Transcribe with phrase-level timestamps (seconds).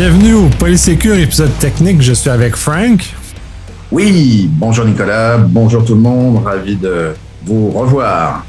[0.00, 2.00] Bienvenue au Polysécure épisode technique.
[2.02, 3.02] Je suis avec Frank.
[3.90, 7.14] Oui, bonjour Nicolas, bonjour tout le monde, ravi de
[7.44, 8.46] vous revoir.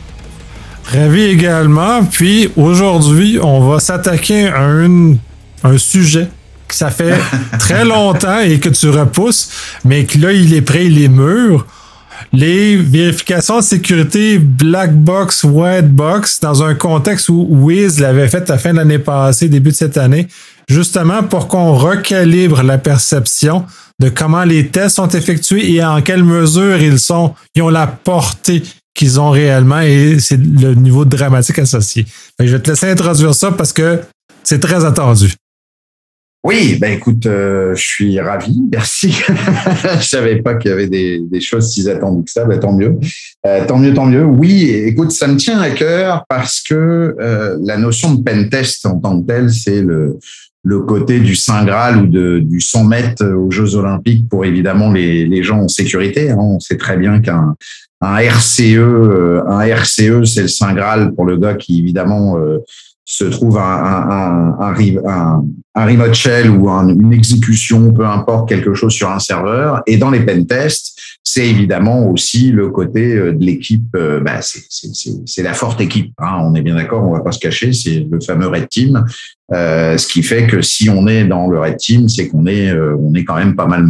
[0.86, 2.04] Ravi également.
[2.04, 5.14] Puis aujourd'hui, on va s'attaquer à un,
[5.64, 6.28] un sujet
[6.68, 7.18] que ça fait
[7.58, 9.50] très longtemps et que tu repousses,
[9.84, 11.66] mais que là, il est prêt, il est mûr.
[12.32, 18.48] Les vérifications de sécurité black box, white box, dans un contexte où Wiz l'avait fait
[18.52, 20.28] à la fin de l'année passée, début de cette année,
[20.70, 23.66] justement pour qu'on recalibre la perception
[24.00, 27.88] de comment les tests sont effectués et en quelle mesure ils sont, ils ont la
[27.88, 32.06] portée qu'ils ont réellement et c'est le niveau dramatique associé.
[32.40, 34.00] je vais te laisser introduire ça parce que
[34.44, 35.34] c'est très attendu.
[36.46, 39.12] Oui, ben écoute, euh, je suis ravi, merci.
[40.00, 42.96] je savais pas qu'il y avait des, choses si attendues que ça, ben, tant mieux.
[43.46, 44.24] Euh, tant mieux, tant mieux.
[44.24, 48.86] Oui, écoute, ça me tient à cœur parce que euh, la notion de pen test
[48.86, 50.18] en tant que tel, c'est le,
[50.64, 54.92] le côté du Saint Graal ou de, du 100 mètres aux Jeux Olympiques pour évidemment
[54.92, 56.32] les, les gens en sécurité.
[56.32, 56.38] Hein.
[56.40, 57.56] On sait très bien qu'un
[58.02, 58.78] un RCE,
[59.48, 62.38] un RCE, c'est le Saint Graal pour le gars qui évidemment
[63.10, 65.44] se trouve un, un, un,
[65.74, 69.82] un, remote shell ou une exécution, peu importe, quelque chose sur un serveur.
[69.88, 73.88] Et dans les pen tests, c'est évidemment aussi le côté euh, de l'équipe.
[73.96, 76.14] Euh, bah, c'est la forte équipe.
[76.20, 77.74] Hein, on est bien d'accord, on va pas se cacher.
[77.74, 79.04] C'est le fameux red team.
[79.52, 82.72] Euh, ce qui fait que si on est dans le red team, c'est qu'on est,
[82.72, 83.88] on est quand même pas mal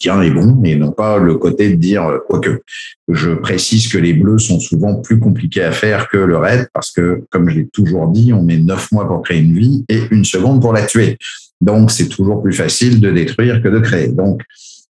[0.00, 2.62] bien et bon, et non pas le côté de dire, euh, quoique,
[3.08, 6.90] je précise que les bleus sont souvent plus compliqués à faire que le red, parce
[6.90, 10.00] que, comme je l'ai toujours dit, on met neuf mois pour créer une vie et
[10.10, 11.18] une seconde pour la tuer.
[11.60, 14.08] Donc, c'est toujours plus facile de détruire que de créer.
[14.08, 14.42] Donc,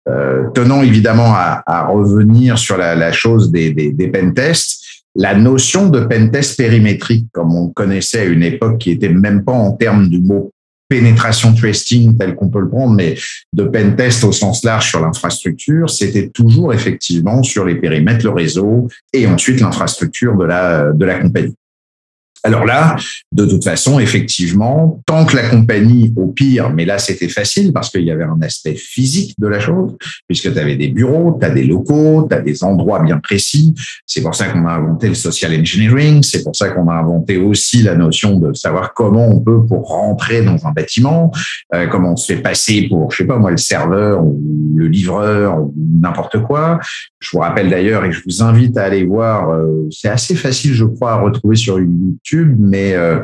[0.08, 4.84] euh, tenant évidemment à, à, revenir sur la, la chose des, des, des pentests,
[5.16, 9.54] la notion de pentest périmétrique, comme on connaissait à une époque qui était même pas
[9.54, 10.52] en termes du mot
[10.88, 13.16] pénétration testing tel qu'on peut le prendre, mais
[13.54, 18.32] de pen test au sens large sur l'infrastructure, c'était toujours effectivement sur les périmètres, le
[18.32, 21.56] réseau et ensuite l'infrastructure de la, de la compagnie.
[22.46, 22.96] Alors là,
[23.32, 27.90] de toute façon, effectivement, tant que la compagnie, au pire, mais là c'était facile parce
[27.90, 29.98] qu'il y avait un aspect physique de la chose,
[30.28, 33.74] puisque tu avais des bureaux, tu as des locaux, tu as des endroits bien précis.
[34.06, 37.38] C'est pour ça qu'on a inventé le social engineering, c'est pour ça qu'on a inventé
[37.38, 41.32] aussi la notion de savoir comment on peut pour rentrer dans un bâtiment,
[41.74, 44.40] euh, comment on se fait passer pour, je sais pas moi, le serveur ou
[44.76, 46.80] le livreur ou n'importe quoi.
[47.20, 50.76] Je vous rappelle d'ailleurs et je vous invite à aller voir, euh, c'est assez facile
[50.76, 53.20] je crois à retrouver sur YouTube mais euh,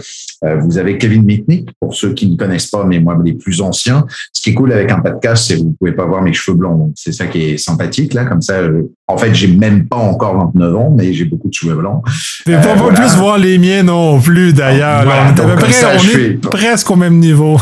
[0.45, 3.61] euh, vous avez Kevin Mitnick, pour ceux qui ne connaissent pas, mais moi, les plus
[3.61, 4.05] anciens.
[4.31, 6.57] Ce qui est cool avec un podcast, c'est que vous pouvez pas voir mes cheveux
[6.57, 6.77] blancs.
[6.77, 8.25] Donc, c'est ça qui est sympathique, là.
[8.25, 11.53] Comme ça, euh, en fait, j'ai même pas encore 29 ans, mais j'ai beaucoup de
[11.53, 12.03] cheveux blancs.
[12.47, 15.05] Mais pas plus voir les miens non plus, d'ailleurs.
[15.05, 17.57] on est, presque au même niveau.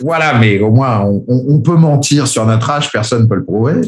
[0.00, 3.80] Voilà, mais au moins, on, peut mentir sur notre âge, personne ne peut le prouver.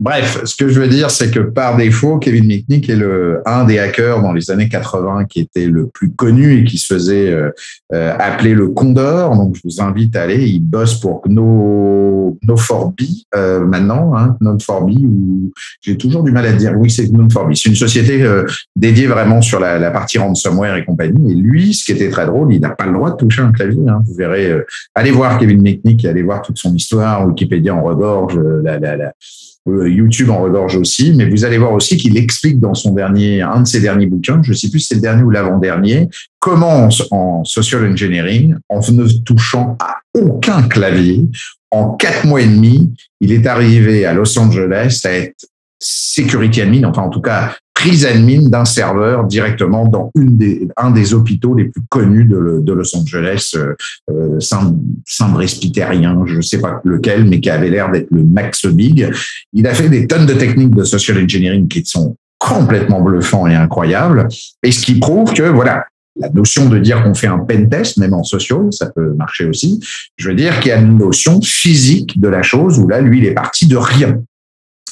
[0.00, 3.64] Bref, ce que je veux dire, c'est que par défaut, Kevin Mitnick est le, un
[3.64, 7.30] des hackers dans les années 80 qui était le plus connu et qui se faisait
[7.30, 7.50] euh,
[7.94, 9.36] euh, appeler le Condor.
[9.36, 10.48] Donc, je vous invite à aller.
[10.48, 12.92] Il bosse pour Gno, 4
[13.36, 16.72] euh, maintenant, hein, Gno 4 où j'ai toujours du mal à dire.
[16.76, 18.44] Oui, c'est Gno 4 C'est une société euh,
[18.74, 21.32] dédiée vraiment sur la, la, partie ransomware et compagnie.
[21.32, 23.52] Et lui, ce qui était très drôle, il n'a pas le droit de toucher un
[23.52, 23.88] clavier.
[23.88, 24.02] Hein.
[24.04, 24.52] Vous verrez.
[24.96, 27.26] allez voir Kevin Mitnick et allez voir toute son histoire.
[27.26, 28.38] Wikipédia en regorge.
[28.62, 29.12] La, la, la
[29.66, 33.40] euh, YouTube en regorge aussi, mais vous allez voir aussi qu'il explique dans son dernier,
[33.40, 36.10] un de ses derniers bouquins, je ne sais plus si c'est le dernier ou l'avant-dernier,
[36.38, 41.26] comment en social engineering, en ne touchant à aucun clavier,
[41.70, 42.92] en quatre mois et demi,
[43.22, 45.46] il est arrivé à Los Angeles à être
[45.84, 50.90] security admin, enfin en tout cas prise admin d'un serveur directement dans une des, un
[50.90, 53.74] des hôpitaux les plus connus de, de Los Angeles, euh,
[54.10, 54.74] euh Saint,
[55.04, 59.12] Saint je ne sais pas lequel, mais qui avait l'air d'être le max big.
[59.52, 63.54] Il a fait des tonnes de techniques de social engineering qui sont complètement bluffants et
[63.54, 64.28] incroyables,
[64.62, 65.84] et ce qui prouve que voilà,
[66.16, 69.46] la notion de dire qu'on fait un pen test, même en social, ça peut marcher
[69.46, 69.80] aussi.
[70.16, 73.18] Je veux dire qu'il y a une notion physique de la chose où là, lui,
[73.18, 74.22] il est parti de rien.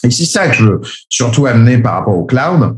[0.05, 2.77] Et c'est ça que je veux surtout amener par rapport au cloud.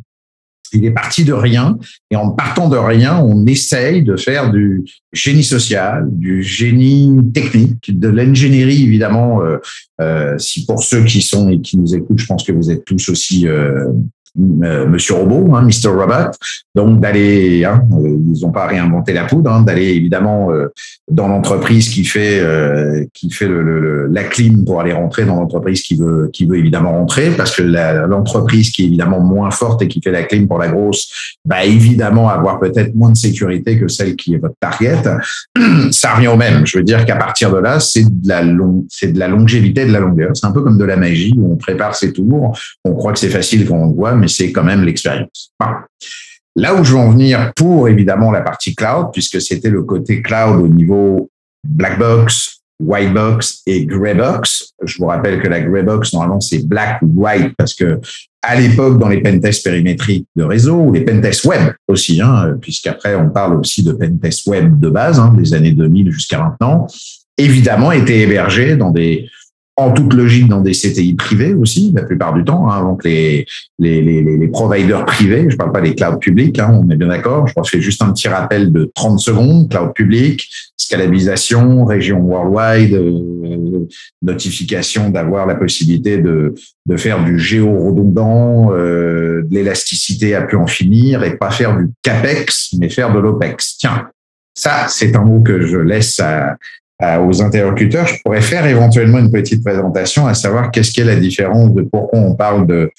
[0.73, 1.79] Il est parti de rien
[2.11, 4.83] et en partant de rien, on essaye de faire du
[5.13, 9.41] génie social, du génie technique, de l'ingénierie évidemment.
[9.43, 9.59] Euh,
[10.01, 12.85] euh, si pour ceux qui sont et qui nous écoutent, je pense que vous êtes
[12.85, 13.85] tous aussi euh,
[14.37, 15.89] Monsieur Robot, hein, Mr.
[15.89, 16.37] Robot.
[16.75, 20.73] Donc d'aller, hein, euh, ils n'ont pas réinventé la poudre, hein, d'aller évidemment euh,
[21.09, 22.43] dans l'entreprise qui fait
[23.13, 27.31] qui fait la clim pour aller rentrer dans l'entreprise qui veut qui veut évidemment rentrer,
[27.31, 30.69] parce que l'entreprise qui est évidemment moins forte et qui fait la clim pour la
[30.69, 35.03] grosse, va évidemment avoir peut-être moins de sécurité que celle qui est votre target.
[35.91, 36.67] Ça revient au même.
[36.67, 39.87] Je veux dire qu'à partir de là, c'est de la long, c'est de la longévité,
[39.87, 40.31] de la longueur.
[40.35, 43.19] C'est un peu comme de la magie où on prépare ses tours, on croit que
[43.19, 45.53] c'est facile quand on le voit, c'est quand même l'expérience.
[46.57, 50.23] Là où je veux en venir pour évidemment la partie cloud, puisque c'était le côté
[50.23, 51.31] cloud au niveau
[51.65, 54.75] black box, white box et gray box.
[54.83, 58.01] Je vous rappelle que la gray box, normalement, c'est black ou white parce que
[58.43, 63.15] à l'époque, dans les pentests périmétriques de réseau ou les pentests web aussi, hein, puisqu'après,
[63.15, 66.87] on parle aussi de pentests web de base, hein, des années 2000 jusqu'à maintenant,
[67.39, 69.29] évidemment, étaient hébergés dans des
[69.77, 73.45] en toute logique dans des CTI privés aussi, la plupart du temps, hein, donc les,
[73.79, 77.09] les, les, les, providers privés, je parle pas des clouds publics, hein, on est bien
[77.09, 82.95] d'accord, je fais juste un petit rappel de 30 secondes, cloud public, scalabilisation, région worldwide,
[82.95, 83.89] euh,
[84.23, 86.55] notification d'avoir la possibilité de,
[86.87, 91.89] de faire du géo-redondant, euh, de l'élasticité à plus en finir, et pas faire du
[92.03, 93.77] CAPEX, mais faire de l'OPEX.
[93.79, 94.09] Tiens,
[94.55, 96.57] ça, c'est un mot que je laisse à,
[97.21, 101.75] aux interlocuteurs, je pourrais faire éventuellement une petite présentation à savoir qu'est-ce qu'est la différence
[101.75, 102.91] de pourquoi on parle de,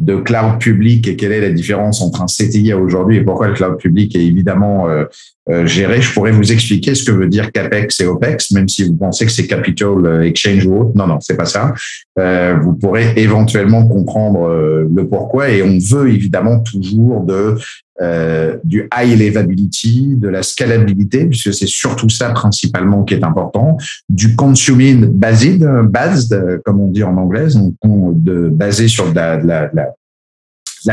[0.00, 3.52] de cloud public et quelle est la différence entre un CTI aujourd'hui et pourquoi le
[3.52, 5.04] cloud public est évidemment euh,
[5.50, 6.00] euh, géré.
[6.00, 9.26] Je pourrais vous expliquer ce que veut dire CAPEX et OPEX, même si vous pensez
[9.26, 10.92] que c'est Capital euh, Exchange ou autre.
[10.94, 11.74] Non, non, c'est pas ça.
[12.16, 17.56] vous pourrez éventuellement comprendre le pourquoi et on veut évidemment toujours de
[18.00, 23.76] euh, du high elevability, de la scalabilité, puisque c'est surtout ça principalement qui est important,
[24.08, 27.48] du consuming based, based comme on dit en anglais,
[27.84, 29.90] de basé sur de la,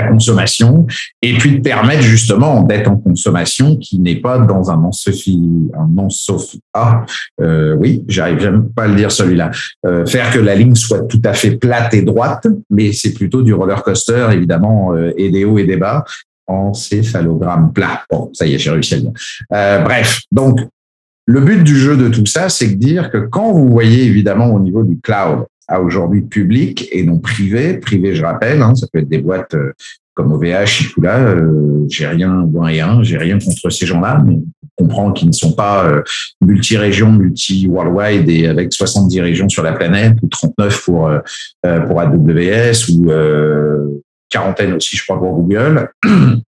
[0.09, 0.85] consommation
[1.21, 4.91] et puis de permettre justement d'être en consommation qui n'est pas dans un non
[5.73, 6.07] un non
[6.73, 7.05] ah
[7.39, 9.49] euh, oui j'arrive même pas à le dire celui-là
[9.85, 13.43] euh, faire que la ligne soit tout à fait plate et droite mais c'est plutôt
[13.43, 16.03] du roller coaster évidemment euh, et des hauts et des bas
[16.47, 18.03] encéphalogramme plat.
[18.09, 19.11] Bon, ça y est, j'ai réussi à le dire.
[19.53, 20.59] Euh, bref, donc
[21.25, 24.53] le but du jeu de tout ça, c'est de dire que quand vous voyez évidemment
[24.53, 28.87] au niveau du cloud, à aujourd'hui public et non privé, privé je rappelle, hein, ça
[28.91, 29.73] peut être des boîtes euh,
[30.13, 34.39] comme OVH là, euh, j'ai rien, rien, j'ai rien contre ces gens-là, mais
[34.77, 36.01] on comprend qu'ils ne sont pas euh,
[36.41, 41.11] multi-régions, multi-worldwide et avec 70 régions sur la planète ou 39 pour,
[41.87, 43.11] pour AWS ou
[44.29, 45.89] quarantaine aussi, je crois, pour Google.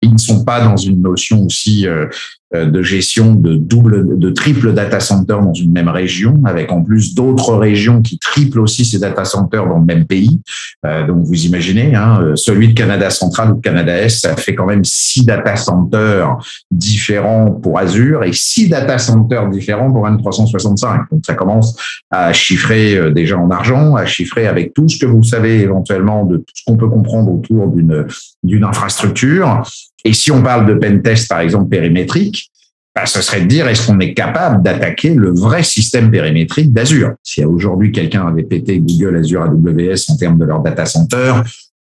[0.01, 2.07] Ils ne sont pas dans une notion aussi euh,
[2.53, 7.15] de gestion de double, de triple data center dans une même région, avec en plus
[7.15, 10.39] d'autres régions qui triplent aussi ces data centers dans le même pays.
[10.85, 14.65] Euh, donc vous imaginez, hein, celui de Canada central ou Canada Est, ça fait quand
[14.65, 16.37] même six data centers
[16.69, 21.05] différents pour Azure et six data centers différents pour N365.
[21.11, 21.75] Donc ça commence
[22.11, 26.37] à chiffrer déjà en argent, à chiffrer avec tout ce que vous savez éventuellement de
[26.37, 28.05] tout ce qu'on peut comprendre autour d'une
[28.43, 29.63] d'une infrastructure.
[30.03, 32.49] Et si on parle de pentest, par exemple, périmétrique,
[32.95, 37.13] bah, ce serait de dire est-ce qu'on est capable d'attaquer le vrai système périmétrique d'Azure?
[37.23, 41.33] Si aujourd'hui quelqu'un avait pété Google Azure AWS en termes de leur data center,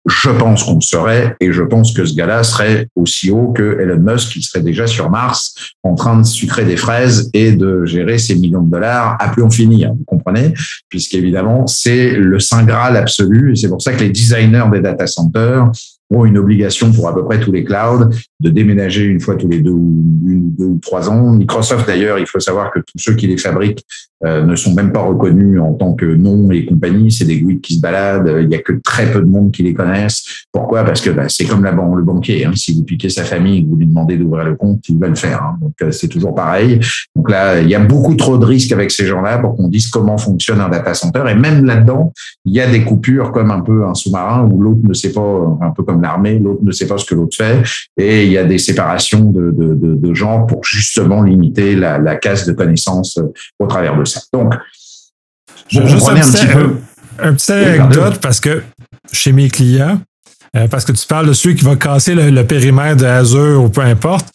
[0.07, 3.79] je pense qu'on le serait et je pense que ce gars-là serait aussi haut que
[3.81, 7.85] Elon Musk qui serait déjà sur Mars en train de sucrer des fraises et de
[7.85, 9.93] gérer ses millions de dollars à plus en finir.
[9.93, 10.55] Vous comprenez?
[10.89, 15.07] Puisqu'évidemment, c'est le saint graal absolu et c'est pour ça que les designers des data
[15.07, 15.71] centers
[16.11, 18.11] ont une obligation pour à peu près tous les clouds
[18.41, 20.03] de déménager une fois tous les deux ou,
[20.59, 21.33] deux ou trois ans.
[21.33, 23.85] Microsoft, d'ailleurs, il faut savoir que tous ceux qui les fabriquent
[24.25, 27.13] euh, ne sont même pas reconnus en tant que nom et compagnie.
[27.13, 28.39] C'est des guides qui se baladent.
[28.43, 30.25] Il y a que très peu de monde qui les connaissent.
[30.53, 30.85] Pourquoi?
[30.85, 32.45] Parce que bah, c'est comme la banque, le banquier.
[32.45, 32.53] Hein.
[32.57, 35.15] Si vous piquez sa famille et vous lui demandez d'ouvrir le compte, il va le
[35.15, 35.43] faire.
[35.43, 35.59] Hein.
[35.61, 36.81] Donc euh, c'est toujours pareil.
[37.15, 39.89] Donc là, il y a beaucoup trop de risques avec ces gens-là pour qu'on dise
[39.89, 41.23] comment fonctionne un data center.
[41.31, 42.13] Et même là-dedans,
[42.45, 45.59] il y a des coupures comme un peu un sous-marin où l'autre ne sait pas,
[45.61, 47.63] un peu comme l'armée, l'autre ne sait pas ce que l'autre fait.
[47.97, 52.53] Et il y a des séparations de, de, pour justement limiter la, la casse de
[52.53, 54.08] connaissances euh, au travers de.
[54.33, 54.55] Donc,
[55.69, 56.77] je, je un, petit peu.
[57.19, 58.63] Un, petit anecdote parce que
[59.13, 60.01] chez mes clients,
[60.57, 63.83] euh, parce que tu parles de celui qui va casser le, périmètre d'Azure ou peu
[63.83, 64.29] importe.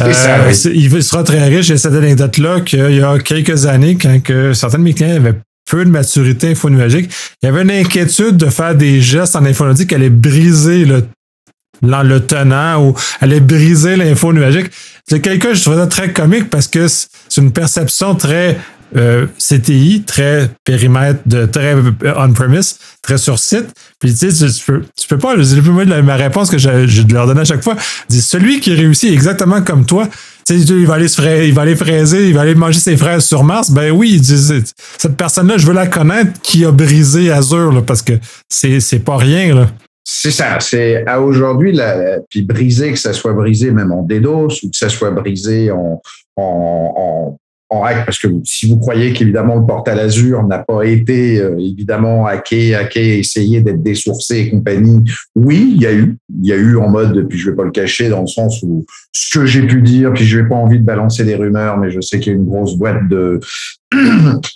[0.00, 1.66] Euh, ça, il sera très riche.
[1.66, 5.38] J'ai cette anecdote-là qu'il y a quelques années, quand que certains de mes clients avaient
[5.68, 7.10] peu de maturité infonuagique,
[7.42, 11.04] il y avait une inquiétude de faire des gestes en infonuagique qui allaient briser le
[11.82, 14.70] le tenant ou aller briser l'info nuagique.
[15.08, 18.58] C'est quelque chose je trouvais très comique parce que c'est une perception très
[18.94, 21.74] euh, CTI, très périmètre, de très
[22.16, 23.66] on-premise, très sur site.
[23.98, 27.38] Puis tu sais, tu peux, tu peux pas, moi, ma réponse que je, leur donne
[27.38, 27.76] à chaque fois,
[28.08, 30.08] dis celui qui réussit exactement comme toi,
[30.46, 32.96] tu sais, il va aller se il va aller fraiser, il va aller manger ses
[32.96, 33.70] fraises sur Mars.
[33.70, 38.12] Ben oui, cette personne-là, je veux la connaître qui a brisé Azure, là, parce que
[38.48, 39.68] c'est, c'est pas rien, là.
[40.08, 40.60] C'est ça.
[40.60, 41.76] C'est à aujourd'hui,
[42.30, 46.00] puis brisé, que ça soit brisé même en DDoS ou que ça soit brisé en
[47.68, 51.58] en hack parce que si vous croyez qu'évidemment le portal Azure n'a pas été euh,
[51.58, 55.04] évidemment hacké, hacké, essayé d'être désourcé et compagnie,
[55.34, 57.64] oui, il y a eu, il y a eu en mode, puis je vais pas
[57.64, 60.54] le cacher dans le sens où ce que j'ai pu dire, puis je n'ai pas
[60.54, 63.40] envie de balancer des rumeurs, mais je sais qu'il y a une grosse boîte de,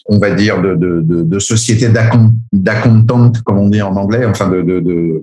[0.07, 1.39] on va dire de de, de, de
[2.53, 5.23] d'accountant, comme on dit en anglais, enfin de, de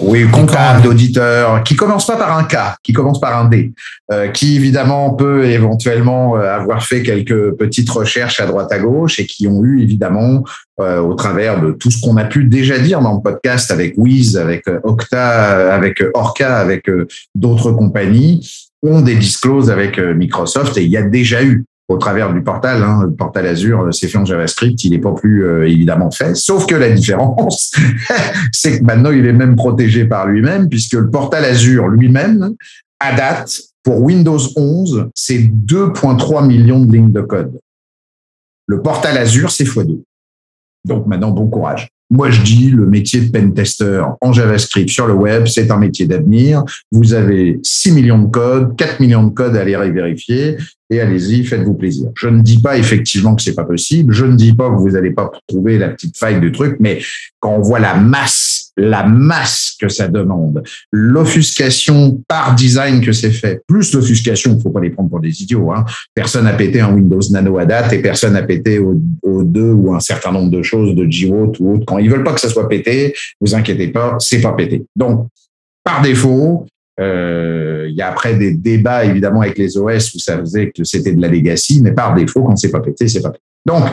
[0.00, 3.72] oui, comptable, d'auditeur, qui commence pas par un K, qui commence par un D,
[4.12, 9.18] euh, qui évidemment peut éventuellement euh, avoir fait quelques petites recherches à droite à gauche
[9.18, 10.44] et qui ont eu évidemment,
[10.80, 13.94] euh, au travers de tout ce qu'on a pu déjà dire dans le podcast avec
[13.96, 16.88] Wiz, avec Octa, avec Orca, avec
[17.34, 18.48] d'autres compagnies,
[18.82, 22.82] ont des discloses avec Microsoft et il y a déjà eu au travers du portal.
[22.82, 26.10] Hein, le portal Azure, euh, c'est fait en JavaScript, il n'est pas plus euh, évidemment
[26.10, 26.36] fait.
[26.36, 27.72] Sauf que la différence,
[28.52, 32.54] c'est que maintenant, il est même protégé par lui-même, puisque le portal Azure lui-même,
[33.00, 37.58] à date, pour Windows 11, c'est 2,3 millions de lignes de code.
[38.66, 40.02] Le portal Azure, c'est x2.
[40.84, 41.88] Donc maintenant, bon courage.
[42.10, 46.06] Moi, je dis, le métier de pentester en JavaScript sur le web, c'est un métier
[46.06, 46.64] d'avenir.
[46.90, 50.56] Vous avez 6 millions de codes, 4 millions de codes à aller vérifier
[50.90, 52.10] et allez-y, faites-vous plaisir.
[52.16, 54.14] Je ne dis pas effectivement que c'est pas possible.
[54.14, 57.00] Je ne dis pas que vous n'allez pas trouver la petite faille de truc, mais
[57.40, 63.32] quand on voit la masse, la masse que ça demande, l'offuscation par design que c'est
[63.32, 65.72] fait, plus l'offuscation, faut pas les prendre pour des idiots.
[65.72, 65.84] Hein.
[66.14, 69.72] Personne n'a pété un Windows Nano à date et personne n'a pété au, au 2
[69.72, 71.84] ou un certain nombre de choses de Giro ou autre.
[71.86, 74.84] Quand ils veulent pas que ça soit pété, vous inquiétez pas, c'est pas pété.
[74.94, 75.26] Donc,
[75.82, 76.66] par défaut,
[77.00, 80.84] euh, il y a après des débats évidemment avec les OS où ça faisait que
[80.84, 83.42] c'était de la legacy, mais par défaut, quand c'est pas pété, c'est pas pété.
[83.66, 83.84] Donc,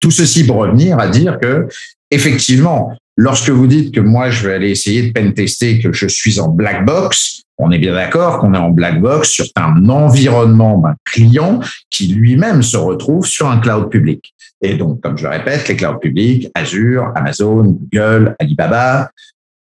[0.00, 1.68] tout ceci pour revenir à dire que
[2.10, 6.06] effectivement, lorsque vous dites que moi je vais aller essayer de pen tester, que je
[6.06, 9.88] suis en black box, on est bien d'accord qu'on est en black box sur un
[9.88, 14.34] environnement d'un client qui lui-même se retrouve sur un cloud public.
[14.62, 19.10] Et donc, comme je le répète, les clouds publics, Azure, Amazon, Google, Alibaba,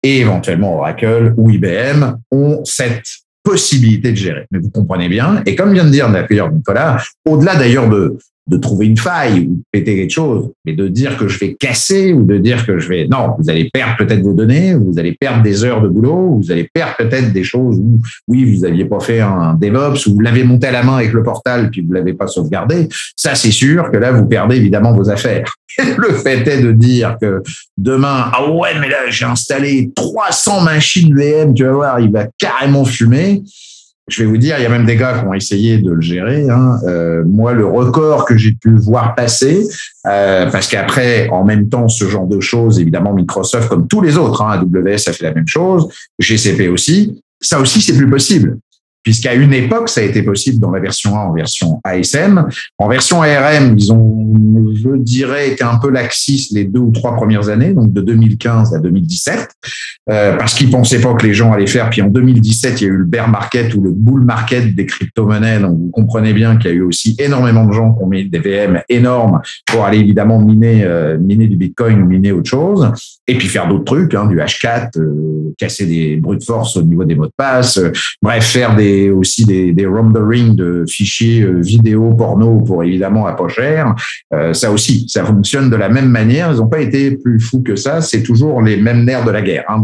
[0.03, 3.07] et éventuellement Oracle ou IBM ont cette
[3.43, 4.45] possibilité de gérer.
[4.51, 8.17] Mais vous comprenez bien, et comme vient de dire d'ailleurs Nicolas, au-delà d'ailleurs de
[8.49, 11.53] de trouver une faille ou de péter quelque chose, mais de dire que je vais
[11.53, 13.07] casser ou de dire que je vais...
[13.07, 16.51] Non, vous allez perdre peut-être vos données, vous allez perdre des heures de boulot, vous
[16.51, 20.19] allez perdre peut-être des choses où, oui, vous n'aviez pas fait un DevOps ou vous
[20.21, 22.89] l'avez monté à la main avec le portal puis vous l'avez pas sauvegardé.
[23.15, 25.53] Ça, c'est sûr que là, vous perdez évidemment vos affaires.
[25.97, 27.43] le fait est de dire que
[27.77, 32.25] demain, ah ouais, mais là, j'ai installé 300 machines VM, tu vas voir, il va
[32.39, 33.43] carrément fumer
[34.09, 36.01] je vais vous dire, il y a même des gars qui ont essayé de le
[36.01, 36.49] gérer.
[36.49, 36.77] Hein.
[36.87, 39.67] Euh, moi, le record que j'ai pu voir passer,
[40.05, 44.17] euh, parce qu'après, en même temps, ce genre de choses, évidemment, Microsoft, comme tous les
[44.17, 45.87] autres, hein, AWS a fait la même chose,
[46.19, 48.57] GCP aussi, ça aussi, c'est plus possible
[49.03, 52.47] puisqu'à une époque, ça a été possible dans la version 1 en version ASM.
[52.77, 57.15] En version ARM, ils ont, je dirais, été un peu laxistes les deux ou trois
[57.15, 59.49] premières années, donc de 2015 à 2017,
[60.09, 61.89] euh, parce qu'ils pensaient pas que les gens allaient faire.
[61.89, 64.85] Puis en 2017, il y a eu le bear market ou le bull market des
[64.85, 65.59] crypto-monnaies.
[65.59, 68.29] Donc vous comprenez bien qu'il y a eu aussi énormément de gens qui ont mis
[68.29, 72.91] des VM énormes pour aller évidemment miner, euh, miner du Bitcoin ou miner autre chose,
[73.27, 77.05] et puis faire d'autres trucs, hein, du H4, euh, casser des brutes force au niveau
[77.05, 77.79] des mots de passe,
[78.21, 83.33] bref, faire des aussi des, des rendering de fichiers euh, vidéo porno pour évidemment à
[83.33, 83.95] pas cher.
[84.33, 86.51] Euh, ça aussi, ça fonctionne de la même manière.
[86.51, 88.01] Ils n'ont pas été plus fous que ça.
[88.01, 89.65] C'est toujours les mêmes nerfs de la guerre.
[89.69, 89.83] Hein.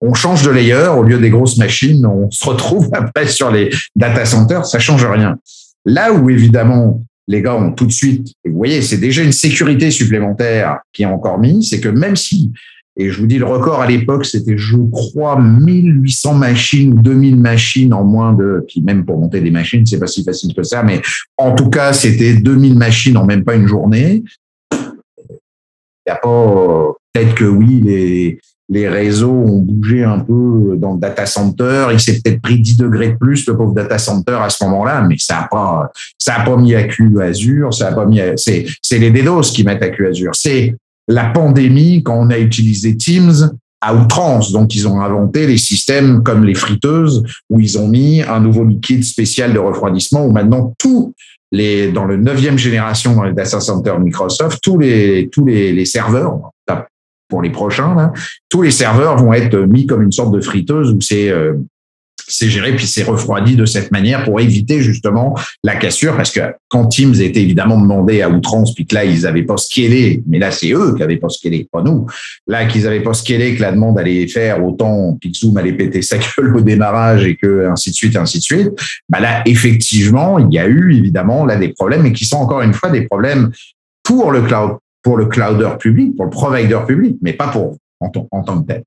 [0.00, 2.04] On change de layer au lieu des grosses machines.
[2.06, 4.66] On se retrouve après sur les data centers.
[4.66, 5.36] Ça change rien.
[5.84, 9.32] Là où évidemment les gars ont tout de suite, et vous voyez, c'est déjà une
[9.32, 12.52] sécurité supplémentaire qui est encore mise, c'est que même si
[12.96, 17.36] et je vous dis, le record à l'époque, c'était, je crois, 1800 machines ou 2000
[17.36, 20.62] machines en moins de, puis même pour monter des machines, c'est pas si facile que
[20.62, 21.00] ça, mais
[21.38, 24.22] en tout cas, c'était 2000 machines en même pas une journée.
[24.70, 31.00] Il a pas, peut-être que oui, les, les réseaux ont bougé un peu dans le
[31.00, 31.86] data center.
[31.92, 35.02] Il s'est peut-être pris 10 degrés de plus, le pauvre data center à ce moment-là,
[35.08, 38.20] mais ça n'a pas, ça a pas mis à cul Azure, ça a pas mis
[38.36, 40.34] c'est, c'est les DDoS qui mettent à cul Azure.
[40.34, 40.74] C'est
[41.08, 44.52] la pandémie quand on a utilisé Teams à outrance.
[44.52, 48.64] Donc, ils ont inventé les systèmes comme les friteuses où ils ont mis un nouveau
[48.64, 51.14] liquide spécial de refroidissement où maintenant tout
[51.50, 53.34] les, dans le neuvième génération dans les
[53.98, 56.50] Microsoft, tous les, tous les, serveurs,
[57.28, 58.12] pour les prochains,
[58.48, 61.54] tous les serveurs vont être mis comme une sorte de friteuse où c'est euh,
[62.32, 66.40] c'est géré puis c'est refroidi de cette manière pour éviter justement la cassure parce que
[66.68, 70.38] quand Teams était évidemment demandé à outrance puis que là ils avaient pas scalé mais
[70.38, 72.06] là c'est eux qui avaient pas scalé pas nous.
[72.46, 76.16] Là qu'ils avaient pas scalé que la demande allait faire autant Zoom allait péter sa
[76.36, 78.70] gueule au démarrage et que ainsi de suite ainsi de suite
[79.08, 82.62] bah là effectivement il y a eu évidemment là des problèmes et qui sont encore
[82.62, 83.50] une fois des problèmes
[84.02, 88.10] pour le cloud pour le clouder public pour le provider public mais pas pour en,
[88.30, 88.82] en tant que tel.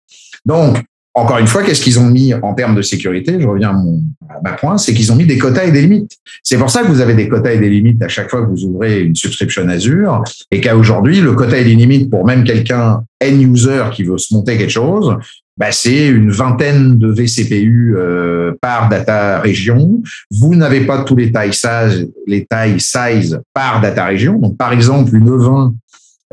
[0.46, 0.78] Donc
[1.18, 3.38] encore une fois, qu'est-ce qu'ils ont mis en termes de sécurité?
[3.40, 4.04] Je reviens à, mon,
[4.44, 6.12] ma point, c'est qu'ils ont mis des quotas et des limites.
[6.44, 8.52] C'est pour ça que vous avez des quotas et des limites à chaque fois que
[8.52, 12.44] vous ouvrez une subscription Azure, et qu'à aujourd'hui, le quota et les limites pour même
[12.44, 15.16] quelqu'un end user qui veut se monter quelque chose,
[15.58, 20.02] bah, c'est une vingtaine de vCPU euh, par data région.
[20.30, 24.38] Vous n'avez pas tous les tailles size, les tailles size par data région.
[24.38, 25.74] Donc, par exemple, une E20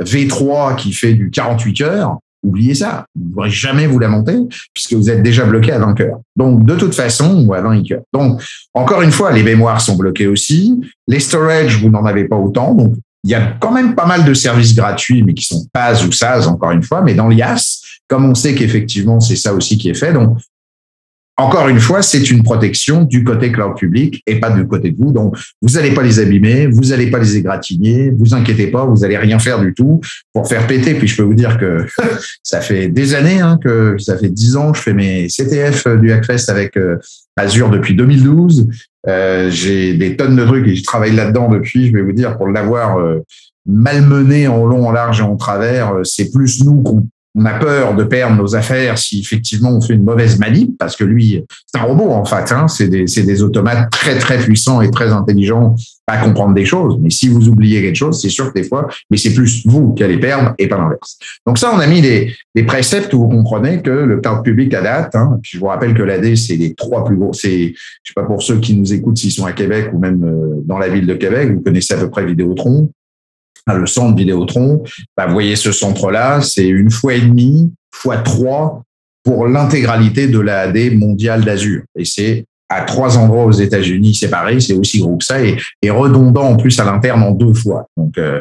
[0.01, 3.07] V3 qui fait du 48 heures, oubliez ça.
[3.15, 4.37] Vous ne pourrez jamais vous la monter
[4.75, 6.21] puisque vous êtes déjà bloqué à 20 heures.
[6.37, 8.03] Donc, de toute façon, ou à 20 heures.
[8.13, 8.43] Donc,
[8.75, 10.81] encore une fois, les mémoires sont bloquées aussi.
[11.07, 12.75] Les storage, vous n'en avez pas autant.
[12.75, 12.95] Donc,
[13.25, 16.11] il y a quand même pas mal de services gratuits, mais qui sont PAS ou
[16.11, 17.03] SAS, encore une fois.
[17.03, 20.13] Mais dans l'IAS, comme on sait qu'effectivement, c'est ça aussi qui est fait.
[20.13, 20.39] Donc,
[21.37, 24.97] encore une fois, c'est une protection du côté cloud public et pas du côté de
[24.99, 25.13] vous.
[25.13, 28.99] Donc, vous n'allez pas les abîmer, vous n'allez pas les égratigner, vous inquiétez pas, vous
[28.99, 30.01] n'allez rien faire du tout
[30.33, 30.95] pour faire péter.
[30.95, 31.87] Puis je peux vous dire que
[32.43, 36.13] ça fait des années, hein, que ça fait dix ans je fais mes CTF du
[36.13, 36.99] Hackfest avec euh,
[37.37, 38.69] Azure depuis 2012.
[39.09, 41.89] Euh, j'ai des tonnes de trucs et je travaille là-dedans depuis.
[41.89, 43.21] Je vais vous dire, pour l'avoir euh,
[43.67, 47.55] malmené en long, en large et en travers, euh, c'est plus nous qu'on on a
[47.55, 51.43] peur de perdre nos affaires si effectivement on fait une mauvaise manip, parce que lui,
[51.67, 52.53] c'est un robot en fait.
[52.53, 55.75] Hein, c'est des, des, automates très très puissants et très intelligents
[56.07, 56.99] à comprendre des choses.
[57.01, 59.95] Mais si vous oubliez quelque chose, c'est sûr que des fois, mais c'est plus vous
[59.95, 61.19] qui allez perdre et pas l'inverse.
[61.47, 64.75] Donc ça, on a mis des, des préceptes où vous comprenez que le cloud public
[64.75, 65.15] à date.
[65.15, 67.33] Hein, puis je vous rappelle que l'AD, c'est les trois plus gros.
[67.33, 67.73] C'est,
[68.03, 70.61] je sais pas pour ceux qui nous écoutent s'ils sont à Québec ou même euh,
[70.67, 72.91] dans la ville de Québec, vous connaissez à peu près Vidéotron
[73.67, 74.83] le centre Vidéotron,
[75.17, 78.83] bah, vous voyez ce centre-là, c'est une fois et demie, fois trois
[79.25, 81.83] pour l'intégralité de la AD mondiale d'Azure.
[81.97, 85.91] Et c'est à trois endroits aux États-Unis séparés, c'est aussi gros que ça et, et,
[85.91, 87.87] redondant en plus à l'interne en deux fois.
[87.97, 88.41] Donc, euh,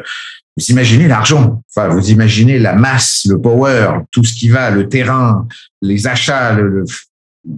[0.56, 4.88] vous imaginez l'argent, enfin, vous imaginez la masse, le power, tout ce qui va, le
[4.88, 5.46] terrain,
[5.80, 6.84] les achats, le,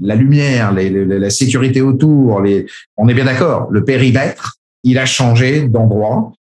[0.00, 2.40] la lumière, les, la sécurité autour.
[2.40, 3.68] Les, on est bien d'accord.
[3.70, 6.32] Le périmètre, il a changé d'endroit.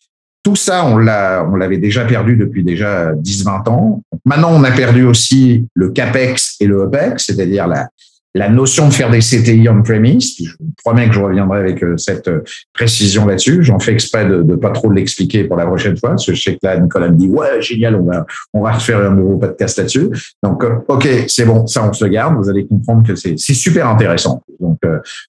[0.43, 4.01] Tout ça, on l'a, on l'avait déjà perdu depuis déjà 10-20 ans.
[4.25, 7.87] Maintenant, on a perdu aussi le CAPEX et le OPEX, c'est-à-dire la,
[8.35, 10.35] la notion de faire des CTI on-premise.
[10.39, 12.41] Je vous promets que je reviendrai avec euh, cette euh,
[12.73, 13.63] précision là-dessus.
[13.63, 16.41] J'en fais exprès de ne pas trop l'expliquer pour la prochaine fois, parce que je
[16.41, 19.37] sais que là, Nicolas me dit, ouais, génial, on va, on va refaire un nouveau
[19.37, 20.09] podcast là-dessus.
[20.41, 22.35] Donc, euh, OK, c'est bon, ça, on se garde.
[22.35, 24.41] Vous allez comprendre que c'est, c'est super intéressant.
[24.59, 24.79] Donc,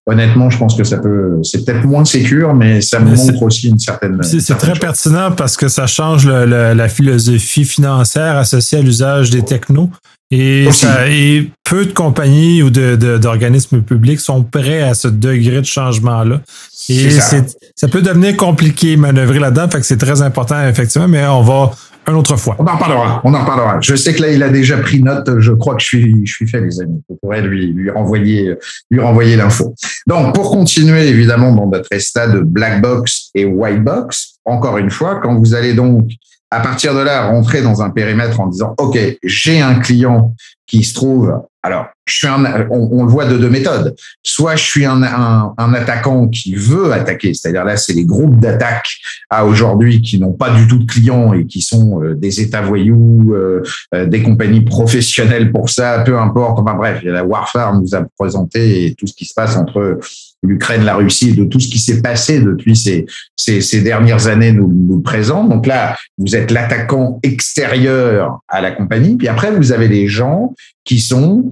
[0.06, 3.68] honnêtement, je pense que ça peut, c'est peut-être moins sécure, mais ça me montre aussi
[3.68, 4.22] une certaine.
[4.22, 9.90] C'est, très pertinent parce que ça change la philosophie financière associée à l'usage des technos.
[10.30, 15.60] Et, ça, et, peu de compagnies ou d'organismes de, publics sont prêts à ce degré
[15.60, 16.40] de changement-là.
[16.88, 17.42] Et ça.
[17.76, 17.88] ça.
[17.88, 21.72] peut devenir compliqué manœuvrer là-dedans, fait que c'est très important, effectivement, mais on va
[22.08, 22.56] une autre fois.
[22.58, 23.78] On en parlera, on en parlera.
[23.80, 26.32] Je sais que là, il a déjà pris note, je crois que je suis, je
[26.32, 27.00] suis fait, les amis.
[27.08, 28.54] On pourrait lui, lui renvoyer,
[28.90, 29.74] lui renvoyer l'info.
[30.06, 35.20] Donc, pour continuer, évidemment, dans notre stade black box et white box, encore une fois,
[35.22, 36.10] quand vous allez donc
[36.50, 40.34] à partir de là, rentrer dans un périmètre en disant, OK, j'ai un client
[40.66, 43.96] qui se trouve, alors, je suis un, on, le voit de deux méthodes.
[44.22, 48.98] Soit je suis un, un, attaquant qui veut attaquer, c'est-à-dire là, c'est les groupes d'attaque
[49.30, 52.60] à aujourd'hui qui n'ont pas du tout de clients et qui sont euh, des États
[52.60, 53.62] voyous, euh,
[53.94, 56.58] euh, des compagnies professionnelles pour ça, peu importe.
[56.58, 59.98] Enfin bref, la Warfare nous a présenté tout ce qui se passe entre
[60.42, 64.52] l'Ukraine, la Russie, de tout ce qui s'est passé depuis ces, ces, ces, dernières années
[64.52, 65.48] nous, nous présente.
[65.48, 69.16] Donc là, vous êtes l'attaquant extérieur à la compagnie.
[69.16, 70.53] Puis après, vous avez les gens
[70.84, 71.50] qui sont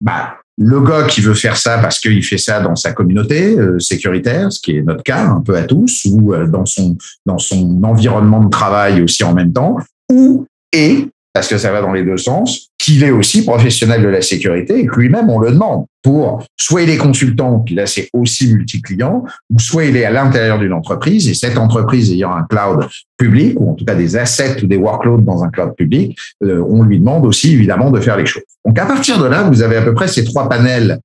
[0.00, 3.78] bah, le gars qui veut faire ça parce qu'il fait ça dans sa communauté euh,
[3.78, 7.38] sécuritaire, ce qui est notre cas un peu à tous, ou euh, dans son dans
[7.38, 9.78] son environnement de travail aussi en même temps,
[10.10, 14.08] ou et parce que ça va dans les deux sens, qu'il est aussi professionnel de
[14.08, 17.86] la sécurité et que lui-même, on le demande pour soit il est consultant, puis là
[17.86, 22.32] c'est aussi multi-client, ou soit il est à l'intérieur d'une entreprise et cette entreprise ayant
[22.32, 25.74] un cloud public, ou en tout cas des assets ou des workloads dans un cloud
[25.76, 28.42] public, euh, on lui demande aussi évidemment de faire les choses.
[28.64, 30.98] Donc à partir de là, vous avez à peu près ces trois panels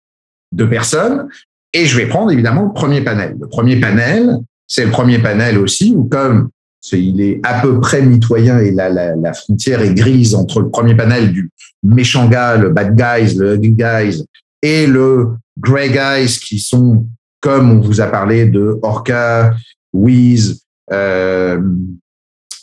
[0.54, 1.28] de personnes
[1.74, 3.36] et je vais prendre évidemment le premier panel.
[3.40, 6.50] Le premier panel, c'est le premier panel aussi, où comme
[6.94, 10.96] il est à peu près mitoyen et la, la, frontière est grise entre le premier
[10.96, 11.50] panel du
[11.84, 14.24] méchant gars, le bad guys, le ugly guys,
[14.62, 17.06] et le grey guys qui sont,
[17.42, 19.54] comme on vous a parlé de Orca,
[19.94, 21.60] Wiz, euh,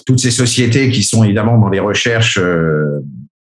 [0.07, 3.01] toutes ces sociétés qui sont évidemment dans les recherches, euh,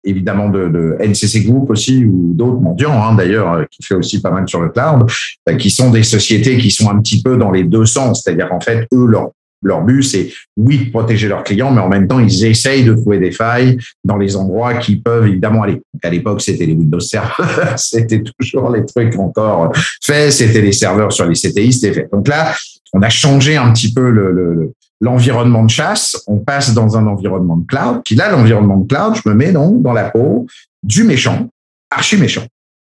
[0.04, 4.30] évidemment de, NCC Group aussi ou d'autres mendiants hein, d'ailleurs euh, qui fait aussi pas
[4.30, 5.10] mal sur le cloud,
[5.58, 8.60] qui sont des sociétés qui sont un petit peu dans les deux sens, c'est-à-dire en
[8.60, 9.30] fait eux leur
[9.66, 13.18] leur but, c'est oui protéger leurs clients, mais en même temps, ils essayent de trouver
[13.18, 15.82] des failles dans les endroits qui peuvent évidemment aller.
[16.02, 17.44] à l'époque, c'était les Windows Server,
[17.76, 22.08] c'était toujours les trucs encore faits, c'était les serveurs sur les CTI, c'était fait.
[22.12, 22.54] Donc là,
[22.92, 27.56] on a changé un petit peu le, l'environnement de chasse, on passe dans un environnement
[27.56, 28.02] de cloud.
[28.04, 30.46] Puis là, l'environnement de cloud, je me mets donc dans la peau
[30.82, 31.48] du méchant,
[31.90, 32.46] archi méchant.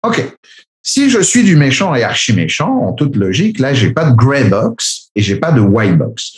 [0.06, 0.24] OK.
[0.82, 4.16] Si je suis du méchant et archi méchant, en toute logique, là, j'ai pas de
[4.16, 6.38] gray box et j'ai pas de white box.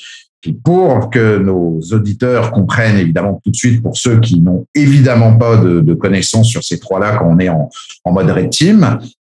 [0.63, 5.57] Pour que nos auditeurs comprennent évidemment tout de suite, pour ceux qui n'ont évidemment pas
[5.57, 7.69] de, connaissances sur ces trois-là quand on est en,
[8.07, 8.49] mode red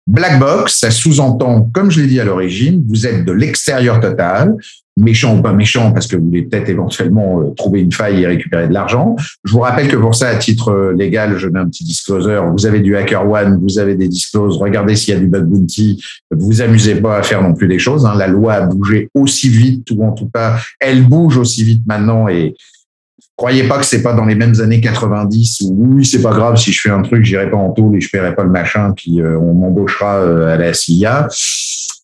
[0.09, 4.57] Black box, ça sous-entend, comme je l'ai dit à l'origine, vous êtes de l'extérieur total,
[4.97, 8.27] méchant ou pas méchant, parce que vous voulez peut-être éventuellement euh, trouver une faille et
[8.27, 9.15] récupérer de l'argent.
[9.45, 12.51] Je vous rappelle que pour ça, à titre euh, légal, je mets un petit disclosure.
[12.51, 14.57] Vous avez du Hacker One, vous avez des discloses.
[14.57, 16.05] Regardez s'il y a du bug bounty.
[16.33, 18.05] Vous amusez pas à faire non plus des choses.
[18.05, 18.15] Hein.
[18.17, 22.29] La loi a bougé aussi vite, ou en tout cas, elle bouge aussi vite maintenant
[22.29, 22.55] et
[23.43, 26.57] croyez pas que c'est pas dans les mêmes années 90 où oui, c'est pas grave
[26.57, 28.93] si je fais un truc, j'irai pas en tôle et je paierai pas le machin,
[28.97, 31.27] puis euh, on m'embauchera à la CIA.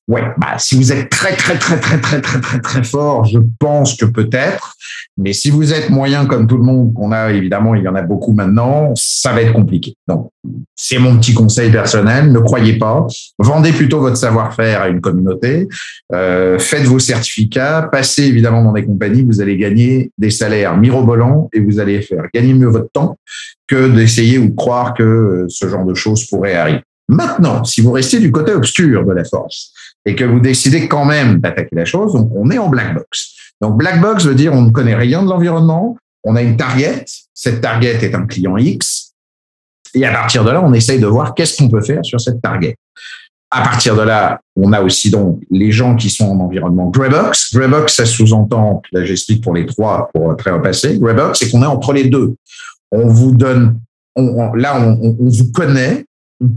[0.08, 3.38] Ouais, bah, si vous êtes très, très, très, très, très, très, très, très fort, je
[3.58, 4.74] pense que peut-être.
[5.18, 7.94] Mais si vous êtes moyen comme tout le monde, qu'on a évidemment, il y en
[7.94, 9.96] a beaucoup maintenant, ça va être compliqué.
[10.06, 10.30] Donc,
[10.74, 12.32] c'est mon petit conseil personnel.
[12.32, 13.06] Ne croyez pas.
[13.38, 15.68] Vendez plutôt votre savoir-faire à une communauté.
[16.14, 17.86] Euh, faites vos certificats.
[17.92, 19.24] Passez évidemment dans des compagnies.
[19.24, 23.18] Vous allez gagner des salaires mirobolants et vous allez faire gagner mieux votre temps
[23.66, 26.80] que d'essayer ou de croire que ce genre de choses pourrait arriver.
[27.10, 29.72] Maintenant, si vous restez du côté obscur de la force,
[30.04, 33.34] et que vous décidez quand même d'attaquer la chose, donc on est en black box.
[33.60, 37.04] Donc black box veut dire on ne connaît rien de l'environnement, on a une target,
[37.34, 39.12] cette target est un client X,
[39.94, 42.42] et à partir de là, on essaye de voir qu'est-ce qu'on peut faire sur cette
[42.42, 42.76] target.
[43.50, 47.54] À partir de là, on a aussi donc les gens qui sont en environnement Greybox.
[47.54, 51.66] Greybox, ça sous-entend, là j'explique pour les trois, pour très repasser, Greybox, c'est qu'on est
[51.66, 52.34] entre les deux.
[52.92, 53.80] On vous donne,
[54.16, 56.04] là, on, on vous connaît,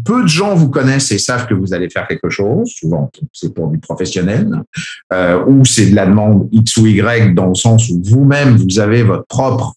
[0.06, 3.54] peu de gens vous connaissent et savent que vous allez faire quelque chose, souvent c'est
[3.54, 4.62] pour du professionnel,
[5.12, 8.80] euh, ou c'est de la demande X ou Y dans le sens où vous-même, vous
[8.80, 9.76] avez votre propre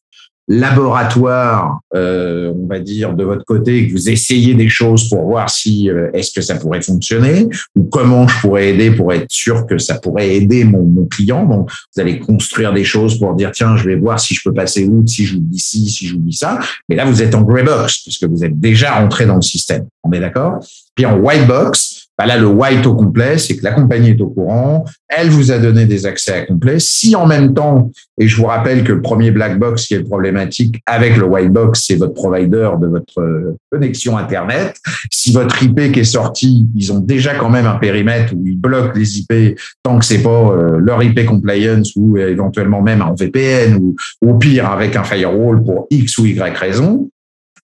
[0.49, 5.49] laboratoire, euh, on va dire, de votre côté, que vous essayez des choses pour voir
[5.49, 9.67] si euh, est-ce que ça pourrait fonctionner ou comment je pourrais aider pour être sûr
[9.67, 11.45] que ça pourrait aider mon, mon, client.
[11.47, 14.53] Donc, vous allez construire des choses pour dire tiens, je vais voir si je peux
[14.53, 16.59] passer où, si je vous dis ci, si je vous dis ça.
[16.89, 19.87] Mais là, vous êtes en grey box puisque vous êtes déjà rentré dans le système.
[20.03, 20.59] On est d'accord?
[20.95, 24.21] Puis en white box, bah là, le white au complet, c'est que la compagnie est
[24.21, 26.79] au courant, elle vous a donné des accès à complet.
[26.79, 30.03] Si en même temps, et je vous rappelle que le premier black box qui est
[30.03, 34.77] problématique avec le white box, c'est votre provider de votre euh, connexion Internet.
[35.11, 38.59] Si votre IP qui est sorti, ils ont déjà quand même un périmètre où ils
[38.59, 43.15] bloquent les IP tant que c'est pas euh, leur IP compliance ou éventuellement même en
[43.15, 47.09] VPN ou au pire avec un firewall pour X ou Y raison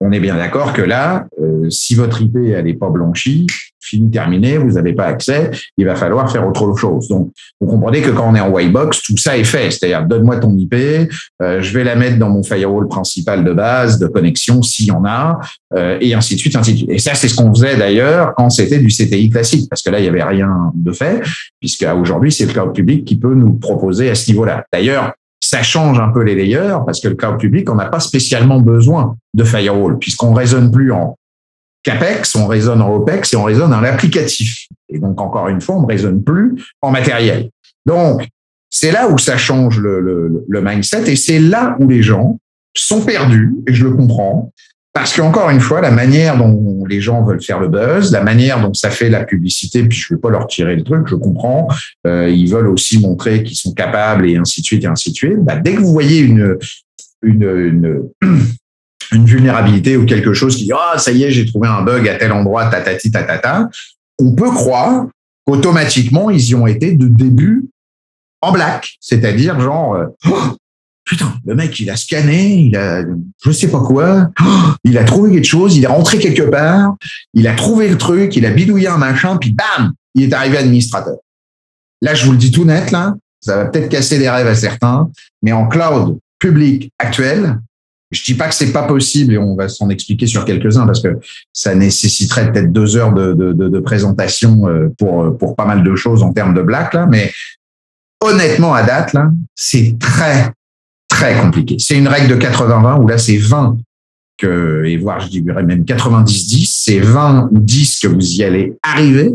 [0.00, 3.46] on est bien d'accord que là, euh, si votre IP n'est pas blanchie,
[3.80, 7.08] fini terminé, vous n'avez pas accès, il va falloir faire autre chose.
[7.08, 9.70] Donc, vous comprenez que quand on est en white box, tout ça est fait.
[9.70, 13.98] C'est-à-dire, donne-moi ton IP, euh, je vais la mettre dans mon firewall principal de base,
[13.98, 15.40] de connexion, s'il y en a,
[15.74, 16.90] euh, et ainsi de suite, ainsi de suite.
[16.90, 19.98] Et ça, c'est ce qu'on faisait d'ailleurs quand c'était du CTI classique, parce que là,
[19.98, 21.22] il n'y avait rien de fait,
[21.58, 24.64] puisque aujourd'hui, c'est le cloud public qui peut nous proposer à ce niveau-là.
[24.72, 25.12] D'ailleurs,
[25.50, 28.60] ça change un peu les layers parce que le cloud public, on n'a pas spécialement
[28.60, 31.18] besoin de firewall puisqu'on raisonne plus en
[31.82, 34.68] CAPEX, on raisonne en OPEX et on raisonne en applicatif.
[34.88, 37.50] Et donc, encore une fois, on ne raisonne plus en matériel.
[37.84, 38.28] Donc,
[38.70, 42.38] c'est là où ça change le, mindset et c'est là où les gens
[42.76, 44.52] sont perdus, et je le comprends,
[44.92, 48.60] parce qu'encore une fois, la manière dont les gens veulent faire le buzz, la manière
[48.60, 51.14] dont ça fait la publicité, puis je ne vais pas leur tirer le truc, je
[51.14, 51.68] comprends,
[52.06, 55.16] euh, ils veulent aussi montrer qu'ils sont capables et ainsi de suite et ainsi de
[55.16, 55.38] suite.
[55.38, 56.58] Bah, dès que vous voyez une,
[57.22, 58.10] une,
[59.12, 62.08] une, vulnérabilité ou quelque chose qui dit ah ça y est j'ai trouvé un bug
[62.08, 63.68] à tel endroit tatati tatata,
[64.18, 65.06] on peut croire
[65.46, 67.70] qu'automatiquement ils y ont été de début
[68.40, 70.06] en black, c'est-à-dire genre euh,
[71.04, 73.02] Putain, le mec, il a scanné, il a,
[73.44, 74.30] je sais pas quoi,
[74.84, 76.94] il a trouvé quelque chose, il est rentré quelque part,
[77.34, 80.58] il a trouvé le truc, il a bidouillé un machin, puis bam, il est arrivé
[80.58, 81.16] administrateur.
[82.02, 84.54] Là, je vous le dis tout net, là, ça va peut-être casser des rêves à
[84.54, 85.10] certains,
[85.42, 87.58] mais en cloud public actuel,
[88.10, 91.00] je dis pas que c'est pas possible et on va s'en expliquer sur quelques-uns parce
[91.00, 91.18] que
[91.52, 96.32] ça nécessiterait peut-être deux heures de, présentation euh, pour pour pas mal de choses en
[96.32, 97.32] termes de black là, mais
[98.20, 100.52] honnêtement à date là, c'est très
[101.20, 101.76] très compliqué.
[101.78, 103.76] C'est une règle de 80-20 où là c'est 20
[104.38, 108.74] que et voire je dirais même 90-10, c'est 20 ou 10 que vous y allez
[108.82, 109.32] arriver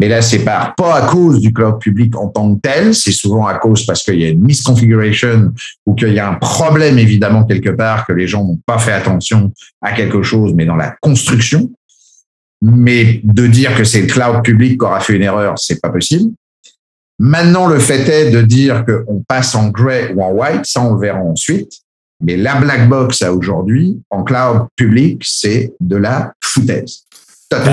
[0.00, 3.12] mais là, c'est pas, pas à cause du cloud public en tant que tel, c'est
[3.12, 5.52] souvent à cause parce qu'il y a une misconfiguration
[5.86, 8.92] ou qu'il y a un problème évidemment quelque part que les gens n'ont pas fait
[8.92, 11.70] attention à quelque chose, mais dans la construction.
[12.60, 15.90] Mais de dire que c'est le cloud public qui aura fait une erreur, c'est pas
[15.90, 16.32] possible.
[17.18, 20.94] Maintenant, le fait est de dire qu'on passe en grey ou en white, ça on
[20.94, 21.72] le verra ensuite.
[22.20, 27.04] Mais la black box à aujourd'hui, en cloud public, c'est de la foutaise.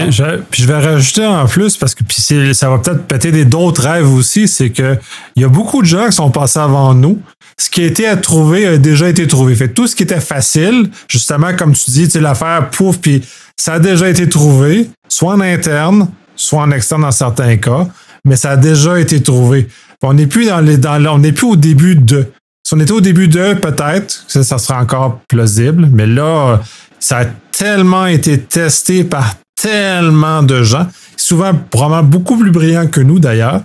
[0.09, 3.81] Je, puis je vais rajouter en plus, parce que puis ça va peut-être péter d'autres
[3.81, 4.97] rêves aussi, c'est que
[5.35, 7.19] il y a beaucoup de gens qui sont passés avant nous.
[7.57, 9.55] Ce qui a été à trouver a déjà été trouvé.
[9.55, 13.23] Fait tout ce qui était facile, justement, comme tu dis, l'affaire pouf, puis
[13.57, 17.87] ça a déjà été trouvé, soit en interne, soit en externe dans certains cas,
[18.25, 19.67] mais ça a déjà été trouvé.
[20.03, 22.27] On n'est plus dans les, dans, on n'est plus au début de.
[22.65, 26.61] Si on était au début de, peut-être, ça, ça sera encore plausible, mais là,
[26.99, 33.01] ça a tellement été testé par tellement de gens, souvent probablement beaucoup plus brillants que
[33.01, 33.61] nous d'ailleurs.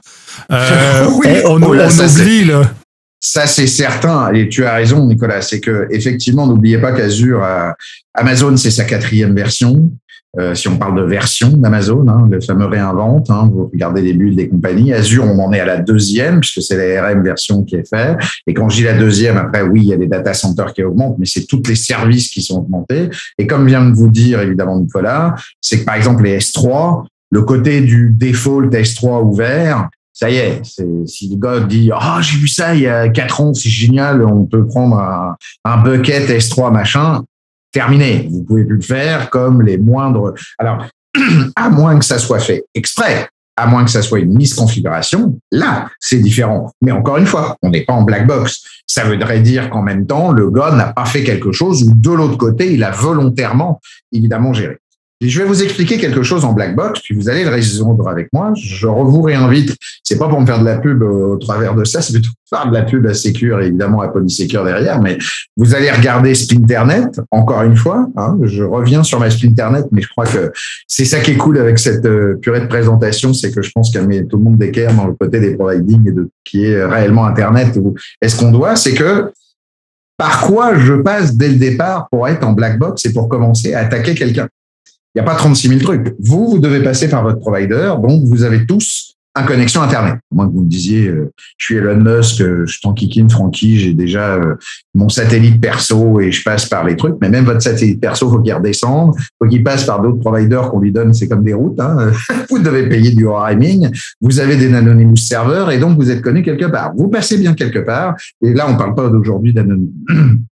[0.52, 1.06] Euh,
[1.46, 2.62] on, oh là, oublie, là.
[3.20, 4.32] Ça, c'est certain.
[4.32, 5.42] Et tu as raison, Nicolas.
[5.42, 7.70] C'est que, effectivement, n'oubliez pas qu'Azure, euh,
[8.14, 9.90] Amazon, c'est sa quatrième version.
[10.38, 14.12] Euh, si on parle de version d'Amazon, hein, le fameux réinvente, hein, vous regardez les
[14.12, 14.92] bulles des compagnies.
[14.92, 18.18] Azure, on en est à la deuxième, puisque c'est la RM version qui est faite.
[18.46, 20.82] Et quand je dis la deuxième, après, oui, il y a des data centers qui
[20.82, 23.08] augmentent, mais c'est tous les services qui sont augmentés.
[23.38, 27.42] Et comme vient de vous dire, évidemment, Nicolas, c'est que, par exemple, les S3, le
[27.42, 32.48] côté du default S3 ouvert, ça y est, si le gars dit ah j'ai vu
[32.48, 34.96] ça il y a quatre ans, c'est génial, on peut prendre
[35.62, 37.22] un bucket S3 machin,
[37.76, 38.26] terminé.
[38.30, 40.32] Vous pouvez plus le faire comme les moindres.
[40.58, 40.86] Alors,
[41.56, 45.86] à moins que ça soit fait exprès, à moins que ça soit une misconfiguration, là,
[46.00, 46.72] c'est différent.
[46.80, 48.62] Mais encore une fois, on n'est pas en black box.
[48.86, 52.10] Ça voudrait dire qu'en même temps, le gars n'a pas fait quelque chose ou de
[52.10, 53.78] l'autre côté, il a volontairement,
[54.10, 54.78] évidemment, géré
[55.22, 58.28] je vais vous expliquer quelque chose en black box, puis vous allez le résoudre avec
[58.34, 58.52] moi.
[58.54, 59.74] Je vous réinvite.
[60.02, 62.58] C'est pas pour me faire de la pub au travers de ça, c'est plutôt pour
[62.58, 65.00] faire de la pub à Secure et évidemment à Polysecure derrière.
[65.00, 65.16] Mais
[65.56, 68.08] vous allez regarder Splinternet, encore une fois.
[68.16, 70.52] Hein, je reviens sur ma Splinternet, mais je crois que
[70.86, 73.90] c'est ça qui est cool avec cette euh, purée de présentation, c'est que je pense
[73.90, 76.84] qu'elle met tout le monde d'équerre dans le côté des providing et de qui est
[76.84, 77.78] réellement Internet.
[78.20, 79.32] Est-ce qu'on doit, c'est que
[80.18, 83.74] par quoi je passe dès le départ pour être en black box et pour commencer
[83.74, 84.48] à attaquer quelqu'un?
[85.16, 86.14] Il n'y a pas 36 000 trucs.
[86.20, 90.16] Vous, vous devez passer par votre provider, donc vous avez tous une connexion Internet.
[90.30, 93.94] Moi, que vous me disiez, euh, je suis Elon Musk, euh, je t'enquiquine, Francky, j'ai
[93.94, 94.56] déjà euh,
[94.94, 98.40] mon satellite perso et je passe par les trucs, mais même votre satellite perso, faut
[98.40, 101.80] qu'il redescende, faut qu'il passe par d'autres providers qu'on lui donne, c'est comme des routes.
[101.80, 102.12] Hein.
[102.50, 103.88] vous devez payer du roaming,
[104.20, 106.92] vous avez des anonymous serveurs et donc vous êtes connu quelque part.
[106.94, 109.92] Vous passez bien quelque part, et là, on parle pas d'aujourd'hui d'anonymous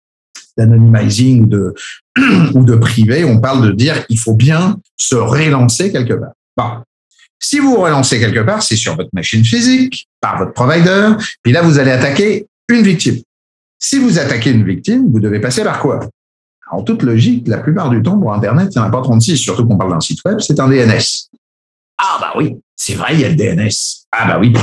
[0.59, 1.49] d'anonymizing
[2.53, 6.33] ou de, privé, on parle de dire qu'il faut bien se relancer quelque part.
[6.57, 6.83] Bon.
[7.41, 11.53] Si vous vous relancez quelque part, c'est sur votre machine physique, par votre provider, puis
[11.53, 13.19] là, vous allez attaquer une victime.
[13.79, 16.01] Si vous attaquez une victime, vous devez passer par quoi?
[16.71, 19.37] En toute logique, la plupart du temps, pour Internet, il n'y en a pas 36,
[19.37, 21.29] surtout qu'on parle d'un site web, c'est un DNS.
[21.97, 23.69] Ah bah oui, c'est vrai, il y a le DNS.
[24.11, 24.53] Ah bah oui,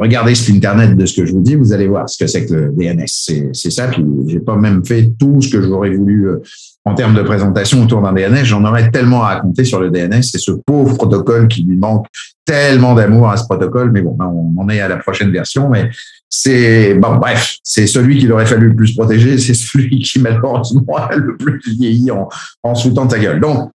[0.00, 2.54] regardez Internet de ce que je vous dis, vous allez voir ce que c'est que
[2.54, 3.06] le DNS.
[3.52, 3.88] C'est ça.
[3.88, 6.42] Puis j'ai pas même fait tout ce que j'aurais voulu euh,
[6.86, 8.44] en termes de présentation autour d'un DNS.
[8.44, 10.22] J'en aurais tellement à raconter sur le DNS.
[10.22, 12.06] C'est ce pauvre protocole qui lui manque
[12.46, 13.92] tellement d'amour à ce protocole.
[13.92, 15.68] Mais bon, on en est à la prochaine version.
[15.68, 15.90] Mais
[16.30, 19.36] c'est bon, bref, c'est celui qu'il aurait fallu le plus protéger.
[19.36, 20.82] C'est celui qui malheureusement
[21.14, 22.26] le plus vieilli en,
[22.62, 23.40] en se foutant de sa gueule.
[23.40, 23.70] Donc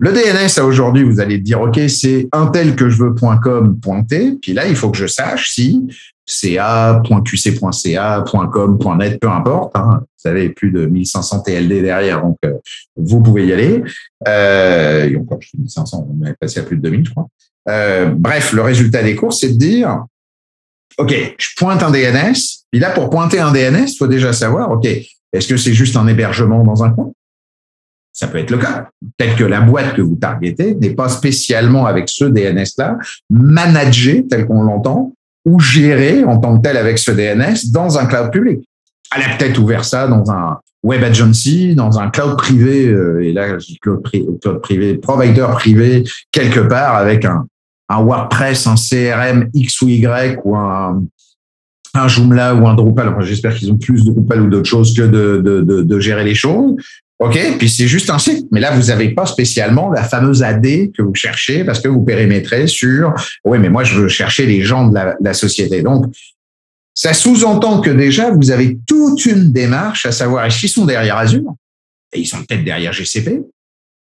[0.00, 4.38] le DNS, à aujourd'hui, vous allez dire, OK, c'est un tel que je veux.com, .t.
[4.40, 5.86] Puis là, il faut que je sache si
[6.24, 8.78] ca.qc.ca, .com,
[9.20, 9.76] peu importe.
[9.76, 9.98] Hein.
[10.00, 12.54] Vous savez, plus de 1500 TLD derrière, donc euh,
[12.96, 13.84] vous pouvez y aller.
[14.26, 17.26] Euh, et encore, je dis 1500, on est passé à plus de 2000, je crois.
[17.68, 20.04] Euh, bref, le résultat des cours, c'est de dire,
[20.96, 22.32] OK, je pointe un DNS.
[22.70, 25.96] Puis là, pour pointer un DNS, il faut déjà savoir, OK, est-ce que c'est juste
[25.96, 27.12] un hébergement dans un coin?
[28.20, 28.86] Ça peut être le cas.
[29.16, 32.98] Peut-être que la boîte que vous targetez n'est pas spécialement avec ce DNS-là
[33.30, 35.14] managée tel qu'on l'entend
[35.46, 38.68] ou gérée en tant que tel avec ce DNS dans un cloud public.
[39.16, 43.32] Elle a peut-être ouvert ça dans un web agency, dans un cloud privé, euh, et
[43.32, 44.02] là, je dis cloud,
[44.60, 47.46] privé, provider privé, quelque part avec un,
[47.88, 51.02] un WordPress, un CRM X ou Y ou un,
[52.06, 53.16] Joomla ou un Drupal.
[53.20, 56.34] J'espère qu'ils ont plus de Drupal ou d'autres choses que de, de, de, gérer les
[56.34, 56.76] choses.
[57.20, 58.46] OK, puis c'est juste un site.
[58.50, 62.02] Mais là, vous n'avez pas spécialement la fameuse AD que vous cherchez parce que vous
[62.02, 65.82] périmétrez sur, oui, mais moi, je veux chercher les gens de la, société.
[65.82, 66.06] Donc,
[66.94, 71.18] ça sous-entend que déjà, vous avez toute une démarche à savoir est-ce qu'ils sont derrière
[71.18, 71.54] Azure?
[72.14, 73.42] Et ils sont peut-être derrière GCP,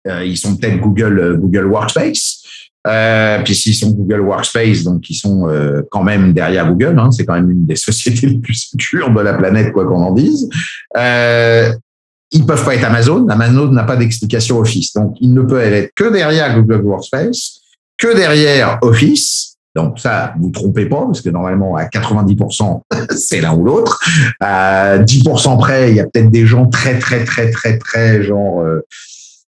[0.08, 2.42] euh, ils sont peut-être Google euh, Google Workspace.
[2.86, 7.10] Euh, puis s'ils sont Google Workspace, donc ils sont euh, quand même derrière Google, hein,
[7.10, 10.12] c'est quand même une des sociétés les plus sécures de la planète, quoi qu'on en
[10.12, 10.48] dise.
[10.96, 11.72] Euh,
[12.34, 13.26] ils peuvent pas être Amazon.
[13.28, 14.92] Amazon n'a pas d'explication Office.
[14.92, 17.60] Donc, ils ne peuvent être que derrière Google Workspace,
[17.96, 19.56] que derrière Office.
[19.76, 22.82] Donc, ça, vous trompez pas, parce que normalement, à 90%,
[23.16, 24.00] c'est l'un ou l'autre.
[24.40, 28.60] À 10% près, il y a peut-être des gens très, très, très, très, très, genre,
[28.60, 28.80] euh,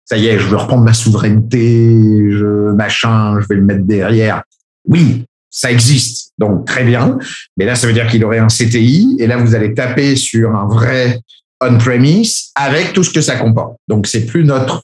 [0.04, 4.42] ça y est, je veux reprendre ma souveraineté, je, machin, je vais le mettre derrière.
[4.86, 6.32] Oui, ça existe.
[6.38, 7.18] Donc, très bien.
[7.56, 9.16] Mais là, ça veut dire qu'il aurait un CTI.
[9.20, 11.20] Et là, vous allez taper sur un vrai
[11.68, 13.76] on-premise avec tout ce que ça comporte.
[13.88, 14.82] Donc, c'est plus notre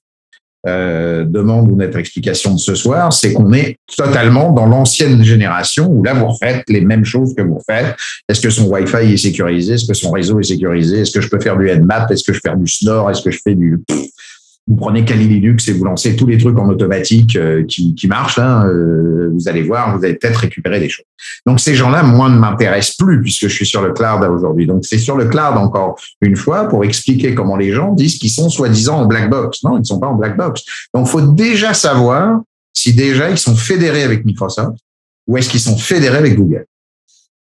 [0.67, 5.89] euh, demande ou notre explication de ce soir, c'est qu'on est totalement dans l'ancienne génération
[5.91, 7.97] où là, vous refaites les mêmes choses que vous faites.
[8.29, 9.75] Est-ce que son Wi-Fi est sécurisé?
[9.75, 11.01] Est-ce que son réseau est sécurisé?
[11.01, 12.11] Est-ce que je peux faire du Nmap?
[12.11, 13.11] Est-ce que je fais du Snore?
[13.11, 13.81] Est-ce que je fais du
[14.71, 18.07] vous prenez Kali Linux et vous lancez tous les trucs en automatique euh, qui, qui
[18.07, 21.05] marchent, hein, euh, vous allez voir, vous allez peut-être récupérer des choses.
[21.45, 24.69] Donc ces gens-là, moi, ne m'intéressent plus puisque je suis sur le cloud aujourd'hui.
[24.69, 28.31] Donc c'est sur le cloud encore une fois pour expliquer comment les gens disent qu'ils
[28.31, 29.65] sont soi-disant en black box.
[29.65, 30.63] Non, ils ne sont pas en black box.
[30.95, 32.41] Donc faut déjà savoir
[32.73, 34.79] si déjà ils sont fédérés avec Microsoft
[35.27, 36.65] ou est-ce qu'ils sont fédérés avec Google.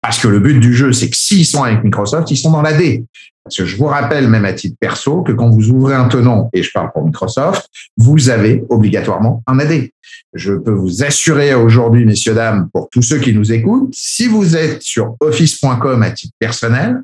[0.01, 2.62] Parce que le but du jeu, c'est que s'ils sont avec Microsoft, ils sont dans
[2.62, 3.03] l'AD.
[3.43, 6.49] Parce que je vous rappelle, même à titre perso, que quand vous ouvrez un tenant,
[6.53, 9.89] et je parle pour Microsoft, vous avez obligatoirement un AD.
[10.33, 14.55] Je peux vous assurer aujourd'hui, messieurs, dames, pour tous ceux qui nous écoutent, si vous
[14.55, 17.01] êtes sur office.com à titre personnel,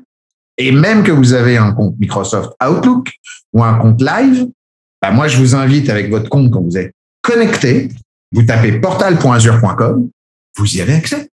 [0.58, 3.10] et même que vous avez un compte Microsoft Outlook
[3.52, 4.46] ou un compte Live,
[5.02, 7.88] bah moi, je vous invite avec votre compte, quand vous êtes connecté,
[8.32, 10.08] vous tapez portal.azure.com,
[10.56, 11.28] vous y avez accès.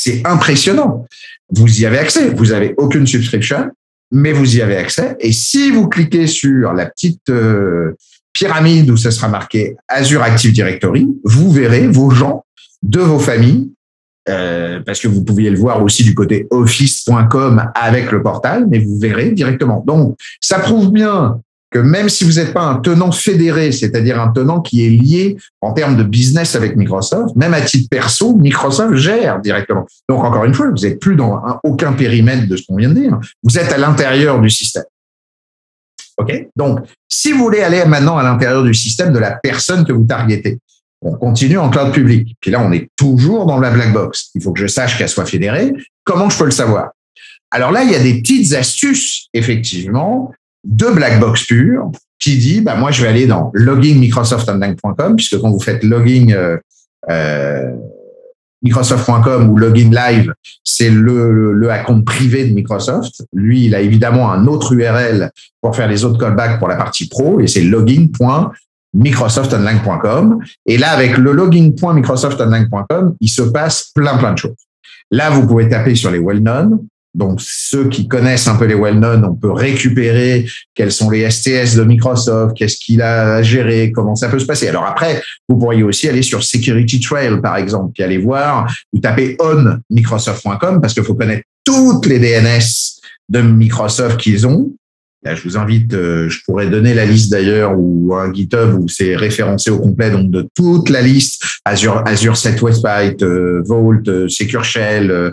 [0.00, 1.06] C'est impressionnant.
[1.50, 2.30] Vous y avez accès.
[2.30, 3.70] Vous avez aucune subscription
[4.10, 5.16] mais vous y avez accès.
[5.20, 7.94] Et si vous cliquez sur la petite euh,
[8.32, 12.44] pyramide où ce sera marqué Azure Active Directory, vous verrez vos gens
[12.82, 13.72] de vos familles,
[14.28, 18.78] euh, parce que vous pouviez le voir aussi du côté office.com avec le portal, mais
[18.78, 19.82] vous verrez directement.
[19.86, 24.28] Donc, ça prouve bien que même si vous n'êtes pas un tenant fédéré, c'est-à-dire un
[24.28, 28.94] tenant qui est lié en termes de business avec Microsoft, même à titre perso, Microsoft
[28.94, 29.86] gère directement.
[30.08, 32.94] Donc, encore une fois, vous n'êtes plus dans aucun périmètre de ce qu'on vient de
[32.94, 33.18] dire.
[33.42, 34.84] Vous êtes à l'intérieur du système.
[36.16, 36.48] OK?
[36.56, 40.04] Donc, si vous voulez aller maintenant à l'intérieur du système de la personne que vous
[40.04, 40.58] targetez,
[41.00, 42.36] on continue en cloud public.
[42.40, 44.30] Puis là, on est toujours dans la black box.
[44.34, 45.72] Il faut que je sache qu'elle soit fédérée.
[46.04, 46.90] Comment je peux le savoir?
[47.50, 50.32] Alors là, il y a des petites astuces, effectivement,
[50.64, 55.50] de black box pure qui dit bah moi je vais aller dans loginmicrosoftonline.com puisque quand
[55.50, 56.58] vous faites login euh,
[57.10, 57.70] euh,
[58.62, 60.32] ou login live,
[60.64, 63.22] c'est le, le compte privé de Microsoft.
[63.32, 67.08] Lui, il a évidemment un autre URL pour faire les autres callbacks pour la partie
[67.08, 70.38] pro et c'est login.microsoftonline.com.
[70.66, 74.56] Et là, avec le login.microsoftonline.com, il se passe plein, plein de choses.
[75.10, 76.80] Là, vous pouvez taper sur les well-known.
[77.14, 81.74] Donc, ceux qui connaissent un peu les well-known, on peut récupérer quels sont les STS
[81.74, 84.68] de Microsoft, qu'est-ce qu'il a géré, comment ça peut se passer.
[84.68, 89.00] Alors après, vous pourriez aussi aller sur Security Trail, par exemple, puis aller voir, vous
[89.00, 92.60] tapez on Microsoft.com parce qu'il faut connaître toutes les DNS
[93.28, 94.72] de Microsoft qu'ils ont.
[95.24, 98.86] Là, je vous invite, euh, je pourrais donner la liste d'ailleurs ou un GitHub où
[98.86, 104.06] c'est référencé au complet, donc de toute la liste Azure, Azure Set Website, euh, Vault,
[104.06, 105.32] euh, Secure Shell,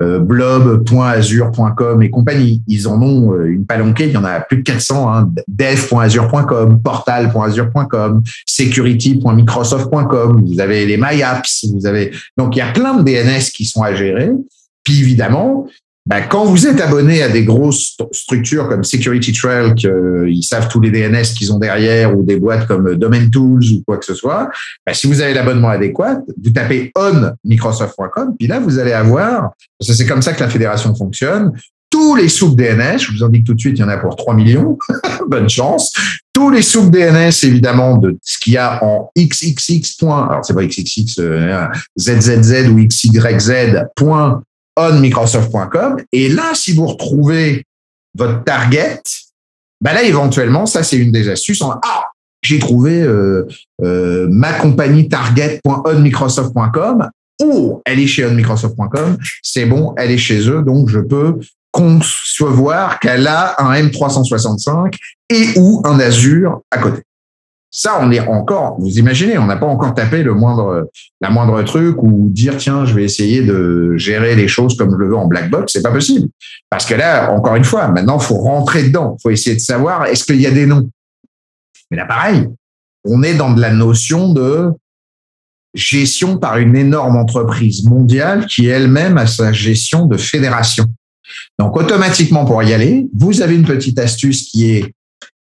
[0.00, 2.62] blob.azure.com et compagnie.
[2.68, 8.22] Ils en ont une palanquée, il y en a plus de 400, hein, dev.azure.com, portal.azure.com,
[8.46, 13.64] security.microsoft.com, vous avez les MyApps, vous avez donc il y a plein de DNS qui
[13.64, 14.30] sont à gérer.
[14.84, 15.66] Puis évidemment,
[16.10, 20.66] ben, quand vous êtes abonné à des grosses structures comme Security Trail, qu'ils euh, savent
[20.66, 24.04] tous les DNS qu'ils ont derrière, ou des boîtes comme Domain Tools ou quoi que
[24.04, 24.50] ce soit,
[24.84, 29.52] ben, si vous avez l'abonnement adéquat, vous tapez on Microsoft.com, puis là, vous allez avoir,
[29.78, 31.52] parce que c'est comme ça que la fédération fonctionne,
[31.90, 33.96] tous les sous DNS, je vous en dis tout de suite, il y en a
[33.96, 34.78] pour 3 millions,
[35.28, 35.92] bonne chance,
[36.32, 40.02] tous les sous DNS, évidemment, de ce qu'il y a en xxx.
[40.02, 41.66] Alors, c'est pas xxx, euh,
[41.96, 43.20] zzz ou xyz.
[44.88, 45.96] onmicrosoft.com.
[46.12, 47.64] Et là, si vous retrouvez
[48.16, 49.02] votre target,
[49.80, 51.62] ben là, éventuellement, ça, c'est une des astuces.
[51.62, 52.06] ah,
[52.42, 53.46] j'ai trouvé euh,
[53.82, 57.08] euh, ma compagnie target.onmicrosoft.com.
[57.42, 61.38] oh, elle est chez onmicrosoft.com, c'est bon, elle est chez eux, donc je peux
[61.70, 64.94] concevoir qu'elle a un M365
[65.28, 67.02] et ou un Azure à côté.
[67.72, 70.90] Ça, on est encore, vous imaginez, on n'a pas encore tapé le moindre,
[71.20, 74.96] la moindre truc ou dire, tiens, je vais essayer de gérer les choses comme je
[74.96, 75.72] le veux en black box.
[75.72, 76.28] C'est pas possible.
[76.68, 79.16] Parce que là, encore une fois, maintenant, faut rentrer dedans.
[79.22, 80.90] Faut essayer de savoir, est-ce qu'il y a des noms?
[81.92, 82.48] Mais là, pareil,
[83.04, 84.72] on est dans de la notion de
[85.72, 90.86] gestion par une énorme entreprise mondiale qui elle-même a sa gestion de fédération.
[91.58, 94.92] Donc, automatiquement, pour y aller, vous avez une petite astuce qui est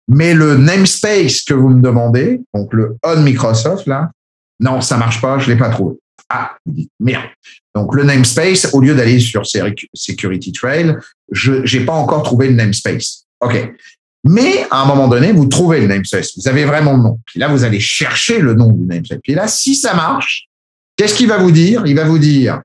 [0.07, 4.11] mais le namespace que vous me demandez, donc le on Microsoft là,
[4.59, 5.97] non, ça marche pas, je l'ai pas trouvé.
[6.29, 6.57] Ah,
[6.99, 7.25] merde.
[7.75, 10.95] Donc le namespace, au lieu d'aller sur Security Trail,
[11.31, 13.25] je n'ai pas encore trouvé le namespace.
[13.41, 13.73] OK.
[14.23, 16.37] Mais à un moment donné, vous trouvez le namespace.
[16.37, 17.19] Vous avez vraiment le nom.
[17.25, 19.19] Puis là, vous allez chercher le nom du namespace.
[19.23, 20.47] Puis là, si ça marche,
[20.97, 21.83] qu'est-ce qu'il va vous dire?
[21.85, 22.61] Il va vous dire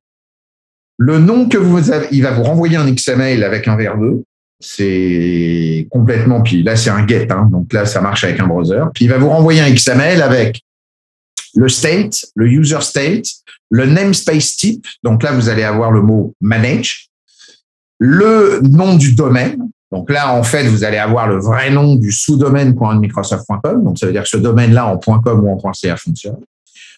[0.98, 2.08] le nom que vous avez.
[2.10, 4.22] Il va vous renvoyer un XML avec un verbe.
[4.60, 6.42] C'est complètement.
[6.42, 7.28] Puis là, c'est un get.
[7.30, 8.82] Hein, donc là, ça marche avec un browser.
[8.94, 10.62] Puis il va vous renvoyer un XML avec
[11.54, 13.26] le state, le user state,
[13.70, 14.86] le namespace type.
[15.02, 17.08] Donc là, vous allez avoir le mot manage,
[17.98, 19.68] le nom du domaine.
[19.94, 23.84] Donc là, en fait, vous allez avoir le vrai nom du sous-domaine.microsoft.com.
[23.84, 26.40] Donc ça veut dire que ce domaine-là en .com ou en .ca fonctionne.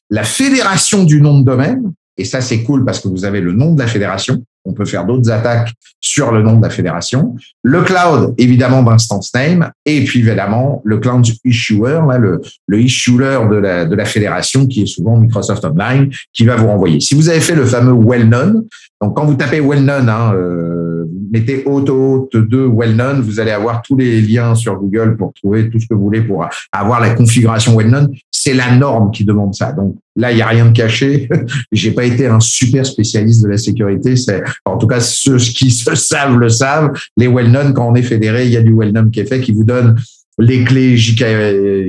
[0.08, 1.92] La fédération du nom de domaine.
[2.16, 4.42] Et ça, c'est cool parce que vous avez le nom de la fédération.
[4.64, 7.36] On peut faire d'autres attaques sur le nom de la fédération.
[7.62, 9.70] Le cloud, évidemment, d'instance name.
[9.84, 11.98] Et puis, évidemment, le cloud issuer,
[12.66, 16.68] le issuer de la, de la fédération, qui est souvent Microsoft Online, qui va vous
[16.68, 17.00] renvoyer.
[17.00, 18.64] Si vous avez fait le fameux well-known,
[19.02, 23.96] donc quand vous tapez well-known, hein, euh, mettez auto de well-known, vous allez avoir tous
[23.96, 27.76] les liens sur Google pour trouver tout ce que vous voulez pour avoir la configuration
[27.76, 28.08] well-known.
[28.30, 29.72] C'est la norme qui demande ça.
[29.72, 31.28] Donc là, il n'y a rien de caché.
[31.72, 34.16] J'ai pas été un super spécialiste de la sécurité.
[34.16, 36.92] C'est, en tout cas, ceux qui se savent le savent.
[37.18, 39.52] Les well-known, quand on est fédéré, il y a du well-known qui est fait, qui
[39.52, 39.96] vous donne
[40.38, 41.24] les clés JK,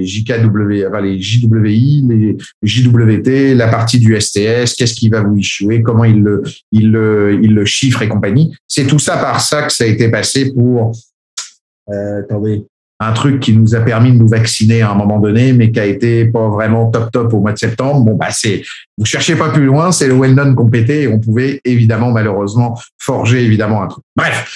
[0.03, 5.81] JKW, enfin les JWI, les JWT, la partie du STS, qu'est-ce qui va vous issuer,
[5.81, 8.55] comment il le, il le, il le chiffre et compagnie.
[8.67, 10.93] C'est tout ça par ça que ça a été passé pour,
[11.89, 12.65] euh, attendez,
[12.99, 15.79] un truc qui nous a permis de nous vacciner à un moment donné, mais qui
[15.79, 18.03] a été pas vraiment top top au mois de septembre.
[18.03, 18.63] Bon, bah, c'est,
[18.97, 23.43] vous cherchez pas plus loin, c'est le well-known complété et on pouvait évidemment, malheureusement, forger
[23.43, 24.03] évidemment un truc.
[24.15, 24.49] Bref.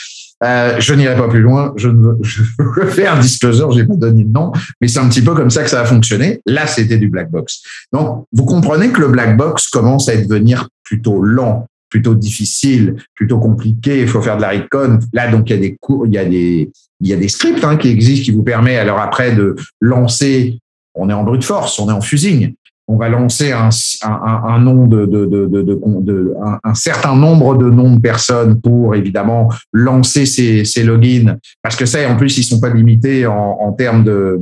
[0.44, 1.74] Euh, je n'irai pas plus loin.
[1.78, 1.90] Je,
[2.22, 5.34] je, je fais un disclosure, j'ai pas donné de nom, mais c'est un petit peu
[5.36, 6.42] comme ça que ça a fonctionné.
[6.46, 7.62] Là, c'était du black box.
[7.94, 13.40] Donc, vous comprenez que le black box commence à devenir plutôt lent, plutôt difficile, plutôt
[13.40, 14.02] compliqué.
[14.02, 15.00] Il faut faire de la recon.
[15.14, 16.72] Là, donc, il y a des cours, il y a des,
[17.02, 20.58] il y a des scripts hein, qui existent qui vous permettent alors après de lancer.
[20.96, 22.54] On est en brute force, on est en fusing
[22.88, 23.70] on va lancer un,
[24.04, 30.26] un, nom de, de, de, un, certain nombre de noms de personnes pour évidemment lancer
[30.26, 34.40] ces, ces logins parce que ça en plus ils sont pas limités en, termes de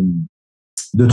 [0.95, 1.05] de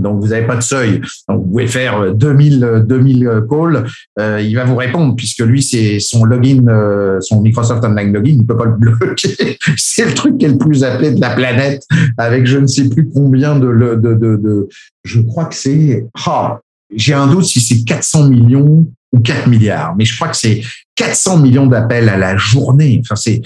[0.00, 1.00] donc vous n'avez pas de seuil.
[1.28, 3.84] Donc vous pouvez faire 2000 2000 calls,
[4.20, 8.30] euh, il va vous répondre puisque lui c'est son login, euh, son Microsoft Online Login,
[8.30, 9.58] il ne peut pas le bloquer.
[9.76, 11.82] c'est le truc qui est le plus appelé de la planète,
[12.16, 14.68] avec je ne sais plus combien de de de, de
[15.02, 16.60] je crois que c'est ah,
[16.96, 20.62] j'ai un doute si c'est 400 millions ou 4 milliards, mais je crois que c'est
[20.96, 23.00] 400 millions d'appels à la journée.
[23.04, 23.42] Enfin c'est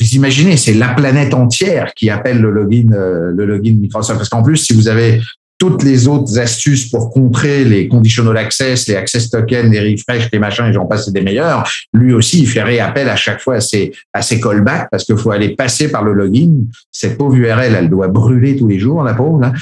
[0.00, 4.18] vous imaginez, c'est la planète entière qui appelle le login, euh, le login Microsoft.
[4.18, 5.20] Parce qu'en plus, si vous avez
[5.58, 10.38] toutes les autres astuces pour contrer les conditional access, les access tokens, les refresh, les
[10.40, 11.70] machins, et j'en passe, des meilleurs.
[11.92, 15.16] Lui aussi, il fait réappel à chaque fois à ses, à ses callbacks parce qu'il
[15.16, 16.64] faut aller passer par le login.
[16.90, 19.52] Cette pauvre URL, elle doit brûler tous les jours, la pauvre, là,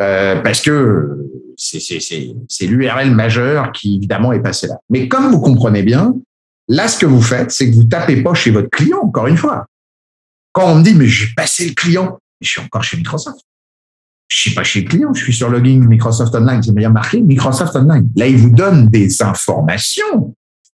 [0.00, 1.18] euh, parce que
[1.56, 4.78] c'est l'URL majeur qui, évidemment, est passé là.
[4.90, 6.14] Mais comme vous comprenez bien,
[6.68, 9.36] là, ce que vous faites, c'est que vous tapez pas chez votre client, encore une
[9.36, 9.66] fois.
[10.52, 13.40] Quand on me dit, mais j'ai passé le client, je suis encore chez Microsoft.
[14.28, 16.62] Je suis pas chez le client, je suis sur login Microsoft Online.
[16.62, 18.08] C'est bien marqué Microsoft Online.
[18.14, 20.34] Là, il vous donne des informations,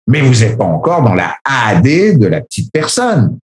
[0.07, 3.37] mais vous n'êtes pas encore dans la AD de la petite personne.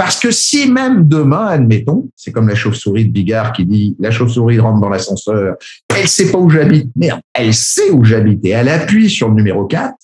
[0.00, 4.10] Parce que si même demain, admettons, c'est comme la chauve-souris de Bigard qui dit la
[4.10, 5.56] chauve-souris rentre dans l'ascenseur,
[5.94, 6.90] elle sait pas où j'habite.
[6.96, 9.94] Merde, elle sait où j'habite et elle appuie sur le numéro 4.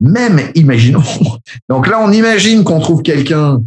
[0.00, 1.02] Même, imaginons.
[1.68, 3.60] Donc là, on imagine qu'on trouve quelqu'un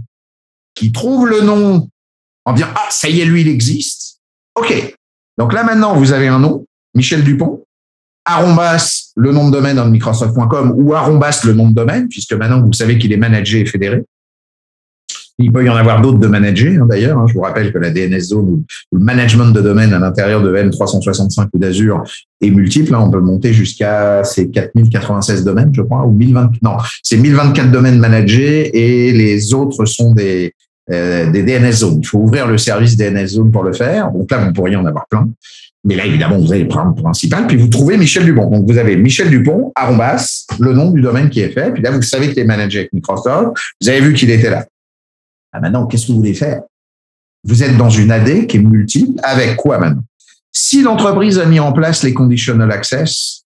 [0.73, 1.87] qui trouve le nom
[2.45, 4.21] en disant ah ça y est lui il existe.
[4.55, 4.95] Ok.
[5.37, 6.65] Donc là maintenant vous avez un nom,
[6.95, 7.63] Michel Dupont,
[8.25, 12.59] arrombas le nom de domaine dans Microsoft.com ou arrombas le nom de domaine puisque maintenant
[12.59, 14.03] vous savez qu'il est managé et fédéré.
[15.41, 17.17] Il peut y en avoir d'autres de managers, hein, d'ailleurs.
[17.17, 17.25] Hein.
[17.27, 20.51] Je vous rappelle que la DNS Zone ou le management de domaine à l'intérieur de
[20.51, 22.03] VM365 ou d'Azure
[22.41, 22.93] est multiple.
[22.93, 23.03] Hein.
[23.07, 26.51] On peut monter jusqu'à ces 4096 domaines, je crois, ou 1020.
[26.61, 30.53] Non, c'est 1024 domaines managés et les autres sont des,
[30.91, 31.99] euh, des DNS zones.
[32.03, 34.11] Il faut ouvrir le service DNS zone pour le faire.
[34.11, 35.29] Donc là, vous pourriez en avoir plein.
[35.85, 38.49] Mais là, évidemment, vous avez le principal, puis vous trouvez Michel Dupont.
[38.49, 41.71] Donc, vous avez Michel Dupont, arrobas, le nom du domaine qui est fait.
[41.71, 43.57] Puis là, vous savez qu'il est managé avec Microsoft.
[43.81, 44.65] Vous avez vu qu'il était là.
[45.51, 46.61] Ah, maintenant, qu'est-ce que vous voulez faire?
[47.43, 49.19] Vous êtes dans une AD qui est multiple.
[49.23, 50.03] Avec quoi maintenant?
[50.51, 53.43] Si l'entreprise a mis en place les conditional access,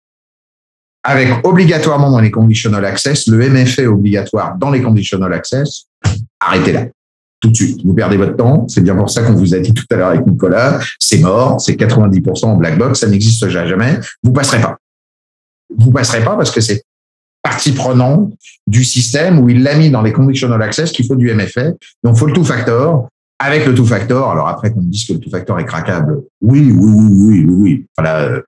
[1.04, 5.84] avec obligatoirement dans les conditional access, le MFA obligatoire dans les conditional access,
[6.40, 6.86] arrêtez là
[7.44, 7.86] tout de suite.
[7.86, 8.66] Vous perdez votre temps.
[8.70, 11.60] C'est bien pour ça qu'on vous a dit tout à l'heure avec Nicolas, c'est mort,
[11.60, 14.00] c'est 90% en black box, ça n'existe jamais.
[14.24, 14.78] Vous passerez pas.
[15.78, 16.84] Vous passerez pas parce que c'est
[17.44, 18.34] partie prenante
[18.66, 21.72] du système où il l'a mis dans les conditional access qu'il faut du MFA.
[22.04, 24.32] Donc, faut le two factor avec le two factor.
[24.32, 27.46] Alors après qu'on me dise que le two factor est craquable, oui, oui, oui, oui,
[27.50, 27.86] oui.
[27.98, 28.42] Voilà, euh,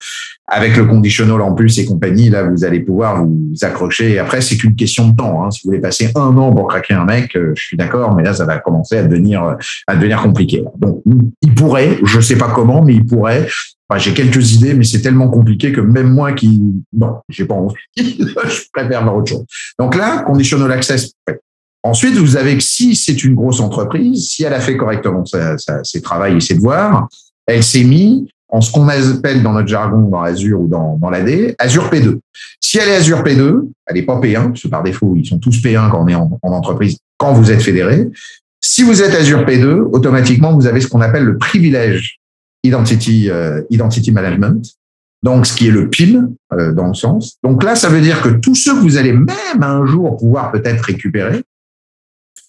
[0.48, 4.20] avec le conditional en plus et compagnie, là, vous allez pouvoir vous accrocher.
[4.20, 5.44] Après, c'est qu'une question de temps.
[5.44, 5.52] Hein.
[5.52, 8.24] Si vous voulez passer un an pour craquer un mec, euh, je suis d'accord, mais
[8.24, 10.64] là, ça va commencer à devenir à devenir compliqué.
[10.78, 11.02] Donc,
[11.42, 13.48] il pourrait, je sais pas comment, mais il pourrait.
[13.98, 16.62] J'ai quelques idées, mais c'est tellement compliqué que même moi qui,
[16.92, 17.76] non, j'ai pas envie.
[17.98, 19.46] je préfère voir autre chose.
[19.80, 21.14] Donc là, conditional access,
[21.86, 26.02] Ensuite, vous avez que si c'est une grosse entreprise, si elle a fait correctement ses
[26.02, 27.08] travaux et ses devoirs,
[27.46, 31.12] elle s'est mise en ce qu'on appelle dans notre jargon, dans Azure ou dans, dans
[31.12, 32.18] l'AD, Azure P2.
[32.60, 35.38] Si elle est Azure P2, elle n'est pas P1, parce que par défaut, ils sont
[35.38, 38.08] tous P1 quand on est en, entreprise, quand vous êtes fédéré.
[38.62, 42.18] Si vous êtes Azure P2, automatiquement, vous avez ce qu'on appelle le privilège
[42.66, 44.66] Identity, euh, Identity Management.
[45.24, 47.38] Donc, ce qui est le PIM, euh, dans le sens.
[47.44, 50.52] Donc là, ça veut dire que tous ceux que vous allez même un jour pouvoir
[50.52, 51.44] peut-être récupérer,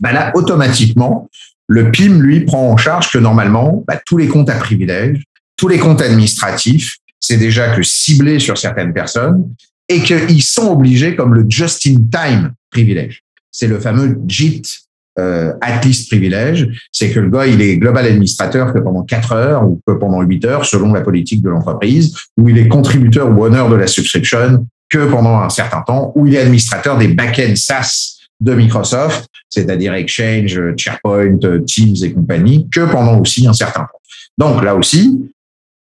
[0.01, 1.31] ben là, automatiquement,
[1.69, 5.25] le PIM, lui, prend en charge que normalement, ben, tous les comptes à privilèges,
[5.57, 9.49] tous les comptes administratifs, c'est déjà que ciblé sur certaines personnes
[9.89, 13.23] et qu'ils sont obligés comme le just-in-time privilège.
[13.51, 14.86] C'est le fameux JIT
[15.19, 19.33] euh, at least privilège, c'est que le gars, il est global administrateur que pendant 4
[19.33, 23.31] heures ou que pendant 8 heures, selon la politique de l'entreprise, ou il est contributeur
[23.31, 27.09] ou honneur de la subscription que pendant un certain temps, ou il est administrateur des
[27.09, 33.81] back-end SaaS de Microsoft, c'est-à-dire Exchange, SharePoint, Teams et compagnie, que pendant aussi un certain
[33.81, 34.01] temps.
[34.39, 35.31] Donc là aussi,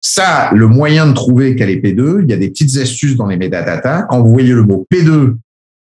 [0.01, 3.27] ça, le moyen de trouver qu'elle est P2, il y a des petites astuces dans
[3.27, 4.07] les metadata.
[4.09, 5.37] Quand vous voyez le mot P2,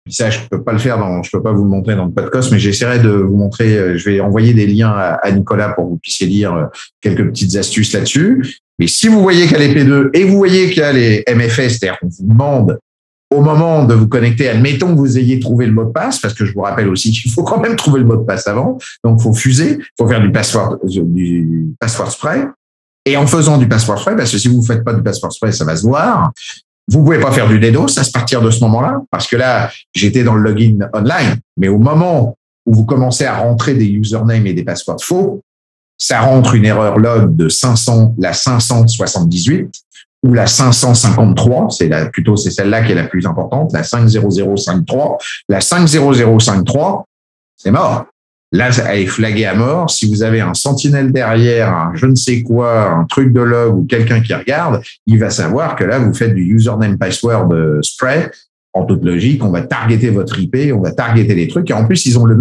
[0.08, 2.12] ça, je peux pas le faire dans, je peux pas vous le montrer dans le
[2.12, 5.84] podcast, mais j'essaierai de vous montrer, euh, je vais envoyer des liens à, Nicolas pour
[5.84, 6.64] que vous puissiez lire euh,
[7.00, 8.58] quelques petites astuces là-dessus.
[8.78, 11.78] Mais si vous voyez qu'elle est P2 et vous voyez qu'il y a les MFS,
[11.78, 12.78] c'est-à-dire qu'on vous demande
[13.32, 16.34] au moment de vous connecter, admettons que vous ayez trouvé le mot de passe, parce
[16.34, 18.78] que je vous rappelle aussi qu'il faut quand même trouver le mot de passe avant.
[19.04, 22.44] Donc, faut fuser, faut faire du password, du password spray.
[23.04, 25.32] Et en faisant du password spray, parce que si vous ne faites pas du password
[25.32, 26.32] spray, ça va se voir.
[26.88, 30.24] Vous pouvez pas faire du DDoS à partir de ce moment-là, parce que là, j'étais
[30.24, 31.36] dans le login online.
[31.56, 35.42] Mais au moment où vous commencez à rentrer des usernames et des passwords faux,
[35.98, 39.70] ça rentre une erreur log de 500, la 578
[40.24, 45.18] ou la 553, c'est la, plutôt c'est celle-là qui est la plus importante, la 50053.
[45.48, 47.06] La 50053,
[47.56, 48.06] c'est mort.
[48.52, 49.90] Là, elle est flaguée à mort.
[49.90, 53.76] Si vous avez un sentinelle derrière, un je ne sais quoi, un truc de log
[53.76, 57.48] ou quelqu'un qui regarde, il va savoir que là, vous faites du username password
[57.82, 58.30] spray.
[58.74, 61.70] En toute logique, on va targeter votre IP, on va targeter les trucs.
[61.70, 62.36] Et en plus, ils ont le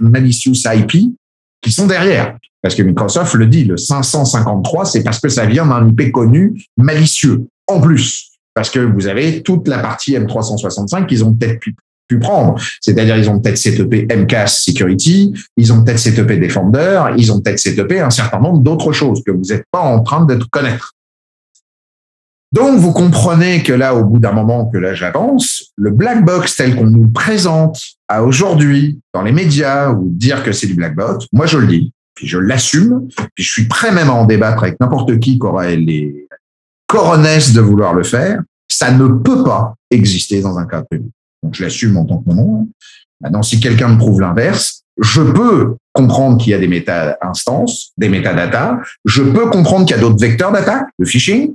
[0.00, 1.12] malicious IP
[1.62, 2.36] qui sont derrière.
[2.62, 6.64] Parce que Microsoft le dit, le 553, c'est parce que ça vient d'un IP connu
[6.78, 7.46] malicieux.
[7.66, 11.60] En plus, parce que vous avez toute la partie M365 qu'ils ont peut-être
[12.08, 12.60] pu, prendre.
[12.80, 17.58] C'est-à-dire, ils ont peut-être setupé MCAS Security, ils ont peut-être setupé Defender, ils ont peut-être
[17.58, 20.92] setupé un certain nombre d'autres choses que vous n'êtes pas en train de connaître.
[22.52, 26.54] Donc, vous comprenez que là, au bout d'un moment que là, j'avance, le black box
[26.54, 30.94] tel qu'on nous présente à aujourd'hui dans les médias ou dire que c'est du black
[30.94, 34.24] box, moi, je le dis puis je l'assume, puis je suis prêt même à en
[34.24, 36.28] débattre avec n'importe qui qui aurait les
[36.86, 41.12] coronesses de vouloir le faire, ça ne peut pas exister dans un cadre public.
[41.44, 42.66] Donc je l'assume en tant que nom.
[43.20, 48.08] Maintenant, si quelqu'un me prouve l'inverse, je peux comprendre qu'il y a des méta-instances, des
[48.08, 51.54] métadatas, je peux comprendre qu'il y a d'autres vecteurs d'attaque, le phishing.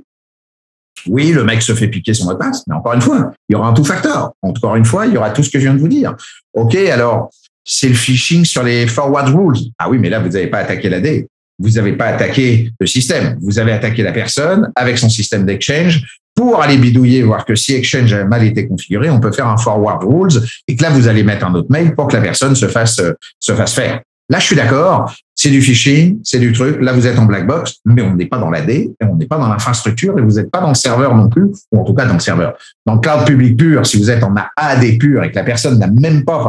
[1.06, 3.54] Oui, le mec se fait piquer son mot de passe, mais encore une fois, il
[3.54, 4.32] y aura un tout facteur.
[4.42, 6.14] Encore une fois, il y aura tout ce que je viens de vous dire.
[6.54, 7.30] OK, alors,
[7.64, 9.58] c'est le phishing sur les forward rules.
[9.78, 11.26] Ah oui, mais là, vous n'avez pas attaqué la D.
[11.58, 13.38] Vous n'avez pas attaqué le système.
[13.40, 16.04] Vous avez attaqué la personne avec son système d'exchange
[16.40, 19.58] pour aller bidouiller, voir que si Exchange a mal été configuré, on peut faire un
[19.58, 22.54] forward rules et que là, vous allez mettre un autre mail pour que la personne
[22.54, 22.98] se fasse,
[23.38, 24.00] se fasse faire.
[24.30, 26.80] Là, je suis d'accord, c'est du phishing, c'est du truc.
[26.80, 29.16] Là, vous êtes en black box, mais on n'est pas dans la D, et on
[29.16, 31.84] n'est pas dans l'infrastructure, et vous n'êtes pas dans le serveur non plus, ou en
[31.84, 32.54] tout cas dans le serveur.
[32.86, 35.78] Dans le cloud public pur, si vous êtes en AD pur et que la personne
[35.78, 36.42] n'a même pas,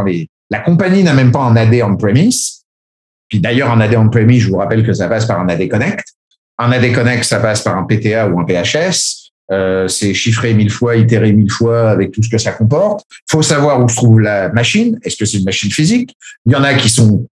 [0.49, 2.61] la compagnie n'a même pas un AD on-premise.
[3.27, 6.05] Puis d'ailleurs, un AD on-premise, je vous rappelle que ça passe par un AD Connect.
[6.59, 9.30] Un AD Connect, ça passe par un PTA ou un PHS.
[9.51, 13.05] Euh, c'est chiffré mille fois, itéré mille fois avec tout ce que ça comporte.
[13.29, 14.97] faut savoir où se trouve la machine.
[15.03, 16.15] Est-ce que c'est une machine physique?
[16.45, 17.25] Il y en a qui sont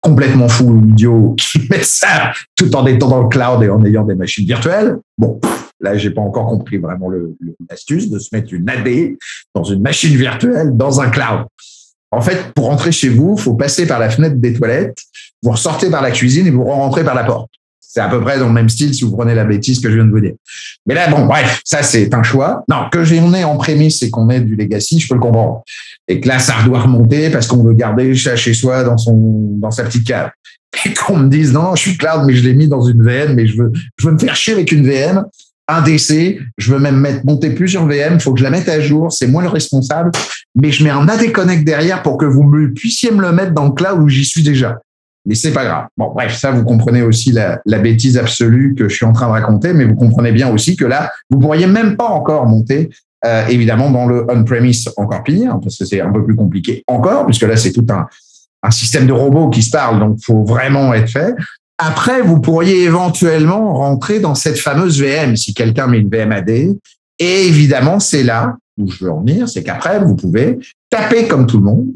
[0.00, 3.84] complètement fous ou idiots qui mettent ça tout en étant dans le cloud et en
[3.84, 4.96] ayant des machines virtuelles.
[5.16, 5.40] Bon,
[5.80, 7.08] là, j'ai pas encore compris vraiment
[7.70, 9.16] l'astuce de se mettre une AD
[9.54, 11.46] dans une machine virtuelle dans un cloud.
[12.10, 14.98] En fait, pour rentrer chez vous, faut passer par la fenêtre des toilettes,
[15.42, 17.50] vous ressortez par la cuisine et vous rentrez par la porte.
[17.94, 19.96] C'est à peu près dans le même style si vous prenez la bêtise que je
[19.96, 20.32] viens de vous dire.
[20.86, 22.64] Mais là, bon, bref, ça c'est un choix.
[22.70, 25.62] Non, que j'en ai en prémisse et qu'on ait du legacy, je peux le comprendre.
[26.08, 29.58] Et que là, ça doit remonter parce qu'on veut garder ça chez soi dans son
[29.58, 30.30] dans sa petite cave.
[30.86, 33.34] Et qu'on me dise non, je suis cloud, mais je l'ai mis dans une VM,
[33.34, 35.26] mais je veux je veux me faire chier avec une VM
[35.68, 38.80] un DC, je veux même mettre monter plusieurs VM, faut que je la mette à
[38.80, 40.10] jour, c'est moi le responsable,
[40.54, 43.66] mais je mets un AD Connect derrière pour que vous puissiez me le mettre dans
[43.66, 44.78] le cloud où j'y suis déjà.
[45.24, 45.86] Mais c'est pas grave.
[45.96, 49.32] Bon, bref, ça, vous comprenez aussi la, bêtise absolue que je suis en train de
[49.32, 52.90] raconter, mais vous comprenez bien aussi que là, vous pourriez même pas encore monter,
[53.24, 57.24] euh, évidemment, dans le on-premise encore pire, parce que c'est un peu plus compliqué encore,
[57.26, 58.06] puisque là, c'est tout un,
[58.62, 61.34] un système de robots qui se parle, donc faut vraiment être fait.
[61.78, 66.48] Après, vous pourriez éventuellement rentrer dans cette fameuse VM si quelqu'un met une VMAD.
[67.18, 70.58] Et évidemment, c'est là où je veux en venir, c'est qu'après, vous pouvez
[70.90, 71.88] taper comme tout le monde.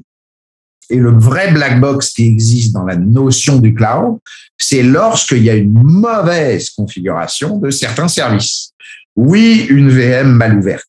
[0.91, 4.19] Et le vrai black box qui existe dans la notion du cloud,
[4.59, 8.73] c'est lorsqu'il y a une mauvaise configuration de certains services.
[9.17, 10.85] Oui, une VM mal ouverte.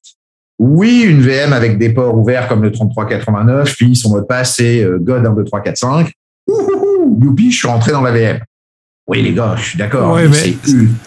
[0.60, 4.56] Oui, une VM avec des ports ouverts comme le 3389, puis son mot de passe
[4.56, 6.12] c'est euh, God 1, 2, 3, 4, 5.
[7.22, 8.39] youpi, je suis rentré dans la VM.
[9.08, 10.20] Oui, les gars, je suis d'accord.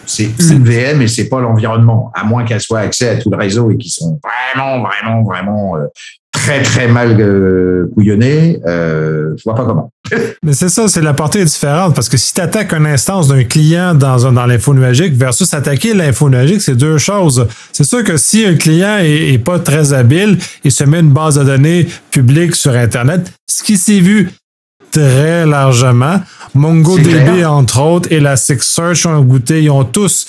[0.07, 3.37] c'est une VM et c'est pas l'environnement, à moins qu'elle soit accès à tout le
[3.37, 5.87] réseau et qui sont vraiment, vraiment, vraiment euh,
[6.33, 8.61] très, très mal euh, couillonnés.
[8.67, 9.93] Euh, je vois pas comment.
[10.43, 13.45] Mais c'est ça, c'est la portée différente parce que si tu attaques une instance d'un
[13.45, 17.47] client dans, un, dans l'info nuagique versus attaquer l'info nuagique, c'est deux choses.
[17.73, 21.11] C'est sûr que si un client est, est, pas très habile, il se met une
[21.11, 24.31] base de données publique sur Internet, ce qui s'est vu
[24.91, 26.21] très largement.
[26.55, 29.63] MongoDB, entre autres, et Elasticsearch ont goûté.
[29.63, 30.27] Ils ont tous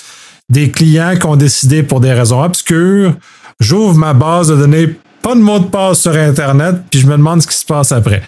[0.49, 3.15] des clients qui ont décidé pour des raisons obscures.
[3.59, 7.13] J'ouvre ma base de données, pas de mot de passe sur Internet, puis je me
[7.13, 8.23] demande ce qui se passe après.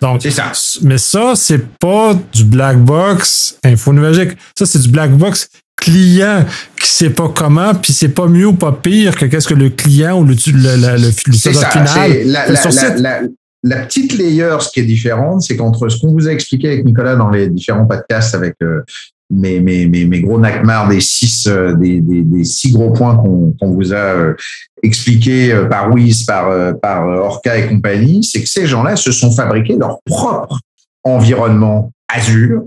[0.00, 0.52] Donc, ça.
[0.82, 4.36] Mais ça, c'est pas du black box info nuagique.
[4.56, 6.44] Ça, c'est du black box client
[6.80, 9.70] qui sait pas comment, puis c'est pas mieux ou pas pire que qu'est-ce que le
[9.70, 13.30] client ou le, le, le, le, final
[13.66, 16.84] la petite layer, ce qui est différente, c'est qu'entre ce qu'on vous a expliqué avec
[16.84, 18.82] Nicolas dans les différents podcasts avec euh,
[19.30, 23.16] mes, mes, mes, mes, gros nakmars des six, euh, des, des, des, six gros points
[23.16, 24.34] qu'on vous a euh,
[24.82, 29.76] expliqués par Wiz, par, par Orca et compagnie, c'est que ces gens-là se sont fabriqués
[29.76, 30.60] leur propre
[31.02, 32.62] environnement Azure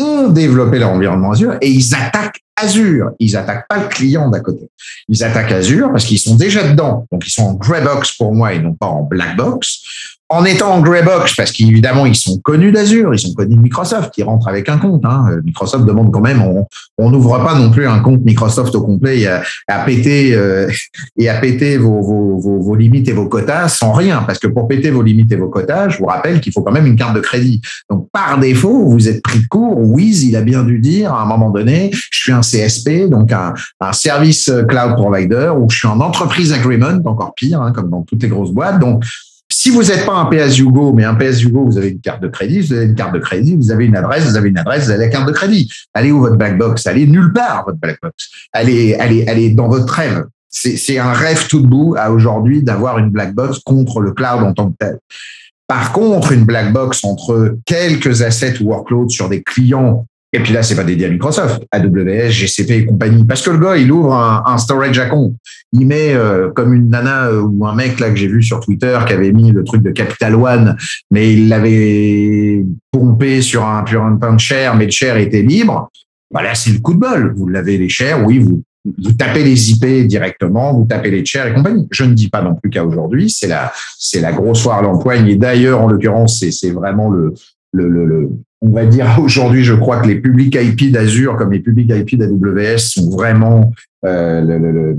[0.00, 3.12] ont développé leur environnement Azure et ils attaquent Azure.
[3.18, 4.68] Ils attaquent pas le client d'à côté.
[5.08, 7.06] Ils attaquent Azure parce qu'ils sont déjà dedans.
[7.10, 9.82] Donc, ils sont en grey box pour moi et non pas en black box
[10.30, 14.12] en étant en Greybox, parce qu'évidemment, ils sont connus d'Azure, ils sont connus de Microsoft,
[14.12, 15.04] qui rentrent avec un compte.
[15.04, 15.26] Hein.
[15.44, 16.42] Microsoft demande quand même,
[16.96, 20.70] on n'ouvre pas non plus un compte Microsoft au complet et à, péter, euh,
[21.18, 24.22] et à péter vos, vos, vos, vos, limites et vos quotas sans rien.
[24.26, 26.72] Parce que pour péter vos limites et vos quotas, je vous rappelle qu'il faut quand
[26.72, 27.60] même une carte de crédit.
[27.90, 29.78] Donc, par défaut, vous êtes pris de court.
[29.78, 33.30] Wiz, il a bien dû dire à un moment donné, je suis un CSP, donc
[33.30, 37.90] un, un service cloud provider, ou je suis en entreprise agreement, encore pire, hein, comme
[37.90, 38.78] dans toutes les grosses boîtes.
[38.78, 39.04] Donc,
[39.64, 42.22] si vous n'êtes pas un PS Hugo, mais un PS Hugo, vous avez une carte
[42.22, 44.58] de crédit, vous avez une carte de crédit, vous avez une adresse, vous avez une
[44.58, 45.72] adresse, vous avez la carte de crédit.
[45.94, 46.86] Allez où votre black box?
[46.86, 48.28] Allez nulle part, votre black box.
[48.52, 50.26] Allez, allez, allez dans votre rêve.
[50.50, 54.52] C'est un rêve tout debout à aujourd'hui d'avoir une black box contre le cloud en
[54.52, 54.98] tant que tel.
[55.66, 60.04] Par contre, une black box entre quelques assets ou workloads sur des clients
[60.34, 63.24] et puis là, c'est pas dédié à Microsoft, AWS, GCP et compagnie.
[63.24, 65.34] Parce que le gars, il ouvre un, storage à compte.
[65.72, 68.58] Il met euh, comme une nana euh, ou un mec là que j'ai vu sur
[68.58, 70.76] Twitter qui avait mis le truc de Capital One,
[71.12, 75.88] mais il l'avait pompé sur un pur un de chair, mais le chair était libre.
[76.32, 77.32] Voilà, c'est le coup de bol.
[77.36, 78.64] Vous l'avez les chairs, oui, vous
[79.16, 81.86] tapez les IP directement, vous tapez les chairs et compagnie.
[81.92, 85.28] Je ne dis pas non plus qu'à aujourd'hui, c'est la, c'est la grosse foire l'empoigne.
[85.28, 87.34] Et d'ailleurs, en l'occurrence, c'est, c'est vraiment le,
[87.72, 88.30] le, le, le,
[88.60, 92.18] on va dire aujourd'hui, je crois que les publics IP d'Azure comme les publics IP
[92.18, 93.72] d'AWS sont vraiment
[94.04, 94.96] euh, le,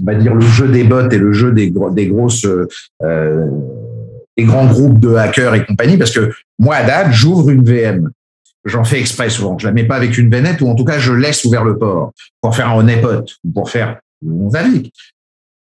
[0.00, 3.46] on va dire le jeu des bots et le jeu des, grosses euh,
[4.36, 8.10] des grands groupes de hackers et compagnie parce que moi à date j'ouvre une VM
[8.64, 9.58] j'en fais exprès souvent.
[9.58, 11.78] Je la mets pas avec une VNet ou en tout cas je laisse ouvert le
[11.78, 14.90] port pour faire un honeypot ou pour faire mon avis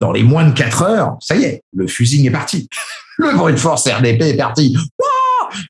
[0.02, 2.68] dans les moins de 4 heures ça y est le fusing est parti.
[3.22, 4.78] Le bruit de force RDP est parti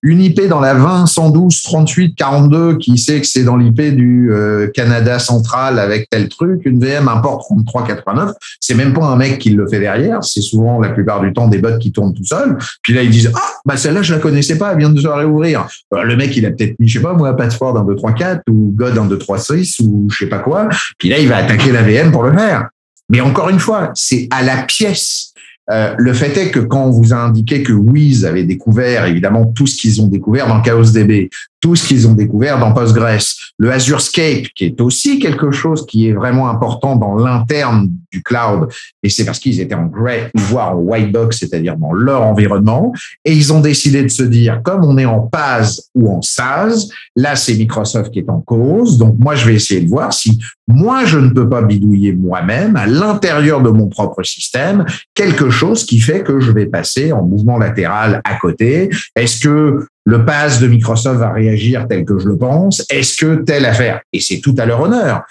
[0.01, 4.31] une IP dans la 20 112 38 42 qui sait que c'est dans l'IP du
[4.31, 9.15] euh, Canada central avec tel truc, une VM import 33 89, c'est même pas un
[9.15, 12.13] mec qui le fait derrière, c'est souvent la plupart du temps des bots qui tournent
[12.13, 12.57] tout seuls.
[12.83, 15.07] Puis là ils disent ah bah celle-là je la connaissais pas, elle vient de se
[15.07, 15.67] réouvrir.
[15.91, 18.41] le mec il a peut-être mis je sais pas moi Password 1 2 3 4
[18.49, 20.69] ou God 1 2 3 6 ou je sais pas quoi.
[20.97, 22.69] Puis là il va attaquer la VM pour le faire.
[23.09, 25.28] Mais encore une fois, c'est à la pièce.
[25.71, 29.45] Euh, le fait est que quand on vous a indiqué que Wiz avait découvert évidemment
[29.45, 31.29] tout ce qu'ils ont découvert dans Chaos DB,
[31.61, 33.19] tout ce qu'ils ont découvert dans Postgres,
[33.57, 38.23] le Azure Scape, qui est aussi quelque chose qui est vraiment important dans l'interne du
[38.23, 38.69] cloud,
[39.03, 42.93] et c'est parce qu'ils étaient en grey, voire en white box, c'est-à-dire dans leur environnement,
[43.25, 46.87] et ils ont décidé de se dire, comme on est en PAS ou en SaaS,
[47.15, 50.39] là c'est Microsoft qui est en cause, donc moi je vais essayer de voir si
[50.67, 55.85] moi je ne peux pas bidouiller moi-même à l'intérieur de mon propre système quelque chose
[55.85, 58.89] qui fait que je vais passer en mouvement latéral à côté.
[59.15, 63.43] Est-ce que le pass de Microsoft va réagir tel que je le pense Est-ce que
[63.43, 64.01] telle affaire?
[64.11, 65.21] Et c'est tout à leur honneur.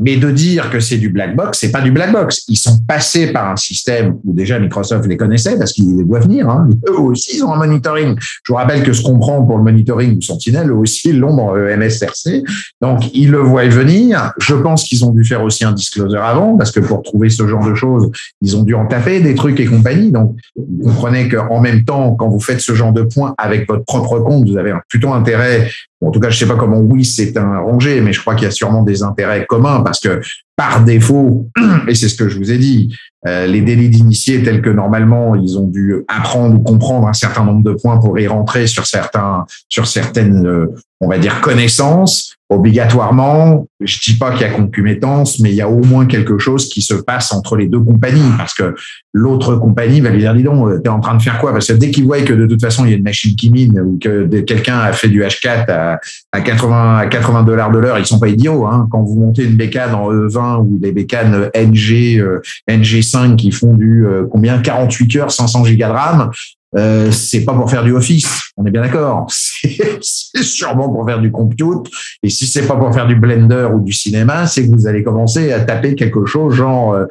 [0.00, 2.44] Mais de dire que c'est du black box, c'est pas du black box.
[2.48, 6.48] Ils sont passés par un système où déjà Microsoft les connaissait parce qu'ils voient venir.
[6.48, 6.68] Hein.
[6.88, 8.16] Eux aussi, ils ont un monitoring.
[8.18, 11.18] Je vous rappelle que ce qu'on prend pour le monitoring du Sentinel, eux aussi, ils
[11.18, 12.44] l'ont dans MSRC.
[12.80, 14.32] Donc, ils le voient venir.
[14.38, 17.46] Je pense qu'ils ont dû faire aussi un disclosure avant parce que pour trouver ce
[17.48, 20.12] genre de choses, ils ont dû en taper des trucs et compagnie.
[20.12, 23.84] Donc, vous comprenez qu'en même temps, quand vous faites ce genre de points avec votre
[23.84, 25.68] propre compte, vous avez plutôt intérêt
[26.00, 28.44] en tout cas, je sais pas comment oui c'est un rangé, mais je crois qu'il
[28.44, 30.20] y a sûrement des intérêts communs parce que
[30.58, 31.48] par défaut,
[31.88, 32.92] et c'est ce que je vous ai dit,
[33.28, 37.44] euh, les délits d'initiés tels que normalement ils ont dû apprendre ou comprendre un certain
[37.44, 42.38] nombre de points pour y rentrer sur certains, sur certaines, euh, on va dire connaissances,
[42.50, 46.38] obligatoirement, je dis pas qu'il y a concomitance, mais il y a au moins quelque
[46.38, 48.74] chose qui se passe entre les deux compagnies, parce que
[49.12, 51.52] l'autre compagnie va lui dire, dis donc, euh, t'es en train de faire quoi?
[51.52, 53.50] Parce que dès qu'ils voient que de toute façon, il y a une machine qui
[53.50, 56.00] mine, ou que quelqu'un a fait du H4 à,
[56.32, 58.66] à 80 à 80 dollars de l'heure, ils sont pas idiots.
[58.66, 58.88] Hein.
[58.90, 63.74] Quand vous montez une bécane en E20 ou des bécanes NG, euh, NG5 qui font
[63.74, 64.58] du euh, combien?
[64.58, 66.30] 48 heures, 500 gigas de RAM,
[66.76, 69.26] euh, c'est pas pour faire du office, on est bien d'accord.
[69.30, 71.86] C'est sûrement pour faire du compute.
[72.22, 75.02] Et si c'est pas pour faire du blender ou du cinéma, c'est que vous allez
[75.02, 77.06] commencer à taper quelque chose genre euh,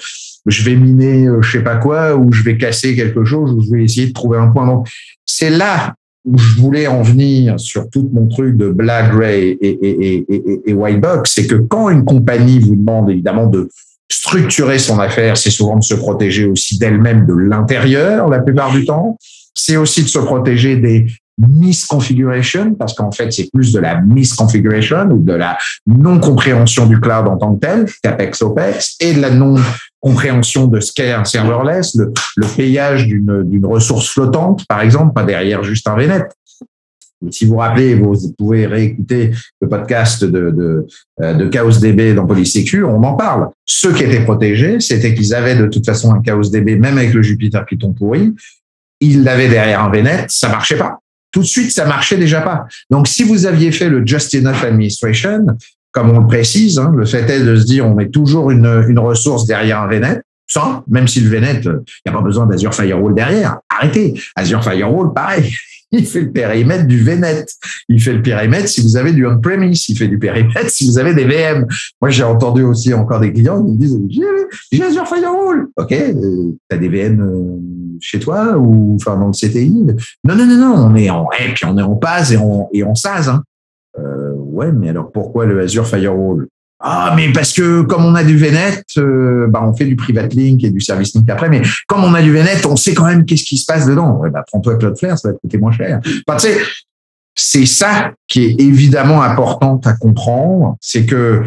[0.46, 3.62] je vais miner euh, je sais pas quoi ou je vais casser quelque chose ou
[3.62, 4.66] je vais essayer de trouver un point.
[4.68, 4.88] Donc
[5.26, 5.96] c'est là
[6.28, 10.26] où je voulais en venir sur tout mon truc de black, gray et,
[10.68, 13.70] et, white box, c'est que quand une compagnie vous demande évidemment de
[14.12, 18.86] structurer son affaire, c'est souvent de se protéger aussi d'elle-même de l'intérieur la plupart du
[18.86, 19.18] temps.
[19.56, 21.08] C'est aussi de se protéger des
[21.38, 27.28] misconfiguration, parce qu'en fait, c'est plus de la misconfiguration ou de la non-compréhension du cloud
[27.28, 29.30] en tant que tel, CAPEX, OPEX, et de la
[30.04, 35.24] non-compréhension de ce qu'est un serverless, le, le payage d'une ressource flottante, par exemple, pas
[35.24, 36.28] derrière juste un VNet.
[37.32, 39.32] si vous vous rappelez, vous pouvez réécouter
[39.62, 40.88] le podcast de, de,
[41.22, 43.50] euh, de Chaos DB dans Polysécu, on en parle.
[43.66, 47.14] Ceux qui étaient protégés, c'était qu'ils avaient de toute façon un Chaos DB, même avec
[47.14, 48.34] le Jupiter Python pourri.
[49.00, 51.00] Ils l'avaient derrière un VNet, ça marchait pas.
[51.32, 52.66] Tout de suite, ça marchait déjà pas.
[52.90, 55.46] Donc, si vous aviez fait le Just Enough Administration,
[55.98, 58.86] comme on le précise, hein, le fait est de se dire on met toujours une,
[58.88, 61.72] une ressource derrière un VNet, sans, même si le VNet, il
[62.06, 63.58] n'y a pas besoin d'Azure Firewall derrière.
[63.68, 64.14] Arrêtez.
[64.36, 65.52] Azure Firewall, pareil.
[65.92, 67.48] Il fait le périmètre du VNet.
[67.90, 69.90] Il fait le périmètre si vous avez du on-premise.
[69.90, 71.66] Il fait du périmètre si vous avez des VM.
[72.00, 73.98] Moi, j'ai entendu aussi encore des clients qui me disent,
[74.72, 75.68] j'ai Azure Firewall.
[75.78, 75.92] OK.
[75.94, 79.72] Euh, tu as des VM euh, chez toi ou, enfin, dans le CTI?
[80.26, 80.74] Non, non, non, non.
[80.92, 83.42] On est en, et on est en PAS et on, et on SAS, hein.
[83.98, 84.27] Euh,
[84.58, 86.48] ouais, mais alors pourquoi le Azure Firewall?
[86.80, 90.34] Ah, mais parce que comme on a du VNet, euh, bah on fait du private
[90.36, 91.50] link et du service link après.
[91.50, 94.18] Mais comme on a du VNet, on sait quand même qu'est-ce qui se passe dedans.
[94.18, 96.00] Ouais, bah, prends-toi Cloudflare, ça va te coûter moins cher.
[96.28, 96.60] Enfin, tu sais,
[97.36, 101.44] c'est ça qui est évidemment important à comprendre, c'est que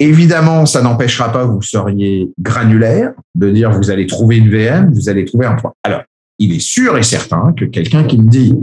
[0.00, 5.08] évidemment, ça n'empêchera pas vous seriez granulaire de dire vous allez trouver une VM, vous
[5.08, 5.72] allez trouver un point.
[5.84, 6.02] Alors,
[6.40, 8.56] il est sûr et certain que quelqu'un qui me dit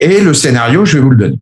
[0.00, 1.38] et le scénario, je vais vous le donner.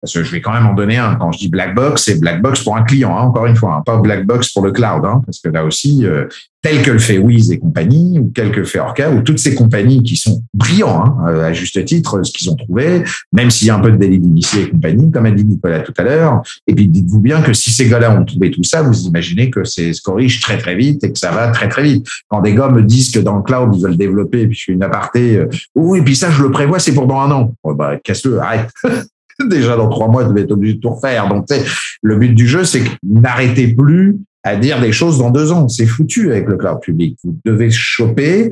[0.00, 1.16] Parce que je vais quand même en donner un.
[1.16, 3.76] Quand je dis black box, c'est black box pour un client, hein, encore une fois,
[3.76, 6.26] hein, pas black box pour le cloud, hein, parce que là aussi, euh,
[6.62, 9.38] tel que le fait Wiz et compagnie, ou tel que le fait Orca, ou toutes
[9.38, 13.68] ces compagnies qui sont brillants, hein, à juste titre, ce qu'ils ont trouvé, même s'il
[13.68, 16.02] y a un peu de délit d'initié et compagnie, comme a dit Nicolas tout à
[16.02, 16.42] l'heure.
[16.66, 19.64] Et puis dites-vous bien que si ces gars-là ont trouvé tout ça, vous imaginez que
[19.64, 22.06] c'est se corrige très très vite et que ça va très très vite.
[22.28, 24.64] Quand des gars me disent que dans le cloud ils veulent développer, et puis je
[24.64, 27.30] fais une aparté, euh, oui, et puis ça je le prévois, c'est pour dans un
[27.30, 27.54] an.
[27.64, 28.70] bah casse-le, arrête.
[29.48, 31.28] déjà dans trois mois, tu vas être obligé de tout refaire.
[31.28, 31.46] Donc,
[32.02, 35.68] le but du jeu, c'est que n'arrêtez plus à dire des choses dans deux ans.
[35.68, 37.18] C'est foutu avec le cloud public.
[37.24, 38.50] Vous devez choper.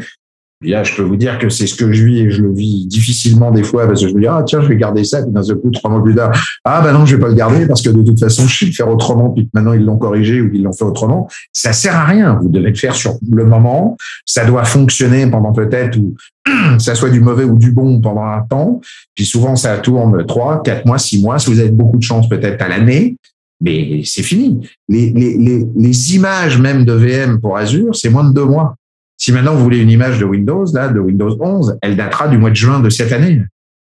[0.64, 3.50] Je peux vous dire que c'est ce que je vis et je le vis difficilement
[3.50, 5.22] des fois parce que je me dis, ah, tiens, je vais garder ça.
[5.22, 6.32] Puis d'un seul coup, trois mois plus tard,
[6.64, 8.66] ah, ben non, je vais pas le garder parce que de toute façon, je sais
[8.66, 9.30] le faire autrement.
[9.30, 11.28] Puis maintenant, ils l'ont corrigé ou ils l'ont fait autrement.
[11.52, 12.38] Ça sert à rien.
[12.40, 13.96] Vous devez le faire sur le moment.
[14.24, 16.14] Ça doit fonctionner pendant peut-être ou
[16.78, 18.80] ça soit du mauvais ou du bon pendant un temps.
[19.14, 21.38] Puis souvent, ça tourne trois, quatre mois, six mois.
[21.38, 23.16] Si vous avez beaucoup de chance, peut-être à l'année.
[23.60, 24.66] Mais c'est fini.
[24.88, 28.76] Les, les, les, les images même de VM pour Azure, c'est moins de deux mois.
[29.24, 32.36] Si maintenant vous voulez une image de Windows, là, de Windows 11, elle datera du
[32.36, 33.40] mois de juin de cette année.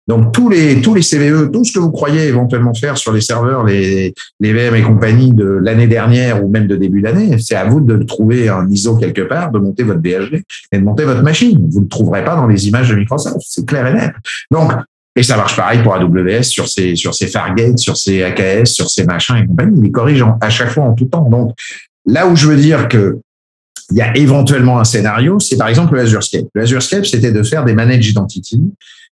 [0.07, 3.21] Donc tous les tous les CVE, tout ce que vous croyez éventuellement faire sur les
[3.21, 7.55] serveurs, les, les VM et compagnie de l'année dernière ou même de début d'année, c'est
[7.55, 11.05] à vous de trouver un ISO quelque part, de monter votre BHD et de monter
[11.05, 11.67] votre machine.
[11.71, 14.11] Vous ne le trouverez pas dans les images de Microsoft, c'est clair et net.
[14.51, 14.71] Donc
[15.15, 18.91] et ça marche pareil pour AWS sur ses sur ses Fargate, sur ses AKS, sur
[18.91, 19.81] ses machins et compagnie.
[19.85, 21.27] Ils corrigent à chaque fois en tout temps.
[21.27, 21.55] Donc
[22.05, 23.17] là où je veux dire que
[23.91, 26.47] il y a éventuellement un scénario, c'est par exemple le AzureScape.
[26.53, 28.61] Le AzureScape, c'était de faire des managed identity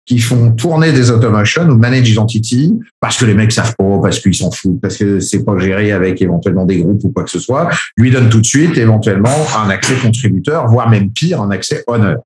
[0.06, 4.20] qui font tourner des automations ou managed identity parce que les mecs savent pas, parce
[4.20, 7.30] qu'ils s'en foutent, parce que c'est pas géré avec éventuellement des groupes ou quoi que
[7.30, 11.50] ce soit, lui donne tout de suite éventuellement un accès contributeur, voire même pire, un
[11.50, 12.18] accès honneur.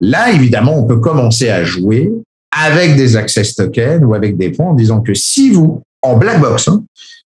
[0.00, 2.10] Là, évidemment, on peut commencer à jouer
[2.50, 6.40] avec des access tokens ou avec des points en disant que si vous, en black
[6.40, 6.82] box, hein,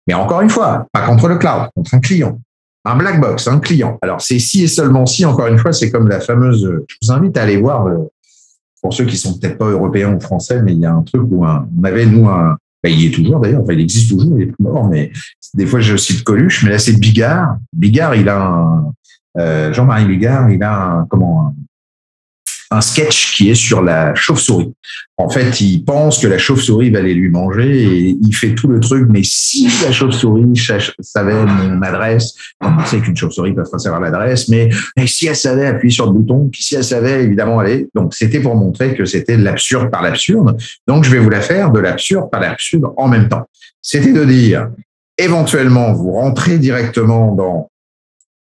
[0.07, 2.39] mais encore une fois, pas contre le cloud, contre un client,
[2.87, 3.99] un black box, un client.
[4.01, 6.71] Alors, c'est si et seulement si, encore une fois, c'est comme la fameuse.
[6.87, 7.97] Je vous invite à aller voir, euh,
[8.81, 11.23] pour ceux qui sont peut-être pas européens ou français, mais il y a un truc
[11.29, 12.57] où on avait, nous, un.
[12.85, 15.11] Ben, il est toujours d'ailleurs, enfin, il existe toujours, il est plus mort, mais
[15.55, 17.57] des fois, je cite Coluche, mais là, c'est Bigard.
[17.73, 18.93] Bigard, il a un.
[19.39, 21.55] Euh, Jean-Marie Bigard, il a un, comment,
[22.71, 24.73] un sketch qui est sur la chauve-souris.
[25.19, 28.69] En fait, il pense que la chauve-souris va aller lui manger et il fait tout
[28.69, 29.07] le truc.
[29.09, 30.53] Mais si la chauve-souris
[31.01, 34.69] savait mon adresse, on sait qu'une chauve-souris peut pas savoir l'adresse, mais,
[35.07, 37.89] si elle savait appuyer sur le bouton, si elle savait évidemment aller.
[37.95, 40.57] Donc, c'était pour montrer que c'était l'absurde par l'absurde.
[40.87, 43.49] Donc, je vais vous la faire de l'absurde par l'absurde en même temps.
[43.81, 44.69] C'était de dire,
[45.17, 47.71] éventuellement, vous rentrez directement dans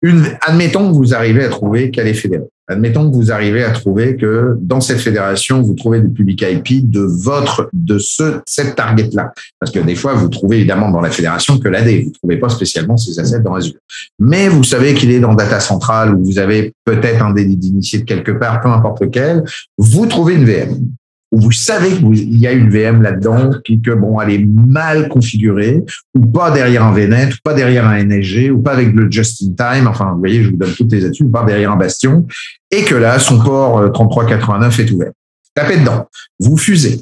[0.01, 2.43] une, admettons que vous arrivez à trouver qu'elle est fédérée.
[2.68, 6.89] Admettons que vous arrivez à trouver que dans cette fédération, vous trouvez des publics IP
[6.89, 9.34] de votre, de ce, cette target-là.
[9.59, 11.88] Parce que des fois, vous trouvez évidemment dans la fédération que l'AD.
[11.88, 13.76] Vous ne trouvez pas spécialement ces assets dans Azure.
[14.20, 17.99] Mais vous savez qu'il est dans Data Central ou vous avez peut-être un délit d'initié
[17.99, 19.43] de quelque part, peu importe lequel.
[19.78, 20.88] Vous trouvez une VM
[21.36, 25.81] vous savez qu'il y a une VM là-dedans, puis que bon, elle est mal configurée,
[26.13, 29.88] ou pas derrière un VNet, ou pas derrière un NSG, ou pas avec le just-in-time.
[29.88, 32.27] Enfin, vous voyez, je vous donne toutes les attitudes, ou pas derrière un bastion,
[32.69, 35.11] et que là, son port 3389 euh, est ouvert.
[35.55, 36.07] Tapez dedans.
[36.39, 37.01] Vous fusez.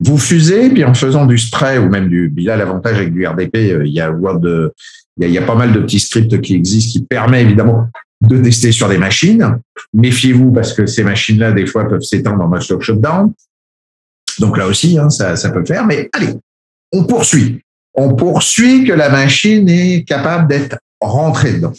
[0.00, 3.56] Vous fusez, puis en faisant du spray ou même du, là, l'avantage avec du RDP,
[3.56, 4.40] euh, il y a Word,
[5.20, 7.88] il y a, pas mal de petits scripts qui existent qui permettent évidemment
[8.20, 9.58] de tester sur des machines.
[9.94, 13.32] Méfiez-vous parce que ces machines-là, des fois, peuvent s'étendre en match shutdown.
[14.38, 15.84] Donc là aussi, hein, ça, peut faire.
[15.86, 16.34] Mais allez,
[16.92, 17.60] on poursuit.
[17.94, 21.72] On poursuit que la machine est capable d'être rentrée dedans.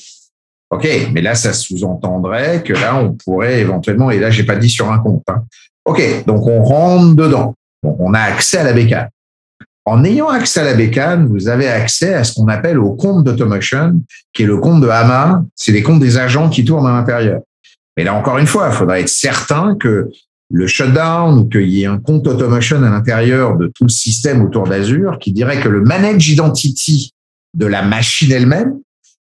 [0.72, 4.70] OK, mais là, ça sous-entendrait que là, on pourrait éventuellement, et là, j'ai pas dit
[4.70, 5.24] sur un compte.
[5.28, 5.44] Hein.
[5.86, 7.56] OK, donc on rentre dedans.
[7.84, 9.10] Donc, on a accès à la bécane.
[9.86, 13.24] En ayant accès à la bécane, vous avez accès à ce qu'on appelle au compte
[13.24, 14.00] d'automotion,
[14.34, 15.44] qui est le compte de Hama.
[15.56, 17.42] C'est les comptes des agents qui tournent à l'intérieur.
[17.98, 20.10] Mais là, encore une fois, il faudra être certain que
[20.52, 24.44] le shutdown ou qu'il y ait un compte automotion à l'intérieur de tout le système
[24.44, 27.14] autour d'Azure qui dirait que le manage identity
[27.54, 28.80] de la machine elle-même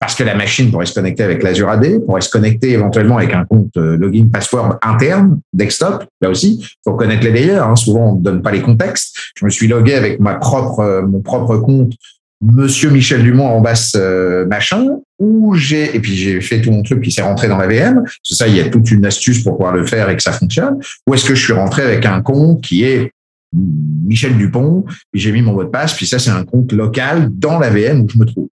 [0.02, 3.36] parce que la machine pourrait se connecter avec l'Azure AD, pourrait se connecter éventuellement avec
[3.36, 6.06] un compte euh, login password interne, desktop.
[6.22, 7.58] Là aussi, faut connaître les layers.
[7.58, 7.76] Hein.
[7.76, 9.16] Souvent, on ne donne pas les contextes.
[9.36, 11.94] Je me suis logué avec ma propre, euh, mon propre compte,
[12.42, 14.88] Monsieur Michel Dumont en basse euh, machin,
[15.20, 18.04] où j'ai et puis j'ai fait tout mon truc qui s'est rentré dans la VM.
[18.24, 20.32] C'est ça, il y a toute une astuce pour pouvoir le faire et que ça
[20.32, 20.80] fonctionne.
[21.08, 23.12] Ou est-ce que je suis rentré avec un compte qui est
[23.54, 27.30] Michel Dupont, puis j'ai mis mon mot de passe, puis ça c'est un compte local
[27.32, 28.48] dans la VM où je me trouve.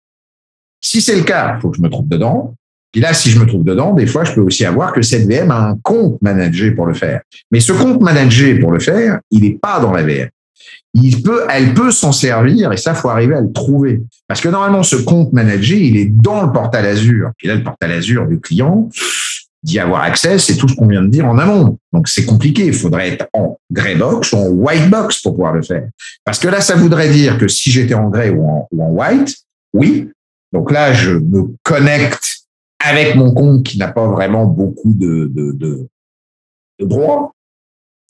[0.82, 2.54] Si c'est le cas, il faut que je me trouve dedans.
[2.92, 5.28] Puis là, si je me trouve dedans, des fois, je peux aussi avoir que cette
[5.28, 7.22] VM a un compte managé pour le faire.
[7.52, 10.30] Mais ce compte managé pour le faire, il n'est pas dans la VM.
[11.50, 14.02] Elle peut s'en servir et ça, faut arriver à le trouver.
[14.28, 17.32] Parce que normalement, ce compte managé, il est dans le portal Azure.
[17.42, 18.90] Et là, le portal Azure du client,
[19.62, 21.78] d'y avoir accès, c'est tout ce qu'on vient de dire en amont.
[21.94, 22.66] Donc, c'est compliqué.
[22.66, 25.88] Il faudrait être en grey box ou en white box pour pouvoir le faire.
[26.24, 29.36] Parce que là, ça voudrait dire que si j'étais en grey ou en, white,
[29.74, 30.10] oui,
[30.54, 32.46] donc là, je me connecte
[32.84, 35.88] avec mon compte qui n'a pas vraiment beaucoup de
[36.80, 37.34] droits.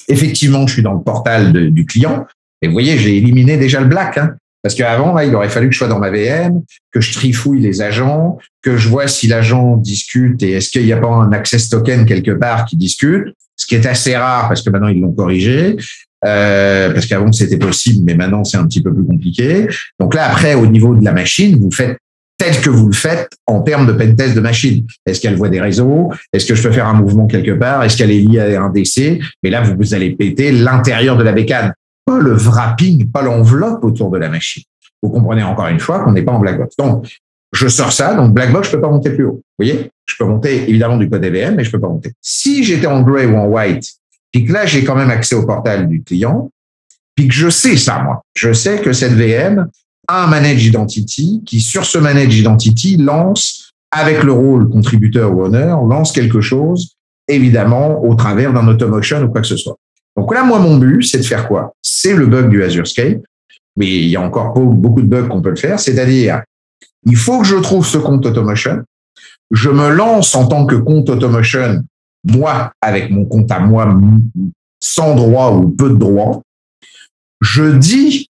[0.08, 2.26] Effectivement, je suis dans le portal du client.
[2.62, 4.18] Et vous voyez, j'ai éliminé déjà le black.
[4.18, 7.14] Hein, parce qu'avant, là, il aurait fallu que je sois dans ma VM, que je
[7.14, 11.08] trifouille les agents, que je vois si l'agent discute et est-ce qu'il n'y a pas
[11.08, 14.90] un access token quelque part qui discute, ce qui est assez rare parce que maintenant
[14.90, 15.78] ils l'ont corrigé.
[16.26, 19.68] Euh, parce qu'avant c'était possible, mais maintenant c'est un petit peu plus compliqué.
[20.02, 21.98] Donc là, après, au niveau de la machine, vous faites
[22.38, 24.86] tel que vous le faites en termes de pentest de machine.
[25.06, 26.12] Est-ce qu'elle voit des réseaux?
[26.34, 27.84] Est-ce que je peux faire un mouvement quelque part?
[27.84, 31.34] Est-ce qu'elle est liée à un DC Mais là, vous, allez péter l'intérieur de la
[31.34, 31.74] bécane,
[32.18, 34.64] le wrapping, pas l'enveloppe autour de la machine.
[35.02, 36.76] Vous comprenez encore une fois qu'on n'est pas en black box.
[36.78, 37.08] Donc,
[37.52, 39.42] je sors ça, donc black box, je peux pas monter plus haut.
[39.58, 39.92] Vous voyez?
[40.06, 42.12] Je peux monter évidemment du code EVM, mais je peux pas monter.
[42.22, 43.86] Si j'étais en gray ou en white,
[44.32, 46.52] puis que là, j'ai quand même accès au portal du client,
[47.16, 48.24] puis que je sais ça, moi.
[48.36, 49.68] Je sais que cette VM,
[50.08, 55.82] un manage identity qui, sur ce manage identity, lance, avec le rôle contributeur ou honneur,
[55.84, 56.96] lance quelque chose,
[57.28, 59.78] évidemment, au travers d'un automotion ou quoi que ce soit.
[60.18, 61.74] Donc là, moi, mon but, c'est de faire quoi?
[61.82, 63.22] C'est le bug du Azure Scape,
[63.76, 66.44] mais il y a encore beaucoup de bugs qu'on peut le faire, c'est-à-dire,
[67.06, 68.84] il faut que je trouve ce compte automotion,
[69.52, 71.84] je me lance en tant que compte automotion,
[72.26, 73.98] moi, avec mon compte à moi,
[74.82, 76.42] sans droit ou peu de droit,
[77.42, 78.28] je dis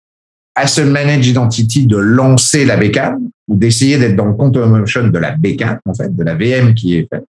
[0.55, 5.07] à ce manage identity de lancer la bécane ou d'essayer d'être dans le control motion
[5.07, 7.25] de la bécane, en fait, de la VM qui est faite.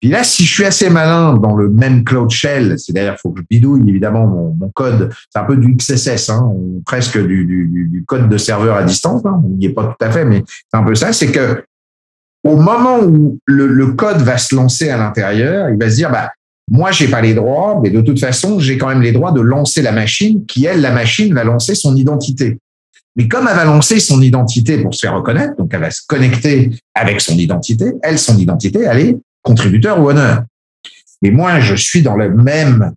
[0.00, 3.40] Puis là, si je suis assez malin dans le même cloud shell, c'est-à-dire faut que
[3.40, 6.50] je bidouille évidemment mon, code, c'est un peu du XSS, hein,
[6.86, 10.04] presque du, du, du, code de serveur à distance, hein, on n'y est pas tout
[10.04, 11.64] à fait, mais c'est un peu ça, c'est que
[12.44, 16.10] au moment où le, le, code va se lancer à l'intérieur, il va se dire,
[16.10, 16.30] bah,
[16.70, 19.40] moi, j'ai pas les droits, mais de toute façon, j'ai quand même les droits de
[19.40, 22.58] lancer la machine qui, elle, la machine, va lancer son identité.
[23.16, 26.00] Mais comme elle va lancer son identité pour se faire reconnaître, donc elle va se
[26.06, 30.44] connecter avec son identité, elle, son identité, elle est contributeur ou honneur.
[31.22, 32.92] Mais moi, je suis dans le même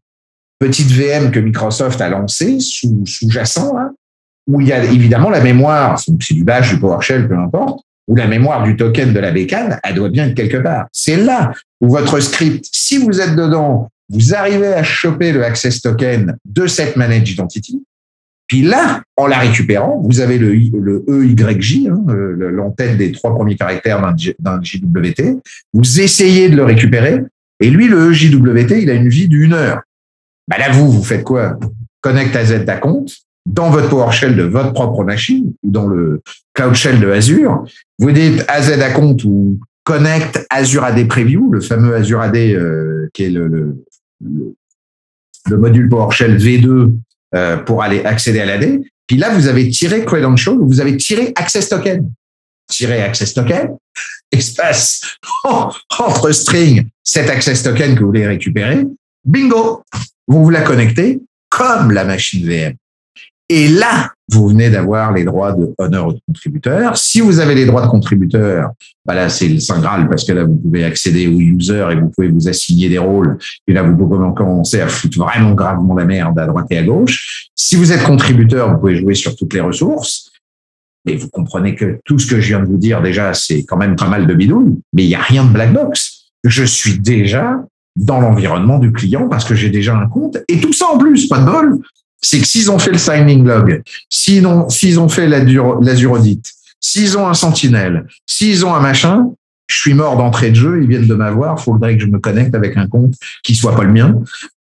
[0.59, 3.73] petite VM que Microsoft a lancé sous, sous-jacent,
[4.47, 8.15] où il y a évidemment la mémoire, c'est du bash, du PowerShell, peu importe, ou
[8.15, 10.87] la mémoire du token de la bécane, elle doit bien être quelque part.
[10.91, 15.81] C'est là où votre script, si vous êtes dedans, vous arrivez à choper le access
[15.81, 17.83] token de cette manage identity.
[18.53, 23.99] Puis là, en la récupérant, vous avez le, EYJ, hein, l'entête des trois premiers caractères
[24.37, 25.39] d'un JWT.
[25.73, 27.23] Vous essayez de le récupérer.
[27.59, 29.81] Et lui, le EJWT, il a une vie d'une heure.
[30.47, 31.57] Bah là, vous, vous faites quoi?
[32.01, 33.15] Connect à Z compte
[33.47, 36.21] dans votre PowerShell de votre propre machine ou dans le
[36.53, 37.65] Cloud Shell de Azure.
[37.97, 43.23] Vous dites AZ Account ou Connect Azure AD Preview, le fameux Azure AD euh, qui
[43.23, 43.83] est le,
[45.49, 46.91] module PowerShell V2
[47.35, 48.81] euh, pour aller accéder à l'AD.
[49.07, 52.11] Puis là, vous avez tiré Credential, vous avez tiré Access Token.
[52.69, 53.75] Tiré Access Token,
[54.31, 55.01] espace
[55.43, 58.85] entre string, cet Access Token que vous voulez récupérer.
[59.25, 59.83] Bingo!
[60.27, 61.19] Vous vous la connectez
[61.49, 62.75] comme la machine VM.
[63.49, 66.97] Et là, vous venez d'avoir les droits de honneur de contributeur.
[66.97, 68.71] Si vous avez les droits de contributeur,
[69.05, 71.95] bah là, c'est le Saint Graal parce que là, vous pouvez accéder aux users et
[71.95, 73.37] vous pouvez vous assigner des rôles.
[73.67, 76.83] Et là, vous pouvez commencer à foutre vraiment gravement la merde à droite et à
[76.83, 77.49] gauche.
[77.55, 80.31] Si vous êtes contributeur, vous pouvez jouer sur toutes les ressources.
[81.05, 83.77] Mais vous comprenez que tout ce que je viens de vous dire, déjà, c'est quand
[83.77, 86.31] même pas mal de bidouilles, mais il n'y a rien de black box.
[86.45, 87.59] Je suis déjà
[87.97, 90.37] dans l'environnement du client parce que j'ai déjà un compte.
[90.47, 91.79] Et tout ça en plus, pas de bol,
[92.23, 96.43] c'est que s'ils ont fait le signing log, s'ils ont, s'ils ont fait l'Azure Audit,
[96.79, 99.29] s'ils ont un Sentinel, s'ils ont un machin,
[99.67, 102.53] je suis mort d'entrée de jeu, ils viennent de m'avoir, faudrait que je me connecte
[102.53, 103.13] avec un compte
[103.43, 104.19] qui soit pas le mien,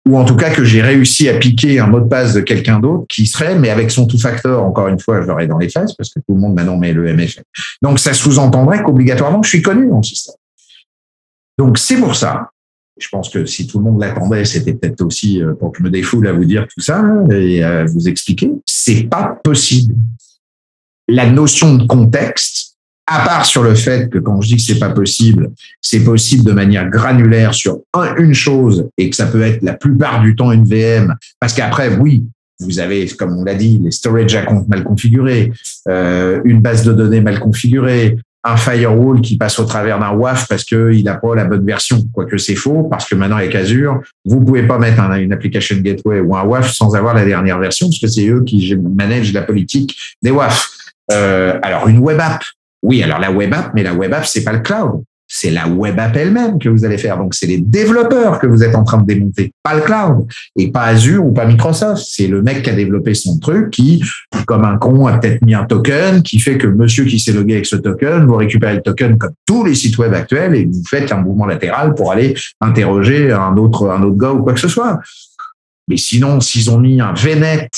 [0.09, 2.79] ou en tout cas que j'ai réussi à piquer un mot de passe de quelqu'un
[2.79, 5.93] d'autre qui serait, mais avec son two-factor, encore une fois, je l'aurais dans les fesses,
[5.95, 7.43] parce que tout le monde maintenant met le MFA.
[7.83, 10.37] Donc ça sous-entendrait qu'obligatoirement, je suis connu dans le système.
[11.59, 12.52] Donc c'est pour ça
[13.03, 15.83] je pense que si tout le monde l'attendait, c'était peut-être aussi euh, pour que je
[15.83, 18.51] me défoule à vous dire tout ça hein, et à vous expliquer.
[18.67, 19.95] C'est pas possible.
[21.09, 22.77] La notion de contexte,
[23.07, 25.51] à part sur le fait que quand je dis que c'est pas possible,
[25.81, 27.81] c'est possible de manière granulaire sur
[28.19, 31.97] une chose et que ça peut être la plupart du temps une VM, parce qu'après,
[31.97, 32.25] oui,
[32.61, 35.53] vous avez, comme on l'a dit, les storage accounts mal configurés,
[35.89, 40.49] euh, une base de données mal configurée, un firewall qui passe au travers d'un WAF
[40.49, 44.01] parce qu'il n'a pas la bonne version, quoique c'est faux, parce que maintenant avec Azure,
[44.24, 47.86] vous pouvez pas mettre une application gateway ou un WAF sans avoir la dernière version,
[47.86, 50.70] parce que c'est eux qui managent la politique des WAF.
[51.12, 52.43] Euh, alors une web app,
[52.82, 55.03] oui, alors la web app, mais la web app c'est pas le cloud
[55.35, 57.16] c'est la web app elle-même que vous allez faire.
[57.16, 60.26] Donc, c'est les développeurs que vous êtes en train de démonter, pas le cloud,
[60.57, 62.05] et pas Azure ou pas Microsoft.
[62.07, 64.05] C'est le mec qui a développé son truc, qui,
[64.47, 67.55] comme un con, a peut-être mis un token, qui fait que monsieur qui s'est logué
[67.55, 70.83] avec ce token, vous récupérez le token comme tous les sites web actuels et vous
[70.87, 74.61] faites un mouvement latéral pour aller interroger un autre, un autre gars ou quoi que
[74.61, 75.01] ce soit.
[75.89, 77.70] Mais sinon, s'ils ont mis un VNet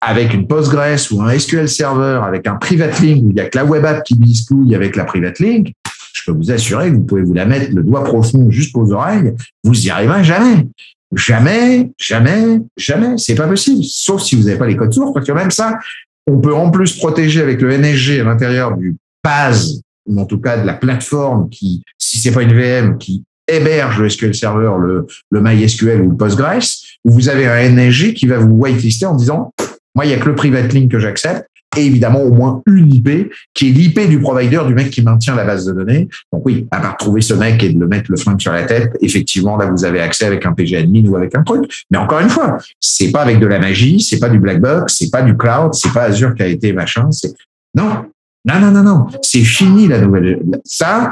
[0.00, 3.48] avec une Postgres ou un SQL Server avec un private link où il y a
[3.48, 5.72] que la web app qui biscouille avec la private link,
[6.12, 9.34] je peux vous assurer que vous pouvez vous la mettre le doigt profond jusqu'aux oreilles,
[9.64, 10.66] vous y arriverez jamais.
[11.14, 13.16] Jamais, jamais, jamais.
[13.16, 13.82] C'est pas possible.
[13.82, 15.78] Sauf si vous n'avez pas les codes sources, parce que même ça,
[16.26, 20.38] on peut en plus protéger avec le NSG à l'intérieur du PAS, ou en tout
[20.38, 24.72] cas de la plateforme qui, si c'est pas une VM, qui héberge le SQL Server,
[24.78, 26.62] le, le MySQL ou le Postgres,
[27.04, 29.54] où vous avez un NSG qui va vous whitelister en disant,
[29.98, 32.94] moi, il n'y a que le private link que j'accepte et évidemment au moins une
[32.94, 36.08] IP qui est l'IP du provider du mec qui maintient la base de données.
[36.32, 38.62] Donc oui, à part trouver ce mec et de le mettre le flingue sur la
[38.62, 41.64] tête, effectivement là vous avez accès avec un PG admin ou avec un truc.
[41.90, 44.94] Mais encore une fois, c'est pas avec de la magie, c'est pas du black box,
[44.96, 47.32] c'est pas du cloud, c'est pas Azure qui a été machin, c'est
[47.74, 48.04] non.
[48.44, 49.06] Non, non, non, non.
[49.20, 50.38] C'est fini la nouvelle.
[50.64, 51.10] Ça,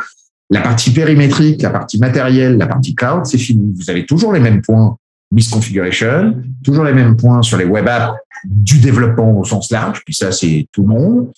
[0.48, 3.74] la partie périmétrique, la partie matérielle, la partie cloud, c'est fini.
[3.76, 4.96] Vous avez toujours les mêmes points
[5.32, 10.14] misconfiguration, toujours les mêmes points sur les web apps du développement au sens large, puis
[10.14, 11.32] ça, c'est tout le monde.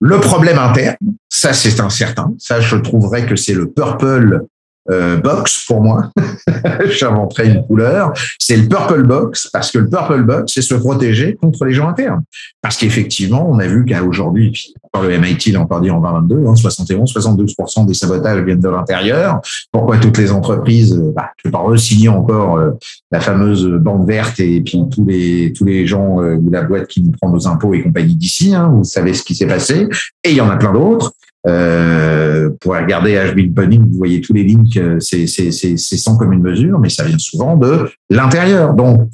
[0.00, 0.96] Le problème interne,
[1.28, 2.34] ça, c'est incertain.
[2.38, 4.46] Ça, je trouverais que c'est le purple
[4.90, 6.10] euh, box pour moi.
[6.84, 8.12] J'inventerai une couleur.
[8.38, 11.88] C'est le purple box parce que le purple box, c'est se protéger contre les gens
[11.88, 12.22] internes.
[12.60, 16.46] Parce qu'effectivement, on a vu qu'à aujourd'hui, par le MIT l'a encore dit en 2022,
[16.48, 19.40] hein, 71, 72% des sabotages viennent de l'intérieur.
[19.70, 22.72] Pourquoi toutes les entreprises, euh, bah, je vais pas re-signer encore euh,
[23.12, 27.02] la fameuse bande verte et puis tous les tous les gens ou la boîte qui
[27.02, 28.54] nous prend nos impôts et compagnie d'ici.
[28.54, 29.86] Hein, vous savez ce qui s'est passé.
[30.24, 31.12] Et il y en a plein d'autres.
[31.46, 36.78] Euh, pour regarder HB Bunning, vous voyez tous les links, euh, c'est sans commune mesure,
[36.78, 38.74] mais ça vient souvent de l'intérieur.
[38.74, 39.08] Donc,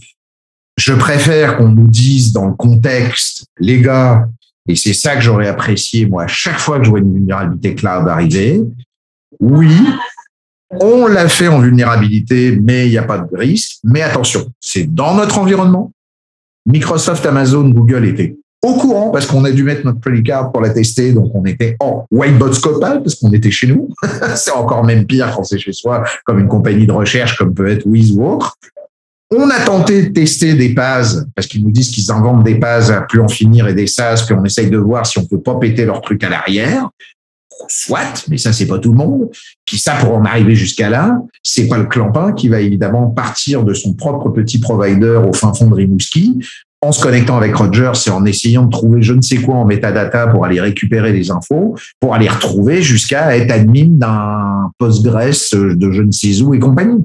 [0.76, 4.28] je préfère qu'on nous dise dans le contexte, les gars,
[4.68, 7.74] et c'est ça que j'aurais apprécié, moi, à chaque fois que je vois une vulnérabilité
[7.74, 8.60] cloud arriver,
[9.40, 9.74] oui,
[10.70, 13.78] on l'a fait en vulnérabilité, mais il n'y a pas de risque.
[13.84, 15.92] Mais attention, c'est dans notre environnement.
[16.66, 20.70] Microsoft, Amazon, Google étaient au courant parce qu'on a dû mettre notre card pour la
[20.70, 23.88] tester, donc on était en whiteboard scopal parce qu'on était chez nous.
[24.36, 27.68] c'est encore même pire quand c'est chez soi, comme une compagnie de recherche comme peut
[27.68, 28.56] être Wiz ou autre.
[29.30, 32.90] On a tenté de tester des PAS parce qu'ils nous disent qu'ils inventent des PAS
[32.90, 35.40] à plus en finir et des SAS, puis on essaye de voir si on peut
[35.40, 36.88] pas péter leur truc à l'arrière.
[37.68, 39.30] Soit, mais ça c'est pas tout le monde.
[39.66, 43.64] Puis ça, pour en arriver jusqu'à là, c'est pas le clampin qui va évidemment partir
[43.64, 46.38] de son propre petit provider au fin fond de Rimouski
[46.80, 49.64] en se connectant avec Roger, c'est en essayant de trouver je ne sais quoi en
[49.64, 55.90] metadata pour aller récupérer les infos, pour aller retrouver jusqu'à être admin d'un Postgres de
[55.90, 57.04] je ne sais où et compagnie.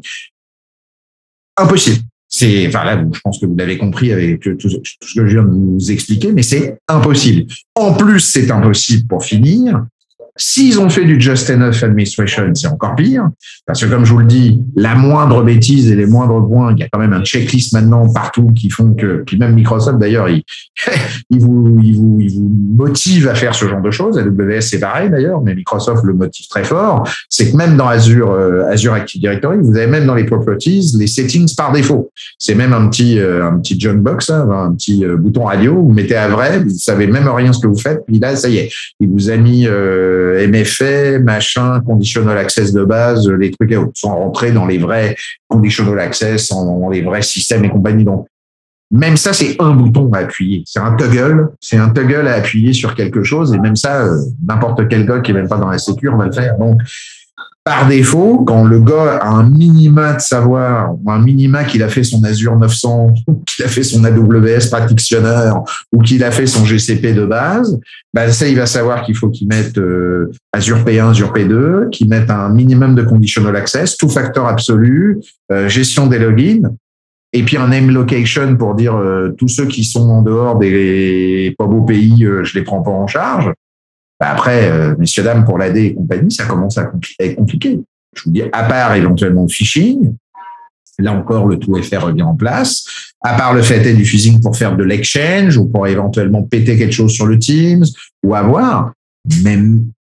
[1.58, 2.04] Impossible.
[2.30, 4.78] C'est, enfin là, je pense que vous l'avez compris avec tout ce
[5.16, 7.52] que je viens de vous expliquer, mais c'est impossible.
[7.76, 9.86] En plus, c'est impossible pour finir
[10.36, 13.30] S'ils ont fait du just enough administration, c'est encore pire,
[13.68, 16.80] parce que comme je vous le dis, la moindre bêtise et les moindres points, il
[16.80, 20.30] y a quand même un checklist maintenant partout qui font que, puis même Microsoft d'ailleurs,
[20.30, 20.44] il,
[21.30, 24.18] il, vous, il, vous, il vous motive à faire ce genre de choses.
[24.18, 27.08] AWS c'est pareil d'ailleurs, mais Microsoft le motive très fort.
[27.30, 30.94] C'est que même dans Azure, euh, Azure Active Directory, vous avez même dans les properties
[30.98, 32.12] les settings par défaut.
[32.40, 35.76] C'est même un petit, euh, un petit junk box, hein, un petit euh, bouton radio.
[35.76, 38.04] Vous mettez à vrai, vous savez même rien ce que vous faites.
[38.08, 38.70] Puis là, ça y est,
[39.00, 39.68] il vous a mis
[40.48, 45.16] MFA, machin, conditional access de base, les trucs sont rentrés dans les vrais
[45.48, 48.04] conditional access, dans les vrais systèmes et compagnie.
[48.04, 48.28] Donc,
[48.94, 50.64] même ça, c'est un bouton à appuyer.
[50.68, 53.52] C'est un toggle, c'est un toggle à appuyer sur quelque chose.
[53.54, 56.26] Et même ça, euh, n'importe quel gars qui est même pas dans la sécurité va
[56.26, 56.58] le faire.
[56.60, 56.80] Donc,
[57.64, 61.88] par défaut, quand le gars a un minima de savoir, ou un minima qu'il a
[61.88, 65.52] fait son Azure 900, ou qu'il a fait son AWS Practitioner,
[65.94, 67.80] ou qu'il a fait son GCP de base,
[68.14, 72.10] bah ça, il va savoir qu'il faut qu'il mette euh, Azure P1, Azure P2, qu'il
[72.10, 75.20] mette un minimum de conditional access, tout facteur absolu,
[75.52, 76.70] euh, gestion des logins,
[77.32, 81.56] et puis un name location pour dire euh, tous ceux qui sont en dehors des
[81.58, 83.52] pas beaux pays, je les prends pas en charge.
[84.24, 86.90] Bah, après, euh, messieurs, dames, pour l'AD et compagnie, ça commence à
[87.20, 87.82] être compliqué.
[88.16, 90.16] Je vous dis, à part éventuellement le phishing,
[90.98, 92.86] là encore, le tout FR revient en place.
[93.20, 96.94] À part le fait du phishing pour faire de l'exchange ou pour éventuellement péter quelque
[96.94, 97.84] chose sur le Teams
[98.26, 98.94] ou avoir.
[99.44, 99.60] Mais,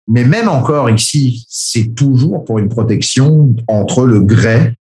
[0.09, 4.75] mais même encore ici, c'est toujours pour une protection entre le grey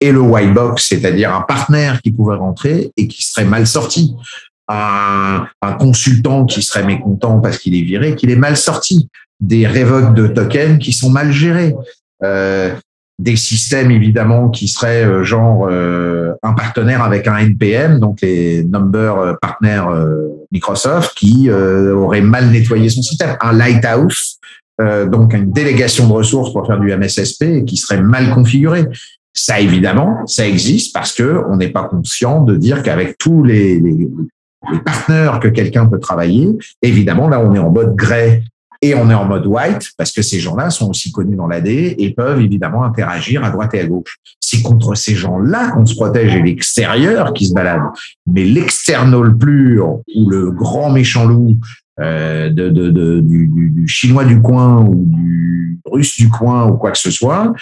[0.00, 4.16] et le white box, c'est-à-dire un partenaire qui pouvait rentrer et qui serait mal sorti
[4.72, 9.08] un, consultant qui serait mécontent parce qu'il est viré, qu'il est mal sorti,
[9.40, 11.74] des révoques de tokens qui sont mal gérés,
[12.22, 12.72] euh,
[13.18, 18.64] des systèmes évidemment qui seraient euh, genre euh, un partenaire avec un NPM, donc les
[18.64, 19.84] number partners
[20.50, 24.38] Microsoft, qui aurait mal nettoyé son système, un lighthouse,
[24.78, 28.84] donc une délégation de ressources pour faire du MSSP qui serait mal configuré.
[29.34, 33.80] Ça, évidemment, ça existe parce que on n'est pas conscient de dire qu'avec tous les,
[33.80, 34.08] les
[34.84, 36.48] partenaires que quelqu'un peut travailler.
[36.82, 38.42] Évidemment, là, on est en mode grey
[38.82, 41.68] et on est en mode white parce que ces gens-là sont aussi connus dans l'AD
[41.68, 44.18] et peuvent évidemment interagir à droite et à gauche.
[44.40, 47.82] C'est contre ces gens-là qu'on se protège et l'extérieur qui se balade.
[48.26, 51.58] Mais l'external pur ou le grand méchant loup
[52.00, 57.52] euh, du, chinois du coin ou du russe du coin ou quoi que ce soit,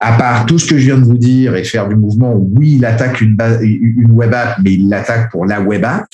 [0.00, 2.74] à part tout ce que je viens de vous dire et faire du mouvement, oui,
[2.76, 6.06] il attaque une, une web app, mais il l'attaque pour la web app.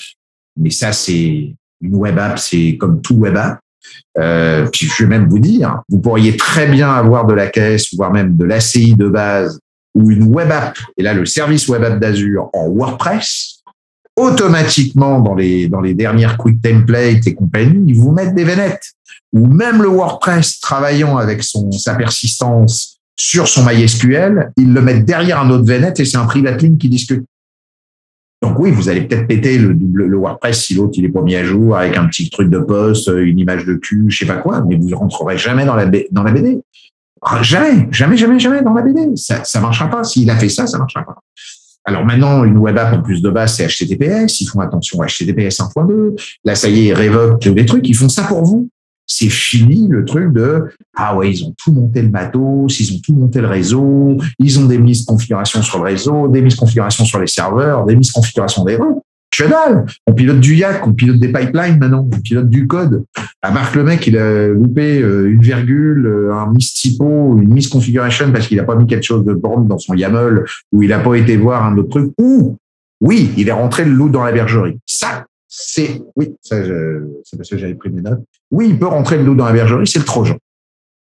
[0.57, 3.59] Mais ça, c'est une web app, c'est comme tout web app.
[4.17, 7.93] Euh, puis je vais même vous dire, vous pourriez très bien avoir de la caisse,
[7.95, 9.59] voire même de l'ACI de base,
[9.93, 13.61] ou une web app, et là le service web app d'Azure en WordPress,
[14.15, 18.93] automatiquement dans les, dans les dernières quick templates et compagnie, ils vous mettent des venettes.
[19.33, 25.05] Ou même le WordPress travaillant avec son, sa persistance sur son MySQL, ils le mettent
[25.05, 27.25] derrière un autre VNet et c'est un private link qui discute.
[28.41, 31.43] Donc oui, vous allez peut-être péter le, le WordPress si l'autre il est pas à
[31.45, 34.63] jour avec un petit truc de poste, une image de cul, je sais pas quoi,
[34.67, 36.09] mais vous ne rentrerez jamais dans la, BD.
[37.41, 39.15] Jamais, jamais, jamais, jamais dans la BD.
[39.15, 40.03] Ça, ça marchera pas.
[40.03, 41.19] S'il a fait ça, ça marchera pas.
[41.85, 44.41] Alors maintenant, une web app en plus de base, c'est HTTPS.
[44.41, 46.37] Ils font attention à HTTPS 1.2.
[46.43, 47.87] Là, ça y est, ils révoquent des trucs.
[47.87, 48.69] Ils font ça pour vous
[49.05, 50.65] c'est fini le truc de
[50.95, 54.59] ah ouais ils ont tout monté le matos, ils ont tout monté le réseau, ils
[54.59, 57.85] ont des mises de configuration sur le réseau, des mises de configuration sur les serveurs,
[57.85, 59.03] des mises de configuration des routes.
[59.35, 59.45] Que
[60.05, 63.03] On pilote du YAC, on pilote des pipelines maintenant, on pilote du code.
[63.41, 67.51] À Marc le mec, il a loupé euh, une virgule, euh, un miss typo, une
[67.51, 70.83] miss configuration parce qu'il n'a pas mis quelque chose de borne dans son YAML ou
[70.83, 72.13] il n'a pas été voir un autre truc.
[72.19, 72.57] Ou
[73.01, 74.77] oui, il est rentré le loup dans la bergerie.
[74.85, 75.25] Ça,
[75.55, 76.57] c'est, oui, ça,
[77.23, 78.23] c'est parce que j'avais pris mes notes.
[78.49, 80.35] Oui, il peut rentrer le dos dans la bergerie, c'est le Trojan.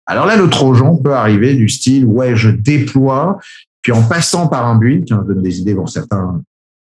[0.06, 3.38] Alors là, le Trojan peut arriver du style, ouais, je déploie,
[3.82, 6.42] puis en passant par un build, qui en donne des idées pour certains,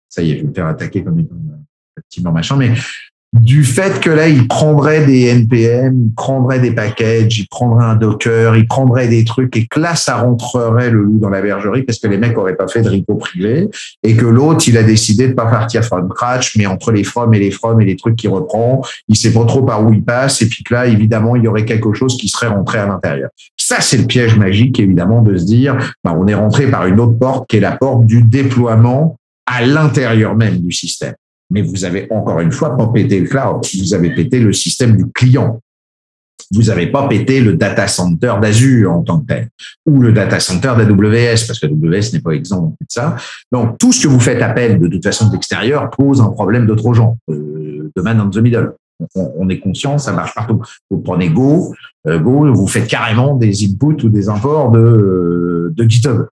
[0.08, 2.74] ça y est, je vais me faire attaquer comme un petit machin, mais
[3.34, 7.96] du fait que là, il prendrait des NPM, il prendrait des packages, il prendrait un
[7.96, 11.82] Docker, il prendrait des trucs et que là, ça rentrerait le loup dans la bergerie
[11.82, 13.68] parce que les mecs auraient pas fait de repo privé
[14.04, 17.34] et que l'autre, il a décidé de pas partir from scratch, mais entre les from
[17.34, 20.04] et les from et les trucs qu'il reprend, il sait pas trop par où il
[20.04, 22.86] passe et puis que là, évidemment, il y aurait quelque chose qui serait rentré à
[22.86, 23.30] l'intérieur.
[23.56, 27.00] Ça, c'est le piège magique, évidemment, de se dire, bah, on est rentré par une
[27.00, 29.16] autre porte qui est la porte du déploiement
[29.46, 31.14] à l'intérieur même du système
[31.50, 34.96] mais vous avez encore une fois pas pété le cloud, vous avez pété le système
[34.96, 35.60] du client.
[36.52, 39.48] Vous n'avez pas pété le data center d'Azure en tant que tel,
[39.86, 43.16] ou le data center d'AWS, parce que AWS n'est pas exempt de ça.
[43.50, 46.66] Donc, tout ce que vous faites appel de toute façon de l'extérieur pose un problème
[46.76, 48.74] trop gens, euh, de man in the middle.
[49.14, 50.60] on, est conscient, ça marche partout.
[50.90, 51.74] Vous prenez Go,
[52.06, 56.26] Go, vous faites carrément des inputs ou des imports de, de GitHub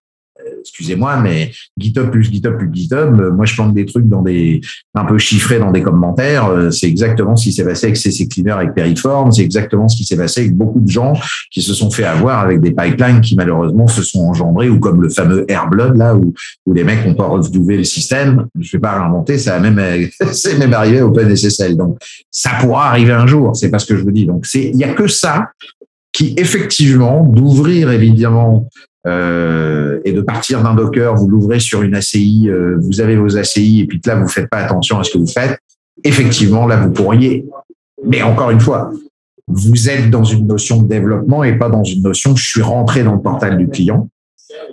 [0.63, 4.61] excusez-moi, mais GitHub plus GitHub plus GitHub, euh, moi je plante des trucs dans des
[4.95, 6.47] un peu chiffrés dans des commentaires.
[6.47, 9.33] Euh, c'est exactement ce qui s'est passé avec CC Cleaner avec Periform.
[9.33, 11.13] C'est exactement ce qui s'est passé avec beaucoup de gens
[11.51, 15.03] qui se sont fait avoir avec des pipelines qui malheureusement se sont engendrés ou comme
[15.03, 16.33] le fameux Airblood là où,
[16.67, 18.47] où les mecs ont pas redouvé le système.
[18.59, 19.81] Je vais pas réinventer, ça même
[20.33, 21.77] c'est même arrivé à OpenSSL.
[21.77, 21.99] Donc
[22.31, 23.55] ça pourra arriver un jour.
[23.57, 24.27] C'est pas ce que je vous dis.
[24.27, 25.51] Donc c'est il y a que ça
[26.13, 28.69] qui effectivement d'ouvrir évidemment
[29.07, 33.37] euh, et de partir d'un Docker, vous l'ouvrez sur une ACI, euh, vous avez vos
[33.37, 35.59] ACI, et puis là, vous faites pas attention à ce que vous faites,
[36.05, 37.47] effectivement, là, vous pourriez.
[38.05, 38.93] Mais encore une fois,
[39.49, 43.03] vous êtes dans une notion de développement et pas dans une notion je suis rentré
[43.03, 44.09] dans le portail du client,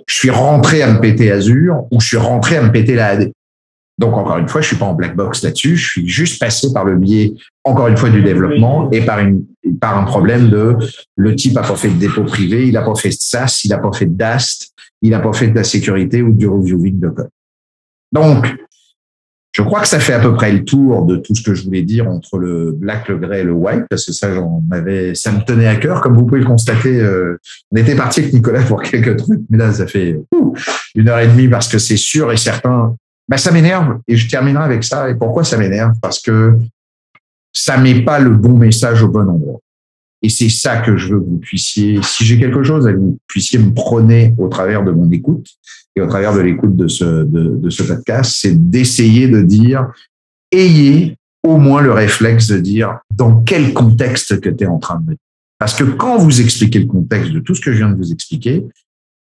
[0.06, 3.08] je suis rentré à me péter Azure ou je suis rentré à me péter la
[3.08, 3.32] AD.
[3.98, 5.76] Donc, encore une fois, je suis pas en black box là-dessus.
[5.76, 7.34] Je suis juste passé par le biais,
[7.64, 9.44] encore une fois, du développement et par une,
[9.80, 10.76] par un problème de
[11.16, 13.72] le type a pas fait de dépôt privé, il a pas fait de SaaS, il
[13.72, 14.72] a pas fait de DAST,
[15.02, 17.28] il a pas fait de la sécurité ou du reviewing de code.
[18.12, 18.46] Donc,
[19.52, 21.64] je crois que ça fait à peu près le tour de tout ce que je
[21.64, 25.14] voulais dire entre le black, le gray et le white, parce que ça, j'en avais,
[25.14, 26.00] ça me tenait à cœur.
[26.00, 27.36] Comme vous pouvez le constater, euh,
[27.72, 30.20] on était parti avec Nicolas pour quelques trucs, mais là, ça fait
[30.94, 32.94] une heure et demie parce que c'est sûr et certain,
[33.28, 35.10] ben, ça m'énerve et je terminerai avec ça.
[35.10, 35.94] Et pourquoi ça m'énerve?
[36.00, 36.56] Parce que
[37.52, 39.60] ça met pas le bon message au bon endroit.
[40.22, 43.18] Et c'est ça que je veux que vous puissiez, si j'ai quelque chose, que vous
[43.26, 45.46] puissiez me prôner au travers de mon écoute
[45.96, 49.86] et au travers de l'écoute de ce, de, ce podcast, c'est d'essayer de dire,
[50.52, 55.00] ayez au moins le réflexe de dire dans quel contexte que tu es en train
[55.00, 55.16] de me.
[55.58, 58.12] Parce que quand vous expliquez le contexte de tout ce que je viens de vous
[58.12, 58.64] expliquer,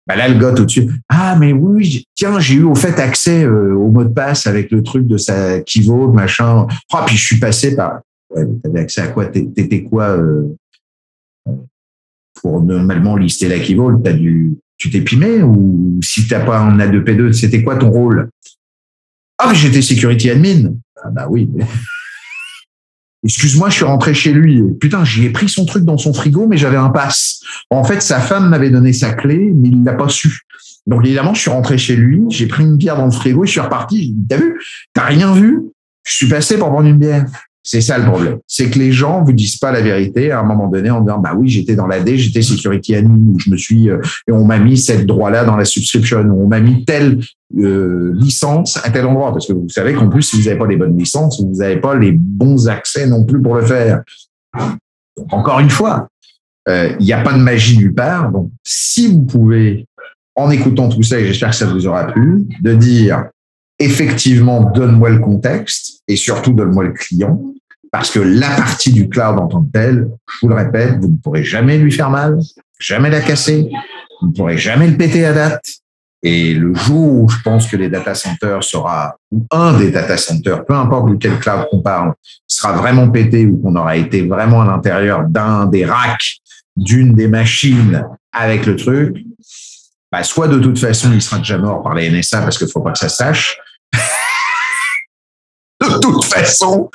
[0.07, 2.99] bah là, le gars tout de suite, ah mais oui, tiens, j'ai eu au fait
[2.99, 6.67] accès euh, au mot de passe avec le truc de sa Kivo, machin.
[6.93, 8.01] Oh, puis je suis passé par.
[8.31, 9.27] Ouais, t'avais accès à quoi?
[9.27, 10.57] T'étais quoi euh,
[12.35, 17.33] Pour normalement lister la t'as dû, tu t'es pimé ou si t'as pas un A2P2,
[17.33, 18.31] c'était quoi ton rôle?
[19.39, 20.75] Ah, mais j'étais security admin.
[21.03, 21.51] Ah bah oui.
[23.25, 24.63] Excuse-moi, je suis rentré chez lui.
[24.81, 27.43] Putain, j'y ai pris son truc dans son frigo, mais j'avais un pass.
[27.69, 30.41] En fait, sa femme m'avait donné sa clé, mais il l'a pas su.
[30.87, 33.47] Donc évidemment, je suis rentré chez lui, j'ai pris une bière dans le frigo et
[33.47, 34.17] je suis reparti.
[34.29, 34.61] T'as vu?
[34.95, 35.61] T'as rien vu?
[36.05, 37.27] Je suis passé pour prendre une bière.
[37.63, 38.39] C'est ça le problème.
[38.47, 41.19] C'est que les gens vous disent pas la vérité à un moment donné en disant
[41.19, 44.59] bah oui j'étais dans l'AD, j'étais security admin, je me suis euh, et on m'a
[44.59, 47.21] mis cette droit là dans la subscription, on m'a mis telle
[47.59, 50.67] euh, licence à tel endroit parce que vous savez qu'en plus si vous n'avez pas
[50.67, 54.03] les bonnes licences, vous n'avez pas les bons accès non plus pour le faire.
[55.17, 56.09] Donc, encore une fois,
[56.69, 58.31] euh, il n'y a pas de magie nulle part.
[58.31, 59.87] Donc si vous pouvez
[60.35, 63.27] en écoutant tout ça et j'espère que ça vous aura plu, de dire
[63.81, 67.41] effectivement, donne-moi le contexte et surtout donne-moi le client.
[67.91, 71.09] Parce que la partie du cloud en tant que telle, je vous le répète, vous
[71.09, 72.39] ne pourrez jamais lui faire mal,
[72.79, 73.69] jamais la casser,
[74.21, 75.65] vous ne pourrez jamais le péter à date.
[76.23, 80.19] Et le jour où je pense que les data centers sera, ou un des data
[80.19, 82.13] centers, peu importe lequel cloud qu'on parle,
[82.47, 86.37] sera vraiment pété ou qu'on aura été vraiment à l'intérieur d'un des racks,
[86.77, 89.17] d'une des machines avec le truc,
[90.13, 92.81] bah, soit de toute façon, il sera déjà mort par les NSA parce qu'il faut
[92.81, 93.59] pas que ça sache,
[95.95, 96.91] de toute façon.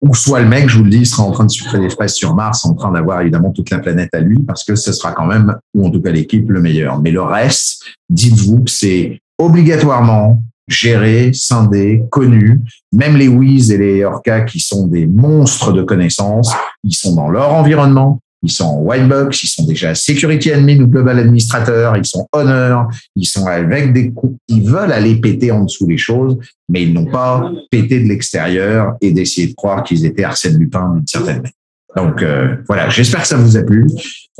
[0.00, 2.14] Ou soit le mec, je vous le dis, sera en train de sucrer des fraises
[2.14, 5.10] sur Mars, en train d'avoir évidemment toute la planète à lui, parce que ce sera
[5.10, 7.00] quand même, ou en tout cas l'équipe, le meilleur.
[7.00, 12.60] Mais le reste, dites-vous que c'est obligatoirement géré, scindé, connu.
[12.92, 16.52] Même les Wiz et les Orca qui sont des monstres de connaissances,
[16.84, 20.80] ils sont dans leur environnement, ils sont en white box, ils sont déjà security admin
[20.80, 24.12] ou global administrateur, ils sont honor, ils sont avec des
[24.48, 26.36] ils veulent aller péter en dessous les choses,
[26.68, 30.94] mais ils n'ont pas pété de l'extérieur et d'essayer de croire qu'ils étaient Arsène Lupin
[30.94, 31.52] d'une certaine manière.
[31.96, 33.86] Donc euh, voilà, j'espère que ça vous a plu.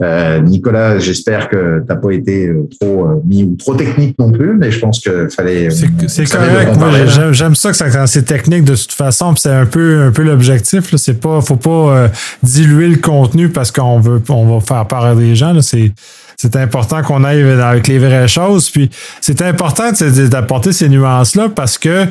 [0.00, 4.30] Euh, Nicolas, j'espère que t'as pas été euh, trop euh, mis ou trop technique non
[4.30, 5.70] plus, mais je pense que fallait.
[5.70, 6.70] C'est correct.
[7.32, 10.94] J'aime ça que c'est technique de toute façon, c'est un peu un peu l'objectif.
[10.96, 12.10] C'est pas, faut pas
[12.44, 15.60] diluer le contenu parce qu'on veut, on va faire part des gens.
[15.62, 15.92] C'est
[16.36, 18.70] c'est important qu'on aille avec les vraies choses.
[18.70, 19.90] Puis c'est important
[20.30, 22.06] d'apporter ces nuances-là parce que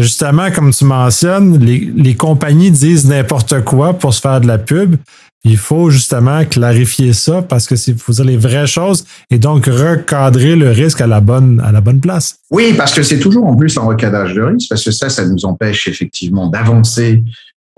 [0.00, 4.58] justement, comme tu mentionnes, les, les compagnies disent n'importe quoi pour se faire de la
[4.58, 4.96] pub.
[5.44, 9.66] Il faut justement clarifier ça parce que c'est faut dire les vraies choses et donc
[9.66, 12.38] recadrer le risque à la bonne, à la bonne place.
[12.50, 15.26] Oui, parce que c'est toujours en plus un recadrage de risque, parce que ça, ça
[15.26, 17.24] nous empêche effectivement d'avancer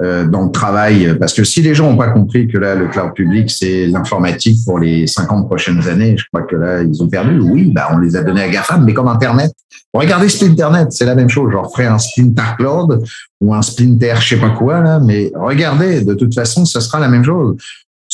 [0.01, 3.12] dans le travail, parce que si les gens n'ont pas compris que là, le cloud
[3.15, 7.39] public, c'est l'informatique pour les 50 prochaines années, je crois que là, ils ont perdu.
[7.39, 9.53] Oui, bah, on les a donnés à GAFAM, mais comme Internet.
[9.93, 11.53] Regardez Splinternet, c'est la même chose.
[11.53, 13.05] J'en ferai un Splinter Cloud
[13.41, 16.99] ou un Splinter je sais pas quoi, là, mais regardez, de toute façon, ce sera
[16.99, 17.57] la même chose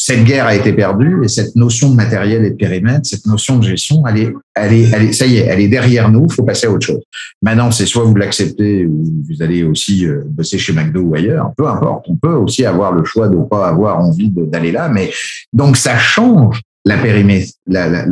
[0.02, 3.59] cette guerre a été perdue et cette notion de matériel et de périmètre, cette notion
[3.59, 6.24] de gestion, elle est, elle est, ça y est, elle est derrière nous.
[6.24, 7.02] Il faut passer à autre chose.
[7.43, 11.52] Maintenant, c'est soit vous l'acceptez ou vous allez aussi euh, bosser chez McDo ou ailleurs.
[11.55, 12.06] Peu importe.
[12.09, 15.10] On peut aussi avoir le choix de ne pas avoir envie d'aller là, mais
[15.52, 18.06] donc ça change la périmètre, la, la,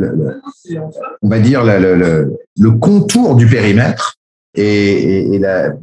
[1.23, 4.17] on va dire le, le, contour du périmètre
[4.53, 5.73] et, et, et la,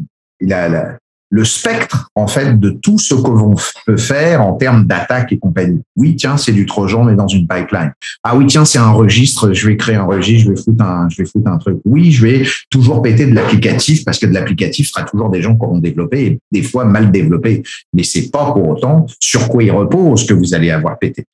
[0.41, 0.99] la,
[1.31, 3.55] le spectre en fait de tout ce que l'on
[3.87, 5.81] peut faire en termes d'attaque et compagnie.
[5.97, 7.93] Oui, tiens, c'est du Trojan mais dans une pipeline.
[8.23, 11.09] Ah oui, tiens, c'est un registre, je vais créer un registre, je vais foutre un
[11.09, 11.79] je vais foutre un truc.
[11.85, 15.57] Oui, je vais toujours péter de l'applicatif parce que de l'applicatif sera toujours des gens
[15.57, 17.63] qui auront développé et des fois mal développé,
[17.93, 21.25] mais c'est pas pour autant sur quoi il repose que vous allez avoir pété.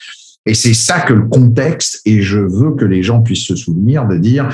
[0.45, 4.07] Et c'est ça que le contexte et je veux que les gens puissent se souvenir
[4.07, 4.49] de dire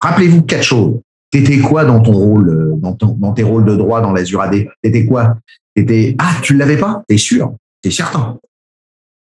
[0.00, 1.00] rappelez-vous quatre choses.
[1.30, 4.40] T'étais quoi dans ton rôle, euh, dans, ton, dans tes rôles de droit dans l'Azur
[4.40, 5.36] AD T'étais quoi?
[5.74, 7.02] T'étais ah tu l'avais pas?
[7.06, 7.54] T'es sûr?
[7.82, 8.38] T'es certain?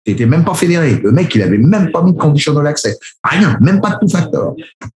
[0.04, 1.00] T'étais même pas fédéré.
[1.04, 2.98] Le mec, il avait même pas mis de conditional access.
[3.24, 4.56] Rien, même pas de tout factor.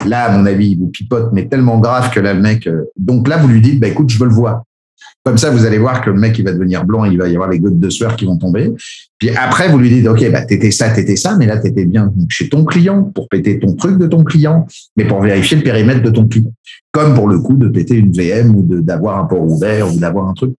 [0.07, 2.69] Là, à mon avis, il vous pipote, mais tellement grave que là, le mec.
[2.69, 4.63] Euh, donc là, vous lui dites, bah écoute, je veux le voir.
[5.25, 7.35] Comme ça, vous allez voir que le mec, il va devenir blanc, il va y
[7.35, 8.73] avoir les gouttes de sueur qui vont tomber.
[9.19, 12.13] Puis après, vous lui dites, OK, bah, t'étais ça, t'étais ça, mais là, t'étais bien
[12.29, 14.67] chez ton client pour péter ton truc de ton client,
[14.97, 16.53] mais pour vérifier le périmètre de ton client.
[16.91, 20.29] Comme pour le coup de péter une VM ou d'avoir un port ouvert ou d'avoir
[20.29, 20.55] un truc.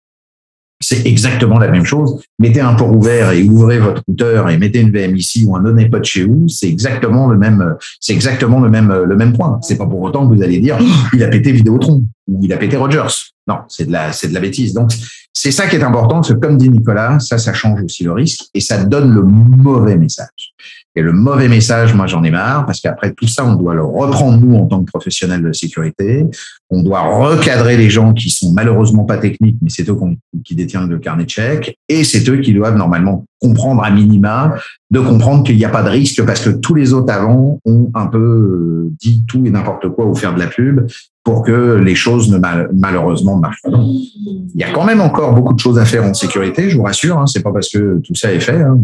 [0.83, 2.21] C'est exactement la même chose.
[2.39, 5.63] Mettez un port ouvert et ouvrez votre routeur et mettez une VM ici ou un
[5.63, 6.49] non-pod chez vous.
[6.49, 9.59] C'est exactement le même, c'est exactement le même, le même point.
[9.63, 10.79] C'est pas pour autant que vous allez dire,
[11.15, 13.15] il a pété Vidéotron ou il a pété Rogers.
[13.47, 14.75] Non, c'est de la, c'est de la bêtise.
[14.75, 14.93] Donc,
[15.33, 18.13] c'est ça qui est important, parce que comme dit Nicolas, ça, ça change aussi le
[18.13, 20.52] risque et ça donne le mauvais message.
[20.95, 23.85] Et le mauvais message, moi, j'en ai marre, parce qu'après tout ça, on doit le
[23.85, 26.27] reprendre nous en tant que professionnels de sécurité.
[26.69, 29.97] On doit recadrer les gens qui sont malheureusement pas techniques, mais c'est eux
[30.45, 34.55] qui détiennent le carnet de chèques et c'est eux qui doivent normalement comprendre à minima,
[34.91, 37.91] de comprendre qu'il n'y a pas de risque parce que tous les autres avant ont
[37.95, 40.87] un peu euh, dit tout et n'importe quoi ou faire de la pub
[41.25, 42.39] pour que les choses ne
[42.73, 43.71] malheureusement marchent pas.
[43.73, 46.83] Il y a quand même encore beaucoup de choses à faire en sécurité, je vous
[46.85, 47.19] rassure.
[47.19, 48.61] Hein, c'est pas parce que tout ça est fait.
[48.61, 48.79] Hein.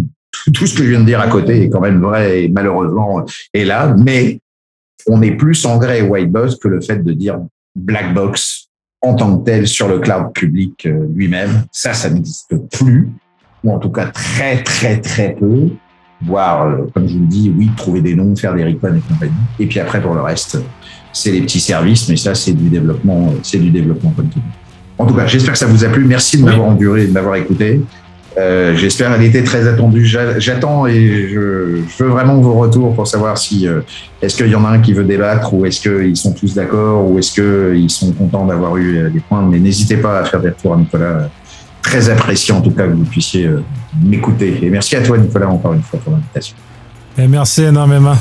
[0.52, 3.24] Tout, ce que je viens de dire à côté est quand même vrai et malheureusement
[3.54, 3.94] est là.
[3.98, 4.40] Mais
[5.06, 7.38] on est plus en grey et white box que le fait de dire
[7.74, 8.68] black box
[9.00, 11.64] en tant que tel sur le cloud public euh, lui-même.
[11.72, 13.08] Ça, ça n'existe plus,
[13.62, 15.68] ou en tout cas très très très peu.
[16.20, 19.00] Voire, euh, comme je vous le dis, oui, trouver des noms, faire des recons et
[19.00, 19.32] compagnie.
[19.60, 20.58] Et puis après, pour le reste,
[21.12, 24.44] c'est les petits services, mais ça, c'est du développement, c'est du développement continu.
[24.98, 26.04] En tout cas, j'espère que ça vous a plu.
[26.04, 27.80] Merci de m'avoir enduré et de m'avoir écouté.
[28.36, 30.04] Euh, j'espère qu'elle était très attendue.
[30.04, 33.80] J'attends et je, veux vraiment vos retours pour savoir si euh,
[34.22, 37.10] est-ce qu'il y en a un qui veut débattre ou est-ce qu'ils sont tous d'accord
[37.10, 39.42] ou est-ce qu'ils sont contents d'avoir eu euh, des points.
[39.42, 41.30] Mais n'hésitez pas à faire des retours à Nicolas.
[41.82, 43.48] Très apprécié en tout cas que vous puissiez
[44.02, 44.58] m'écouter.
[44.62, 46.54] Et merci à toi Nicolas encore une fois pour l'invitation.
[47.16, 48.16] merci énormément.